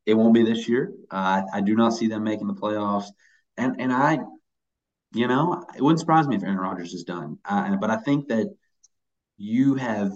it 0.07 0.15
won't 0.15 0.33
be 0.33 0.43
this 0.43 0.67
year. 0.67 0.91
Uh, 1.11 1.43
I, 1.53 1.57
I, 1.57 1.61
do 1.61 1.75
not 1.75 1.93
see 1.93 2.07
them 2.07 2.23
making 2.23 2.47
the 2.47 2.55
playoffs, 2.55 3.09
and 3.55 3.79
and 3.79 3.93
I, 3.93 4.17
you 5.13 5.27
know, 5.27 5.63
it 5.75 5.81
wouldn't 5.81 5.99
surprise 5.99 6.27
me 6.27 6.37
if 6.37 6.43
Aaron 6.43 6.57
Rodgers 6.57 6.93
is 6.95 7.03
done. 7.03 7.37
Uh, 7.45 7.75
but 7.75 7.91
I 7.91 7.97
think 7.97 8.29
that 8.29 8.55
you 9.37 9.75
have. 9.75 10.13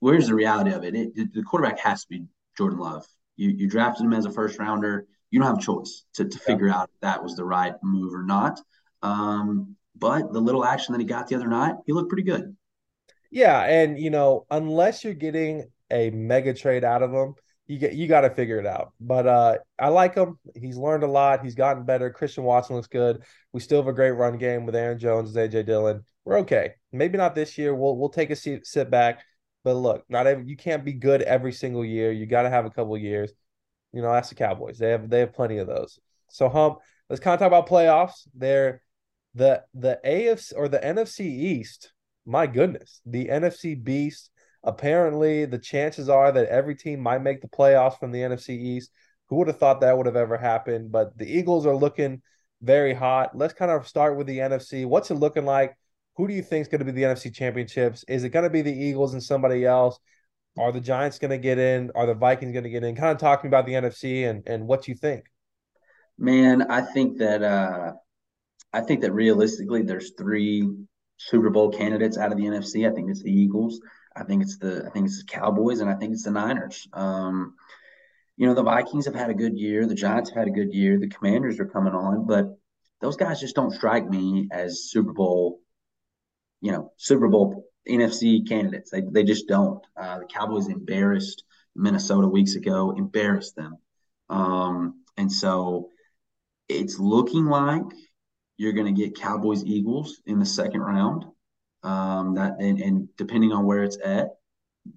Where's 0.00 0.28
the 0.28 0.34
reality 0.34 0.72
of 0.72 0.84
it? 0.84 0.94
it? 0.94 1.34
The 1.34 1.42
quarterback 1.42 1.80
has 1.80 2.02
to 2.02 2.08
be 2.08 2.24
Jordan 2.56 2.78
Love. 2.78 3.04
You 3.36 3.50
you 3.50 3.68
drafted 3.68 4.06
him 4.06 4.12
as 4.12 4.26
a 4.26 4.30
first 4.30 4.58
rounder. 4.58 5.06
You 5.30 5.40
don't 5.40 5.48
have 5.48 5.58
a 5.58 5.62
choice 5.62 6.04
to, 6.14 6.24
to 6.24 6.38
figure 6.38 6.70
out 6.70 6.90
if 6.94 7.00
that 7.00 7.22
was 7.22 7.36
the 7.36 7.44
right 7.44 7.74
move 7.82 8.14
or 8.14 8.22
not. 8.22 8.60
Um, 9.02 9.76
but 9.96 10.32
the 10.32 10.40
little 10.40 10.64
action 10.64 10.92
that 10.92 11.00
he 11.00 11.04
got 11.04 11.28
the 11.28 11.36
other 11.36 11.48
night, 11.48 11.74
he 11.86 11.92
looked 11.92 12.08
pretty 12.08 12.22
good. 12.22 12.56
Yeah, 13.30 13.62
and 13.62 13.98
you 13.98 14.10
know, 14.10 14.46
unless 14.50 15.04
you're 15.04 15.14
getting 15.14 15.70
a 15.90 16.10
mega 16.10 16.54
trade 16.54 16.84
out 16.84 17.02
of 17.02 17.12
him, 17.12 17.34
you 17.68 17.78
get 17.78 17.92
you 17.92 18.08
got 18.08 18.22
to 18.22 18.30
figure 18.30 18.58
it 18.58 18.66
out. 18.66 18.92
But 18.98 19.26
uh, 19.26 19.58
I 19.78 19.88
like 19.88 20.14
him. 20.14 20.38
He's 20.54 20.78
learned 20.78 21.04
a 21.04 21.06
lot. 21.08 21.44
He's 21.44 21.54
gotten 21.54 21.84
better. 21.84 22.10
Christian 22.10 22.44
Watson 22.44 22.76
looks 22.76 22.88
good. 22.88 23.22
We 23.52 23.60
still 23.60 23.78
have 23.78 23.88
a 23.88 23.92
great 23.92 24.12
run 24.12 24.38
game 24.38 24.64
with 24.64 24.74
Aaron 24.74 24.98
Jones, 24.98 25.36
AJ 25.36 25.66
Dillon. 25.66 26.02
We're 26.24 26.38
okay. 26.38 26.72
Maybe 26.92 27.18
not 27.18 27.34
this 27.34 27.58
year. 27.58 27.74
We'll 27.74 27.96
we'll 27.96 28.08
take 28.08 28.30
a 28.30 28.36
seat, 28.36 28.66
sit 28.66 28.90
back. 28.90 29.22
But 29.64 29.74
look, 29.74 30.04
not 30.08 30.26
every, 30.26 30.46
you 30.46 30.56
can't 30.56 30.84
be 30.84 30.94
good 30.94 31.20
every 31.20 31.52
single 31.52 31.84
year. 31.84 32.10
You 32.10 32.24
got 32.24 32.42
to 32.42 32.50
have 32.50 32.64
a 32.64 32.70
couple 32.70 32.96
years. 32.96 33.32
You 33.92 34.00
know, 34.00 34.12
that's 34.12 34.30
the 34.30 34.34
Cowboys. 34.34 34.78
They 34.78 34.90
have 34.90 35.10
they 35.10 35.20
have 35.20 35.34
plenty 35.34 35.58
of 35.58 35.66
those. 35.66 35.98
So 36.28 36.48
hump. 36.48 36.78
Let's 37.10 37.20
kind 37.20 37.34
of 37.34 37.40
talk 37.40 37.48
about 37.48 37.68
playoffs. 37.68 38.26
They're 38.34 38.82
the 39.34 39.62
the 39.74 40.00
AFC 40.04 40.54
or 40.56 40.68
the 40.68 40.78
NFC 40.78 41.20
East. 41.20 41.92
My 42.24 42.46
goodness, 42.46 43.02
the 43.04 43.26
NFC 43.26 43.82
beast 43.82 44.30
Apparently, 44.64 45.44
the 45.44 45.58
chances 45.58 46.08
are 46.08 46.32
that 46.32 46.48
every 46.48 46.74
team 46.74 47.00
might 47.00 47.22
make 47.22 47.40
the 47.40 47.48
playoffs 47.48 47.98
from 47.98 48.12
the 48.12 48.20
NFC 48.20 48.50
East. 48.50 48.90
Who 49.28 49.36
would 49.36 49.48
have 49.48 49.58
thought 49.58 49.80
that 49.80 49.96
would 49.96 50.06
have 50.06 50.16
ever 50.16 50.36
happened? 50.36 50.90
But 50.90 51.16
the 51.16 51.30
Eagles 51.30 51.66
are 51.66 51.76
looking 51.76 52.22
very 52.62 52.94
hot. 52.94 53.36
Let's 53.36 53.54
kind 53.54 53.70
of 53.70 53.86
start 53.86 54.16
with 54.16 54.26
the 54.26 54.38
NFC. 54.38 54.86
What's 54.86 55.10
it 55.10 55.14
looking 55.14 55.44
like? 55.44 55.76
Who 56.16 56.26
do 56.26 56.34
you 56.34 56.42
think 56.42 56.62
is 56.62 56.68
going 56.68 56.80
to 56.80 56.84
be 56.84 56.92
the 56.92 57.02
NFC 57.02 57.32
championships? 57.32 58.04
Is 58.08 58.24
it 58.24 58.30
going 58.30 58.42
to 58.42 58.50
be 58.50 58.62
the 58.62 58.72
Eagles 58.72 59.12
and 59.12 59.22
somebody 59.22 59.64
else? 59.64 59.98
Are 60.58 60.72
the 60.72 60.80
Giants 60.80 61.18
going 61.18 61.30
to 61.30 61.38
get 61.38 61.58
in? 61.58 61.92
Are 61.94 62.06
the 62.06 62.14
Vikings 62.14 62.52
going 62.52 62.64
to 62.64 62.70
get 62.70 62.82
in? 62.82 62.96
Kind 62.96 63.12
of 63.12 63.18
talking 63.18 63.48
about 63.48 63.66
the 63.66 63.74
NFC 63.74 64.28
and 64.28 64.42
and 64.46 64.66
what 64.66 64.88
you 64.88 64.94
think. 64.94 65.24
Man, 66.18 66.62
I 66.62 66.80
think 66.80 67.18
that 67.18 67.42
uh 67.42 67.92
I 68.72 68.80
think 68.80 69.02
that 69.02 69.12
realistically 69.12 69.82
there's 69.82 70.12
three 70.18 70.68
Super 71.16 71.50
Bowl 71.50 71.70
candidates 71.70 72.18
out 72.18 72.32
of 72.32 72.38
the 72.38 72.44
NFC. 72.44 72.90
I 72.90 72.94
think 72.94 73.10
it's 73.10 73.22
the 73.22 73.32
Eagles. 73.32 73.80
I 74.18 74.24
think 74.24 74.42
it's 74.42 74.58
the 74.58 74.84
I 74.86 74.90
think 74.90 75.06
it's 75.06 75.18
the 75.18 75.24
Cowboys 75.24 75.80
and 75.80 75.90
I 75.90 75.94
think 75.94 76.12
it's 76.12 76.24
the 76.24 76.30
Niners. 76.30 76.88
Um, 76.92 77.54
you 78.36 78.46
know, 78.46 78.54
the 78.54 78.62
Vikings 78.62 79.06
have 79.06 79.14
had 79.14 79.30
a 79.30 79.34
good 79.34 79.56
year, 79.56 79.86
the 79.86 79.94
Giants 79.94 80.30
have 80.30 80.38
had 80.38 80.48
a 80.48 80.52
good 80.52 80.72
year, 80.72 80.98
the 80.98 81.08
Commanders 81.08 81.58
are 81.58 81.66
coming 81.66 81.94
on, 81.94 82.26
but 82.26 82.56
those 83.00 83.16
guys 83.16 83.40
just 83.40 83.56
don't 83.56 83.72
strike 83.72 84.08
me 84.08 84.48
as 84.50 84.90
Super 84.90 85.12
Bowl, 85.12 85.60
you 86.60 86.72
know, 86.72 86.92
Super 86.96 87.28
Bowl 87.28 87.64
NFC 87.88 88.46
candidates. 88.48 88.90
They 88.90 89.02
they 89.10 89.24
just 89.24 89.48
don't. 89.48 89.84
Uh, 89.96 90.20
the 90.20 90.26
Cowboys 90.26 90.68
embarrassed 90.68 91.44
Minnesota 91.74 92.26
weeks 92.26 92.54
ago, 92.54 92.92
embarrassed 92.96 93.56
them, 93.56 93.76
um, 94.28 95.04
and 95.16 95.30
so 95.30 95.90
it's 96.68 96.98
looking 96.98 97.46
like 97.46 97.82
you're 98.56 98.72
going 98.72 98.92
to 98.92 99.00
get 99.00 99.16
Cowboys 99.16 99.64
Eagles 99.64 100.20
in 100.26 100.38
the 100.38 100.46
second 100.46 100.80
round. 100.80 101.24
Um, 101.82 102.34
that 102.34 102.56
and, 102.60 102.80
and 102.80 103.08
depending 103.16 103.52
on 103.52 103.64
where 103.64 103.84
it's 103.84 103.98
at, 104.04 104.30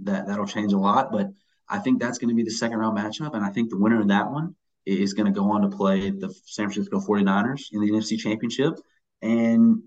that 0.03 0.27
that'll 0.27 0.47
change 0.47 0.73
a 0.73 0.77
lot. 0.77 1.11
But 1.11 1.29
I 1.69 1.79
think 1.79 1.99
that's 1.99 2.17
going 2.17 2.29
to 2.29 2.35
be 2.35 2.43
the 2.43 2.51
second 2.51 2.77
round 2.79 2.97
matchup, 2.97 3.35
and 3.35 3.45
I 3.45 3.49
think 3.49 3.69
the 3.69 3.77
winner 3.77 4.01
of 4.01 4.07
that 4.09 4.31
one 4.31 4.55
is 4.85 5.13
going 5.13 5.31
to 5.31 5.39
go 5.39 5.51
on 5.51 5.61
to 5.61 5.69
play 5.69 6.09
the 6.09 6.33
San 6.45 6.69
Francisco 6.69 6.99
49ers 6.99 7.65
in 7.71 7.81
the 7.81 7.91
NFC 7.91 8.17
Championship. 8.17 8.79
And 9.21 9.81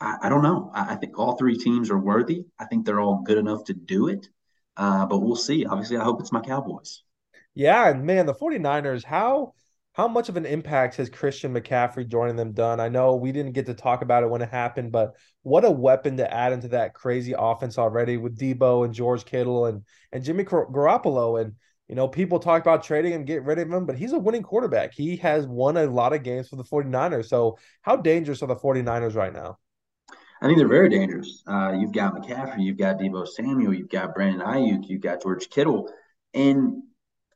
I, 0.00 0.16
I 0.22 0.28
don't 0.28 0.42
know. 0.42 0.70
I, 0.74 0.94
I, 0.94 0.96
think 0.96 1.18
all 1.18 1.36
three 1.36 1.56
teams 1.56 1.90
are 1.90 1.98
worthy. 1.98 2.44
I 2.58 2.64
think 2.64 2.84
they're 2.84 3.00
all 3.00 3.22
good 3.24 3.38
enough 3.38 3.64
to 3.64 3.74
do 3.74 4.08
it. 4.08 4.28
Uh, 4.76 5.06
but 5.06 5.18
we'll 5.18 5.36
see. 5.36 5.64
Obviously, 5.64 5.98
I 5.98 6.04
hope 6.04 6.20
it's 6.20 6.32
my 6.32 6.40
Cowboys. 6.40 7.02
Yeah, 7.54 7.88
and 7.88 8.04
man, 8.04 8.26
the 8.26 8.34
49ers, 8.34 9.04
how 9.04 9.52
how 9.94 10.08
much 10.08 10.28
of 10.28 10.36
an 10.36 10.46
impact 10.46 10.96
has 10.96 11.10
Christian 11.10 11.52
McCaffrey 11.52 12.08
joining 12.08 12.36
them 12.36 12.52
done? 12.52 12.80
I 12.80 12.88
know 12.88 13.14
we 13.14 13.30
didn't 13.30 13.52
get 13.52 13.66
to 13.66 13.74
talk 13.74 14.02
about 14.02 14.22
it 14.22 14.30
when 14.30 14.40
it 14.40 14.48
happened, 14.48 14.90
but 14.90 15.14
what 15.42 15.64
a 15.64 15.70
weapon 15.70 16.16
to 16.16 16.32
add 16.32 16.52
into 16.52 16.68
that 16.68 16.94
crazy 16.94 17.34
offense 17.36 17.78
already 17.78 18.16
with 18.16 18.38
Deebo 18.38 18.84
and 18.84 18.94
George 18.94 19.24
Kittle 19.24 19.66
and 19.66 19.82
and 20.10 20.24
Jimmy 20.24 20.44
Garoppolo. 20.44 21.40
And 21.40 21.54
you 21.88 21.94
know, 21.94 22.08
people 22.08 22.38
talk 22.38 22.62
about 22.62 22.82
trading 22.82 23.12
and 23.12 23.26
get 23.26 23.44
rid 23.44 23.58
of 23.58 23.70
him, 23.70 23.84
but 23.84 23.96
he's 23.96 24.12
a 24.12 24.18
winning 24.18 24.42
quarterback. 24.42 24.94
He 24.94 25.16
has 25.16 25.46
won 25.46 25.76
a 25.76 25.84
lot 25.84 26.14
of 26.14 26.22
games 26.22 26.48
for 26.48 26.56
the 26.56 26.64
49ers. 26.64 27.26
So 27.26 27.58
how 27.82 27.96
dangerous 27.96 28.42
are 28.42 28.46
the 28.46 28.56
49ers 28.56 29.14
right 29.14 29.32
now? 29.32 29.58
I 30.40 30.46
think 30.46 30.58
they're 30.58 30.66
very 30.66 30.88
dangerous. 30.88 31.42
Uh, 31.46 31.72
you've 31.78 31.92
got 31.92 32.16
McCaffrey, 32.16 32.64
you've 32.64 32.78
got 32.78 32.98
Deebo 32.98 33.28
Samuel, 33.28 33.74
you've 33.74 33.90
got 33.90 34.14
Brandon 34.14 34.40
Aiyuk, 34.40 34.88
you've 34.88 35.02
got 35.02 35.22
George 35.22 35.50
Kittle, 35.50 35.88
and 36.34 36.82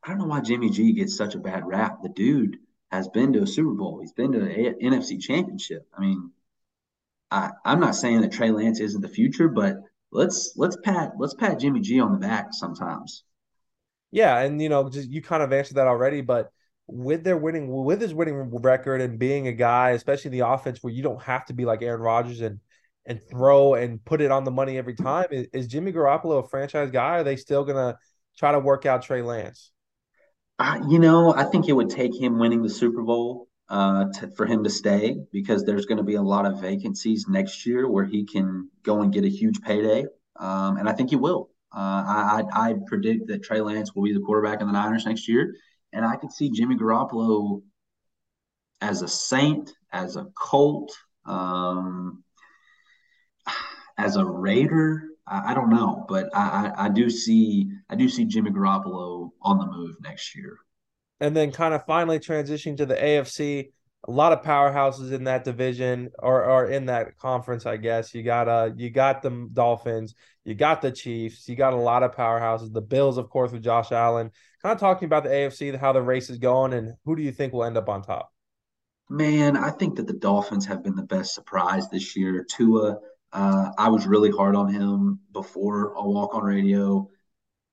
I 0.07 0.11
don't 0.11 0.19
know 0.19 0.27
why 0.27 0.41
Jimmy 0.41 0.71
G 0.71 0.93
gets 0.93 1.17
such 1.17 1.35
a 1.35 1.41
bad 1.41 1.67
rap. 1.67 2.01
The 2.01 2.09
dude 2.09 2.59
has 2.93 3.09
been 3.09 3.33
to 3.33 3.43
a 3.43 3.47
Super 3.47 3.73
Bowl. 3.73 3.99
He's 4.01 4.13
been 4.13 4.31
to 4.33 4.39
the 4.39 4.47
NFC 4.49 5.21
Championship. 5.21 5.85
I 5.97 6.01
mean, 6.01 6.31
I, 7.33 7.51
I'm 7.65 7.81
not 7.81 7.97
saying 7.97 8.21
that 8.21 8.31
Trey 8.31 8.53
Lance 8.53 8.79
isn't 8.79 9.01
the 9.01 9.09
future, 9.09 9.49
but 9.49 9.79
let's 10.13 10.53
let's 10.57 10.77
pat 10.85 11.15
let's 11.19 11.35
pat 11.35 11.59
Jimmy 11.59 11.81
G 11.81 11.99
on 11.99 12.13
the 12.13 12.19
back 12.19 12.49
sometimes. 12.53 13.25
Yeah, 14.13 14.39
and 14.39 14.63
you 14.63 14.69
know, 14.69 14.89
just 14.89 15.11
you 15.11 15.23
kind 15.23 15.43
of 15.43 15.53
answered 15.53 15.75
that 15.75 15.89
already, 15.89 16.21
but 16.21 16.53
with 16.87 17.25
their 17.25 17.37
winning 17.37 17.69
with 17.69 18.01
his 18.01 18.15
winning 18.15 18.49
record 18.63 19.01
and 19.01 19.19
being 19.19 19.49
a 19.49 19.53
guy, 19.53 19.91
especially 19.91 20.31
the 20.31 20.47
offense 20.47 20.85
where 20.85 20.93
you 20.93 21.03
don't 21.03 21.23
have 21.23 21.47
to 21.47 21.53
be 21.53 21.65
like 21.65 21.83
Aaron 21.83 22.01
Rodgers 22.01 22.43
and 22.43 22.61
and 23.07 23.21
throw 23.29 23.75
and 23.75 24.05
put 24.05 24.21
it 24.21 24.31
on 24.31 24.45
the 24.45 24.53
money 24.53 24.79
every 24.79 24.95
time, 24.95 25.27
is, 25.33 25.49
is 25.53 25.67
Jimmy 25.67 25.93
Garoppolo 25.93 26.45
a 26.45 26.49
franchise 26.49 26.93
guy? 26.93 27.19
are 27.19 27.25
they 27.25 27.37
still 27.37 27.65
gonna 27.65 27.99
try 28.39 28.53
to 28.53 28.61
work 28.61 28.87
out 28.87 29.03
Trey 29.03 29.23
Lance? 29.23 29.73
Uh, 30.59 30.81
you 30.89 30.99
know, 30.99 31.35
I 31.35 31.45
think 31.45 31.69
it 31.69 31.73
would 31.73 31.91
take 31.91 32.19
him 32.19 32.39
winning 32.39 32.63
the 32.63 32.71
Super 32.71 33.03
Bowl 33.03 33.49
uh, 33.69 34.07
to, 34.15 34.29
for 34.29 34.47
him 34.47 34.65
to 34.65 34.71
stay 34.71 35.19
because 35.33 35.65
there's 35.65 35.85
going 35.85 35.99
to 35.99 36.05
be 36.05 36.15
a 36.15 36.23
lot 36.23 36.47
of 36.47 36.61
vacancies 36.61 37.27
next 37.29 37.67
year 37.67 37.89
where 37.89 38.05
he 38.05 38.25
can 38.25 38.71
go 38.83 39.03
and 39.03 39.13
get 39.13 39.25
a 39.25 39.29
huge 39.29 39.61
payday, 39.61 40.07
um, 40.37 40.79
and 40.79 40.89
I 40.89 40.93
think 40.93 41.11
he 41.11 41.17
will. 41.17 41.51
Uh, 41.75 41.79
I, 41.79 42.43
I, 42.55 42.69
I 42.71 42.75
predict 42.87 43.27
that 43.29 43.43
Trey 43.43 43.61
Lance 43.61 43.95
will 43.95 44.05
be 44.05 44.15
the 44.15 44.21
quarterback 44.21 44.63
in 44.63 44.67
the 44.67 44.73
Niners 44.73 45.05
next 45.05 45.29
year, 45.29 45.55
and 45.93 46.07
I 46.07 46.17
could 46.17 46.33
see 46.33 46.51
Jimmy 46.51 46.77
Garoppolo 46.77 47.63
as 48.81 49.03
a 49.03 49.09
Saint, 49.09 49.73
as 49.93 50.17
a 50.17 50.27
Colt, 50.35 50.93
um, 51.27 52.25
as 53.99 54.17
a 54.17 54.25
Raider. 54.25 55.06
I, 55.27 55.53
I 55.53 55.55
don't 55.55 55.71
know, 55.71 56.05
but 56.09 56.35
I, 56.35 56.73
I, 56.77 56.85
I 56.87 56.89
do 56.89 57.11
see 57.11 57.71
I 57.89 57.95
do 57.95 58.09
see 58.09 58.25
Jimmy 58.25 58.51
Garoppolo 58.51 59.31
on 59.43 59.59
the 59.59 59.67
move 59.67 59.97
next 60.01 60.35
year. 60.35 60.59
And 61.21 61.35
then 61.35 61.53
kind 61.53 61.75
of 61.75 61.85
finally 61.87 62.19
transitioning 62.19 62.77
to 62.77 62.87
the 62.87 62.95
AFC, 62.95 63.71
a 64.07 64.11
lot 64.11 64.33
of 64.33 64.43
powerhouses 64.43 65.13
in 65.13 65.25
that 65.25 65.45
division 65.45 66.11
or, 66.19 66.45
or 66.45 66.67
in 66.67 66.87
that 66.87 67.17
conference, 67.17 67.67
I 67.67 67.77
guess. 67.77 68.15
You 68.15 68.23
got 68.23 68.49
uh 68.49 68.71
you 68.77 68.91
got 68.91 69.23
the 69.23 69.49
Dolphins, 69.53 70.15
you 70.45 70.55
got 70.55 70.83
the 70.83 70.93
Chiefs, 70.93 71.49
you 71.49 71.57
got 71.57 71.73
a 71.73 71.77
lot 71.77 72.03
of 72.03 72.15
powerhouses. 72.15 72.73
The 72.73 72.83
Bills, 72.83 73.19
of 73.19 73.29
course, 73.31 73.53
with 73.53 73.63
Josh 73.65 73.93
Allen. 73.93 74.31
Kind 74.63 74.75
of 74.75 74.81
talking 74.81 75.07
about 75.07 75.25
the 75.25 75.31
AFC, 75.31 75.79
how 75.79 75.93
the 75.93 76.03
race 76.03 76.31
is 76.31 76.39
going, 76.39 76.73
and 76.73 76.95
who 77.05 77.17
do 77.17 77.23
you 77.23 77.33
think 77.33 77.53
will 77.53 77.65
end 77.65 77.77
up 77.77 77.89
on 77.89 78.03
top? 78.03 78.33
Man, 79.09 79.57
I 79.57 79.71
think 79.71 79.97
that 79.97 80.07
the 80.07 80.13
Dolphins 80.13 80.67
have 80.67 80.83
been 80.83 80.97
the 80.97 81.03
best 81.03 81.35
surprise 81.35 81.89
this 81.89 82.17
year. 82.17 82.45
Tua 82.49 82.99
uh, 83.33 83.71
I 83.79 83.89
was 83.89 84.07
really 84.07 84.31
hard 84.31 84.57
on 84.57 84.73
him 84.73 85.21
before 85.33 85.93
a 85.93 86.03
walk 86.03 86.35
on 86.35 86.45
radio. 86.45 87.09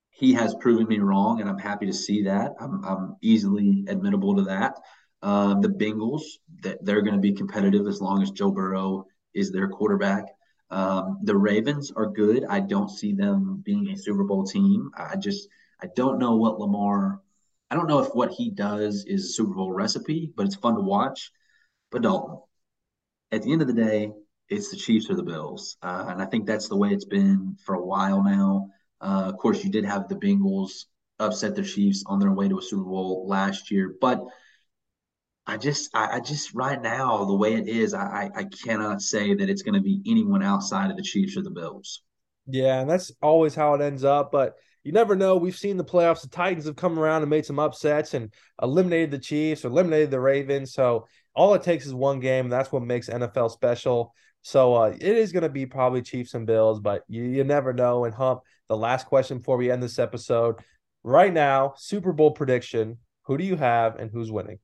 He 0.09 0.33
has 0.33 0.55
proven 0.55 0.87
me 0.87 0.99
wrong, 0.99 1.41
and 1.41 1.49
I'm 1.49 1.57
happy 1.57 1.85
to 1.85 1.93
see 1.93 2.23
that. 2.23 2.53
I'm, 2.59 2.83
I'm 2.83 3.15
easily 3.21 3.85
admittable 3.87 4.35
to 4.37 4.43
that. 4.43 4.79
Uh, 5.21 5.59
the 5.59 5.69
Bengals, 5.69 6.21
that 6.61 6.83
they're 6.83 7.01
going 7.01 7.15
to 7.15 7.21
be 7.21 7.33
competitive 7.33 7.87
as 7.87 8.01
long 8.01 8.21
as 8.21 8.31
Joe 8.31 8.51
Burrow 8.51 9.05
is 9.33 9.51
their 9.51 9.69
quarterback. 9.69 10.25
Um, 10.69 11.19
the 11.23 11.37
Ravens 11.37 11.91
are 11.95 12.07
good. 12.07 12.45
I 12.49 12.59
don't 12.59 12.89
see 12.89 13.13
them 13.13 13.61
being 13.63 13.89
a 13.89 13.97
Super 13.97 14.23
Bowl 14.23 14.43
team. 14.43 14.89
I 14.97 15.15
just 15.15 15.47
I 15.81 15.87
don't 15.95 16.19
know 16.19 16.35
what 16.35 16.59
Lamar. 16.59 17.21
I 17.69 17.75
don't 17.75 17.87
know 17.87 17.99
if 17.99 18.13
what 18.13 18.31
he 18.31 18.49
does 18.49 19.05
is 19.05 19.25
a 19.25 19.33
Super 19.33 19.53
Bowl 19.53 19.71
recipe, 19.71 20.31
but 20.35 20.45
it's 20.45 20.55
fun 20.55 20.75
to 20.75 20.81
watch. 20.81 21.31
But 21.91 22.01
Dalton, 22.01 22.39
at 23.31 23.43
the 23.43 23.51
end 23.51 23.61
of 23.61 23.67
the 23.67 23.73
day, 23.73 24.11
it's 24.49 24.69
the 24.69 24.77
Chiefs 24.77 25.09
or 25.09 25.15
the 25.15 25.23
Bills, 25.23 25.77
uh, 25.81 26.05
and 26.09 26.21
I 26.21 26.25
think 26.25 26.45
that's 26.45 26.67
the 26.67 26.77
way 26.77 26.89
it's 26.89 27.05
been 27.05 27.57
for 27.65 27.75
a 27.75 27.85
while 27.85 28.23
now. 28.23 28.69
Uh, 29.01 29.25
of 29.27 29.37
course, 29.37 29.63
you 29.63 29.71
did 29.71 29.85
have 29.85 30.07
the 30.07 30.15
Bengals 30.15 30.85
upset 31.19 31.55
the 31.55 31.63
Chiefs 31.63 32.03
on 32.07 32.19
their 32.19 32.31
way 32.31 32.47
to 32.47 32.59
a 32.59 32.61
Super 32.61 32.83
Bowl 32.83 33.25
last 33.27 33.71
year, 33.71 33.95
but 33.99 34.23
I 35.45 35.57
just, 35.57 35.89
I, 35.93 36.17
I 36.17 36.19
just 36.19 36.53
right 36.53 36.81
now 36.81 37.25
the 37.25 37.35
way 37.35 37.55
it 37.55 37.67
is, 37.67 37.93
I, 37.93 38.29
I 38.33 38.45
cannot 38.45 39.01
say 39.01 39.33
that 39.33 39.49
it's 39.49 39.61
going 39.61 39.75
to 39.75 39.81
be 39.81 40.01
anyone 40.07 40.41
outside 40.41 40.89
of 40.89 40.95
the 40.97 41.03
Chiefs 41.03 41.35
or 41.35 41.41
the 41.41 41.49
Bills. 41.49 42.01
Yeah, 42.47 42.81
and 42.81 42.89
that's 42.89 43.11
always 43.21 43.55
how 43.55 43.73
it 43.73 43.81
ends 43.81 44.03
up, 44.03 44.31
but 44.31 44.55
you 44.83 44.91
never 44.91 45.15
know. 45.15 45.37
We've 45.37 45.55
seen 45.55 45.77
the 45.77 45.85
playoffs. 45.85 46.21
The 46.21 46.27
Titans 46.27 46.65
have 46.65 46.75
come 46.75 46.99
around 46.99 47.21
and 47.21 47.29
made 47.29 47.45
some 47.45 47.59
upsets 47.59 48.13
and 48.13 48.33
eliminated 48.61 49.11
the 49.11 49.19
Chiefs 49.19 49.63
or 49.63 49.69
eliminated 49.69 50.11
the 50.11 50.19
Ravens. 50.19 50.73
So 50.73 51.07
all 51.35 51.53
it 51.53 51.63
takes 51.63 51.85
is 51.85 51.93
one 51.93 52.19
game. 52.19 52.49
that's 52.49 52.71
what 52.71 52.83
makes 52.83 53.09
NFL 53.09 53.51
special. 53.51 54.13
So 54.43 54.75
uh, 54.75 54.93
it 54.99 55.01
is 55.01 55.31
going 55.31 55.43
to 55.43 55.49
be 55.49 55.65
probably 55.65 56.01
Chiefs 56.01 56.33
and 56.33 56.45
Bills, 56.45 56.79
but 56.79 57.03
you, 57.07 57.23
you 57.23 57.43
never 57.43 57.73
know. 57.73 58.03
And 58.05 58.13
Hump, 58.13 58.41
the 58.67 58.77
last 58.77 59.07
question 59.07 59.37
before 59.37 59.57
we 59.57 59.71
end 59.71 59.81
this 59.81 59.99
episode. 59.99 60.57
Right 61.01 61.33
now, 61.33 61.73
Super 61.77 62.11
Bowl 62.11 62.31
prediction. 62.31 62.97
Who 63.23 63.37
do 63.37 63.45
you 63.45 63.55
have 63.55 63.95
and 63.95 64.11
who's 64.11 64.31
winning? 64.31 64.59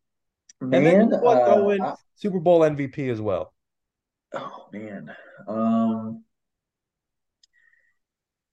Man, 0.62 0.86
and 0.86 1.12
then 1.12 1.14
uh, 1.14 1.46
going 1.46 1.82
I, 1.82 1.96
Super 2.16 2.40
Bowl 2.40 2.60
MVP 2.60 3.10
as 3.10 3.22
well. 3.22 3.54
Oh 4.34 4.68
man. 4.74 5.10
Um 5.48 6.24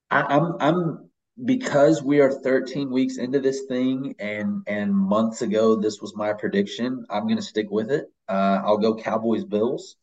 I, 0.08 0.22
I'm 0.22 0.54
I'm 0.60 1.10
because 1.44 2.02
we 2.02 2.20
are 2.20 2.30
13 2.30 2.90
weeks 2.90 3.16
into 3.18 3.40
this 3.40 3.62
thing 3.68 4.14
and 4.20 4.62
and 4.68 4.94
months 4.94 5.42
ago 5.42 5.74
this 5.74 6.00
was 6.00 6.14
my 6.14 6.32
prediction, 6.32 7.04
I'm 7.10 7.26
gonna 7.26 7.42
stick 7.42 7.66
with 7.70 7.90
it. 7.90 8.06
Uh, 8.28 8.62
I'll 8.64 8.78
go 8.78 8.94
Cowboys 8.94 9.44
Bills. 9.44 9.96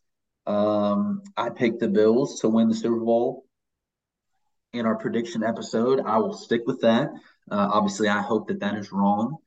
Um, 0.46 1.22
I 1.38 1.50
picked 1.50 1.80
the 1.80 1.88
Bills 1.88 2.40
to 2.42 2.50
win 2.50 2.68
the 2.68 2.76
Super 2.76 3.00
Bowl 3.00 3.46
in 4.74 4.86
our 4.86 4.96
prediction 4.96 5.44
episode. 5.44 6.02
I 6.06 6.18
will 6.18 6.34
stick 6.34 6.62
with 6.66 6.82
that. 6.82 7.10
Uh, 7.50 7.70
obviously, 7.72 8.10
I 8.10 8.22
hope 8.22 8.48
that 8.48 8.60
that 8.60 8.76
is 8.76 8.92
wrong. 8.92 9.38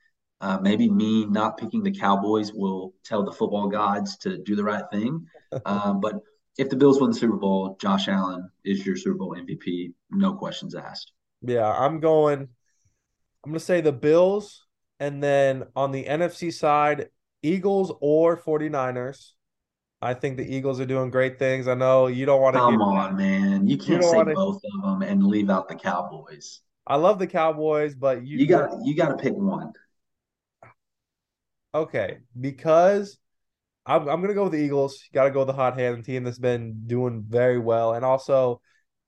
Uh, 0.40 0.58
maybe 0.60 0.88
me 0.88 1.24
not 1.26 1.56
picking 1.56 1.82
the 1.82 1.90
Cowboys 1.90 2.52
will 2.52 2.94
tell 3.04 3.24
the 3.24 3.32
football 3.32 3.68
gods 3.68 4.18
to 4.18 4.38
do 4.38 4.56
the 4.56 4.64
right 4.64 4.84
thing. 4.92 5.26
Uh, 5.64 5.92
but 5.92 6.20
if 6.58 6.68
the 6.68 6.76
Bills 6.76 7.00
win 7.00 7.10
the 7.10 7.16
Super 7.16 7.36
Bowl, 7.36 7.78
Josh 7.80 8.08
Allen 8.08 8.50
is 8.64 8.84
your 8.84 8.96
Super 8.96 9.16
Bowl 9.16 9.36
MVP. 9.36 9.92
No 10.10 10.34
questions 10.34 10.74
asked. 10.74 11.12
Yeah, 11.40 11.70
I'm 11.70 12.00
going. 12.00 12.40
I'm 12.40 13.50
going 13.52 13.54
to 13.54 13.64
say 13.64 13.80
the 13.80 13.92
Bills. 13.92 14.66
And 14.98 15.22
then 15.22 15.64
on 15.76 15.92
the 15.92 16.04
NFC 16.04 16.52
side, 16.52 17.10
Eagles 17.42 17.92
or 18.00 18.36
49ers. 18.36 19.32
I 20.06 20.14
think 20.14 20.36
the 20.36 20.54
Eagles 20.54 20.78
are 20.78 20.86
doing 20.86 21.10
great 21.10 21.36
things. 21.36 21.66
I 21.66 21.74
know 21.74 22.06
you 22.06 22.26
don't 22.26 22.40
want 22.40 22.54
to. 22.54 22.60
Come 22.60 22.80
on, 22.80 23.16
man! 23.16 23.66
You 23.66 23.76
can't 23.76 24.02
you 24.02 24.08
say 24.08 24.16
wanna... 24.18 24.34
both 24.34 24.62
of 24.64 24.82
them 24.82 25.02
and 25.02 25.26
leave 25.26 25.50
out 25.50 25.68
the 25.68 25.74
Cowboys. 25.74 26.60
I 26.86 26.94
love 26.94 27.18
the 27.18 27.26
Cowboys, 27.26 27.96
but 27.96 28.24
you 28.24 28.38
you 28.38 28.46
got 28.46 28.70
you 28.84 28.96
got 28.96 29.08
to 29.08 29.16
pick 29.16 29.34
one. 29.34 29.72
Okay, 31.74 32.18
because 32.40 33.18
I'm 33.84 34.08
I'm 34.08 34.20
gonna 34.20 34.34
go 34.34 34.44
with 34.44 34.52
the 34.52 34.60
Eagles. 34.60 35.02
You 35.10 35.14
got 35.14 35.24
to 35.24 35.32
go 35.32 35.40
with 35.40 35.48
the 35.48 35.54
hot 35.54 35.76
hand 35.76 36.04
team 36.04 36.22
that's 36.22 36.38
been 36.38 36.84
doing 36.86 37.24
very 37.28 37.58
well, 37.58 37.94
and 37.94 38.04
also, 38.04 38.60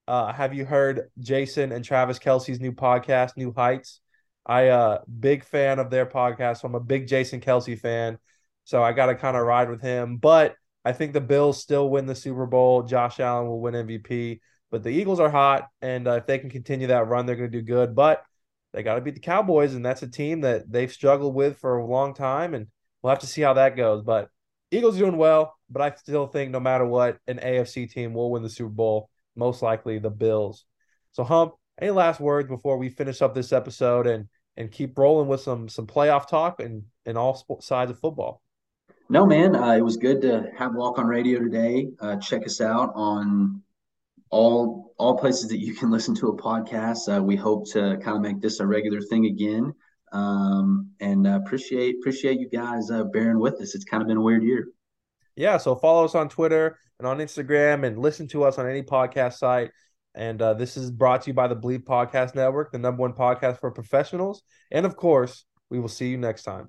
uh, 0.08 0.32
have 0.32 0.52
you 0.52 0.64
heard 0.64 1.10
Jason 1.20 1.70
and 1.70 1.84
Travis 1.84 2.18
Kelce's 2.18 2.58
new 2.58 2.72
podcast, 2.72 3.36
New 3.36 3.52
Heights? 3.52 4.00
I 4.44 4.68
uh 4.68 4.98
big 5.20 5.44
fan 5.44 5.78
of 5.78 5.90
their 5.90 6.06
podcast. 6.06 6.62
So 6.62 6.66
I'm 6.66 6.74
a 6.74 6.80
big 6.80 7.06
Jason 7.06 7.38
Kelsey 7.38 7.76
fan, 7.76 8.18
so 8.64 8.82
I 8.82 8.92
got 8.92 9.06
to 9.06 9.14
kind 9.14 9.36
of 9.36 9.46
ride 9.46 9.70
with 9.70 9.80
him, 9.80 10.16
but 10.16 10.56
I 10.84 10.92
think 10.92 11.12
the 11.12 11.20
Bills 11.20 11.60
still 11.60 11.90
win 11.90 12.06
the 12.06 12.14
Super 12.14 12.46
Bowl. 12.46 12.82
Josh 12.82 13.20
Allen 13.20 13.48
will 13.48 13.60
win 13.60 13.74
MVP, 13.74 14.40
but 14.70 14.82
the 14.82 14.90
Eagles 14.90 15.20
are 15.20 15.30
hot, 15.30 15.68
and 15.82 16.06
uh, 16.06 16.12
if 16.12 16.26
they 16.26 16.38
can 16.38 16.50
continue 16.50 16.86
that 16.88 17.08
run, 17.08 17.26
they're 17.26 17.36
going 17.36 17.50
to 17.50 17.58
do 17.58 17.64
good. 17.64 17.94
But 17.94 18.22
they 18.72 18.82
got 18.82 18.94
to 18.94 19.00
beat 19.00 19.14
the 19.14 19.20
Cowboys, 19.20 19.74
and 19.74 19.84
that's 19.84 20.02
a 20.02 20.10
team 20.10 20.42
that 20.42 20.70
they've 20.70 20.92
struggled 20.92 21.34
with 21.34 21.58
for 21.58 21.78
a 21.78 21.86
long 21.86 22.14
time, 22.14 22.54
and 22.54 22.68
we'll 23.02 23.10
have 23.10 23.20
to 23.20 23.26
see 23.26 23.42
how 23.42 23.54
that 23.54 23.76
goes. 23.76 24.02
But 24.02 24.28
Eagles 24.70 24.98
doing 24.98 25.16
well, 25.16 25.56
but 25.70 25.82
I 25.82 25.94
still 25.96 26.26
think 26.26 26.50
no 26.50 26.60
matter 26.60 26.86
what, 26.86 27.18
an 27.26 27.38
AFC 27.38 27.90
team 27.90 28.12
will 28.14 28.30
win 28.30 28.42
the 28.42 28.50
Super 28.50 28.70
Bowl. 28.70 29.10
Most 29.36 29.62
likely 29.62 29.98
the 29.98 30.10
Bills. 30.10 30.64
So, 31.12 31.24
Hump, 31.24 31.54
any 31.80 31.90
last 31.90 32.20
words 32.20 32.48
before 32.48 32.76
we 32.76 32.88
finish 32.88 33.22
up 33.22 33.34
this 33.34 33.52
episode 33.52 34.06
and 34.06 34.28
and 34.56 34.72
keep 34.72 34.98
rolling 34.98 35.28
with 35.28 35.40
some 35.40 35.68
some 35.68 35.86
playoff 35.86 36.28
talk 36.28 36.60
and 36.60 36.84
and 37.06 37.16
all 37.16 37.58
sides 37.60 37.90
of 37.90 37.98
football? 37.98 38.42
No, 39.10 39.24
man, 39.24 39.56
uh, 39.56 39.72
it 39.72 39.80
was 39.80 39.96
good 39.96 40.20
to 40.20 40.50
have 40.58 40.74
Walk 40.74 40.98
on 40.98 41.06
Radio 41.06 41.38
today. 41.38 41.88
Uh, 41.98 42.16
check 42.16 42.44
us 42.44 42.60
out 42.60 42.92
on 42.94 43.62
all 44.28 44.92
all 44.98 45.16
places 45.16 45.48
that 45.48 45.60
you 45.60 45.74
can 45.74 45.90
listen 45.90 46.14
to 46.16 46.28
a 46.28 46.36
podcast. 46.36 47.16
Uh, 47.16 47.22
we 47.22 47.34
hope 47.34 47.66
to 47.70 47.96
kind 48.02 48.16
of 48.16 48.20
make 48.20 48.42
this 48.42 48.60
a 48.60 48.66
regular 48.66 49.00
thing 49.00 49.24
again, 49.24 49.72
um, 50.12 50.90
and 51.00 51.26
uh, 51.26 51.40
appreciate 51.42 51.96
appreciate 51.98 52.38
you 52.38 52.50
guys 52.50 52.90
uh, 52.90 53.04
bearing 53.04 53.38
with 53.38 53.54
us. 53.62 53.74
It's 53.74 53.84
kind 53.84 54.02
of 54.02 54.08
been 54.08 54.18
a 54.18 54.22
weird 54.22 54.42
year. 54.42 54.68
Yeah, 55.36 55.56
so 55.56 55.74
follow 55.74 56.04
us 56.04 56.14
on 56.14 56.28
Twitter 56.28 56.78
and 56.98 57.08
on 57.08 57.16
Instagram, 57.16 57.86
and 57.86 57.98
listen 57.98 58.28
to 58.28 58.44
us 58.44 58.58
on 58.58 58.68
any 58.68 58.82
podcast 58.82 59.38
site. 59.38 59.70
And 60.14 60.42
uh, 60.42 60.52
this 60.52 60.76
is 60.76 60.90
brought 60.90 61.22
to 61.22 61.30
you 61.30 61.34
by 61.34 61.48
the 61.48 61.56
Bleav 61.56 61.84
Podcast 61.84 62.34
Network, 62.34 62.72
the 62.72 62.78
number 62.78 63.00
one 63.00 63.14
podcast 63.14 63.58
for 63.60 63.70
professionals. 63.70 64.42
And 64.70 64.84
of 64.84 64.96
course, 64.96 65.46
we 65.70 65.80
will 65.80 65.88
see 65.88 66.08
you 66.08 66.18
next 66.18 66.42
time. 66.42 66.68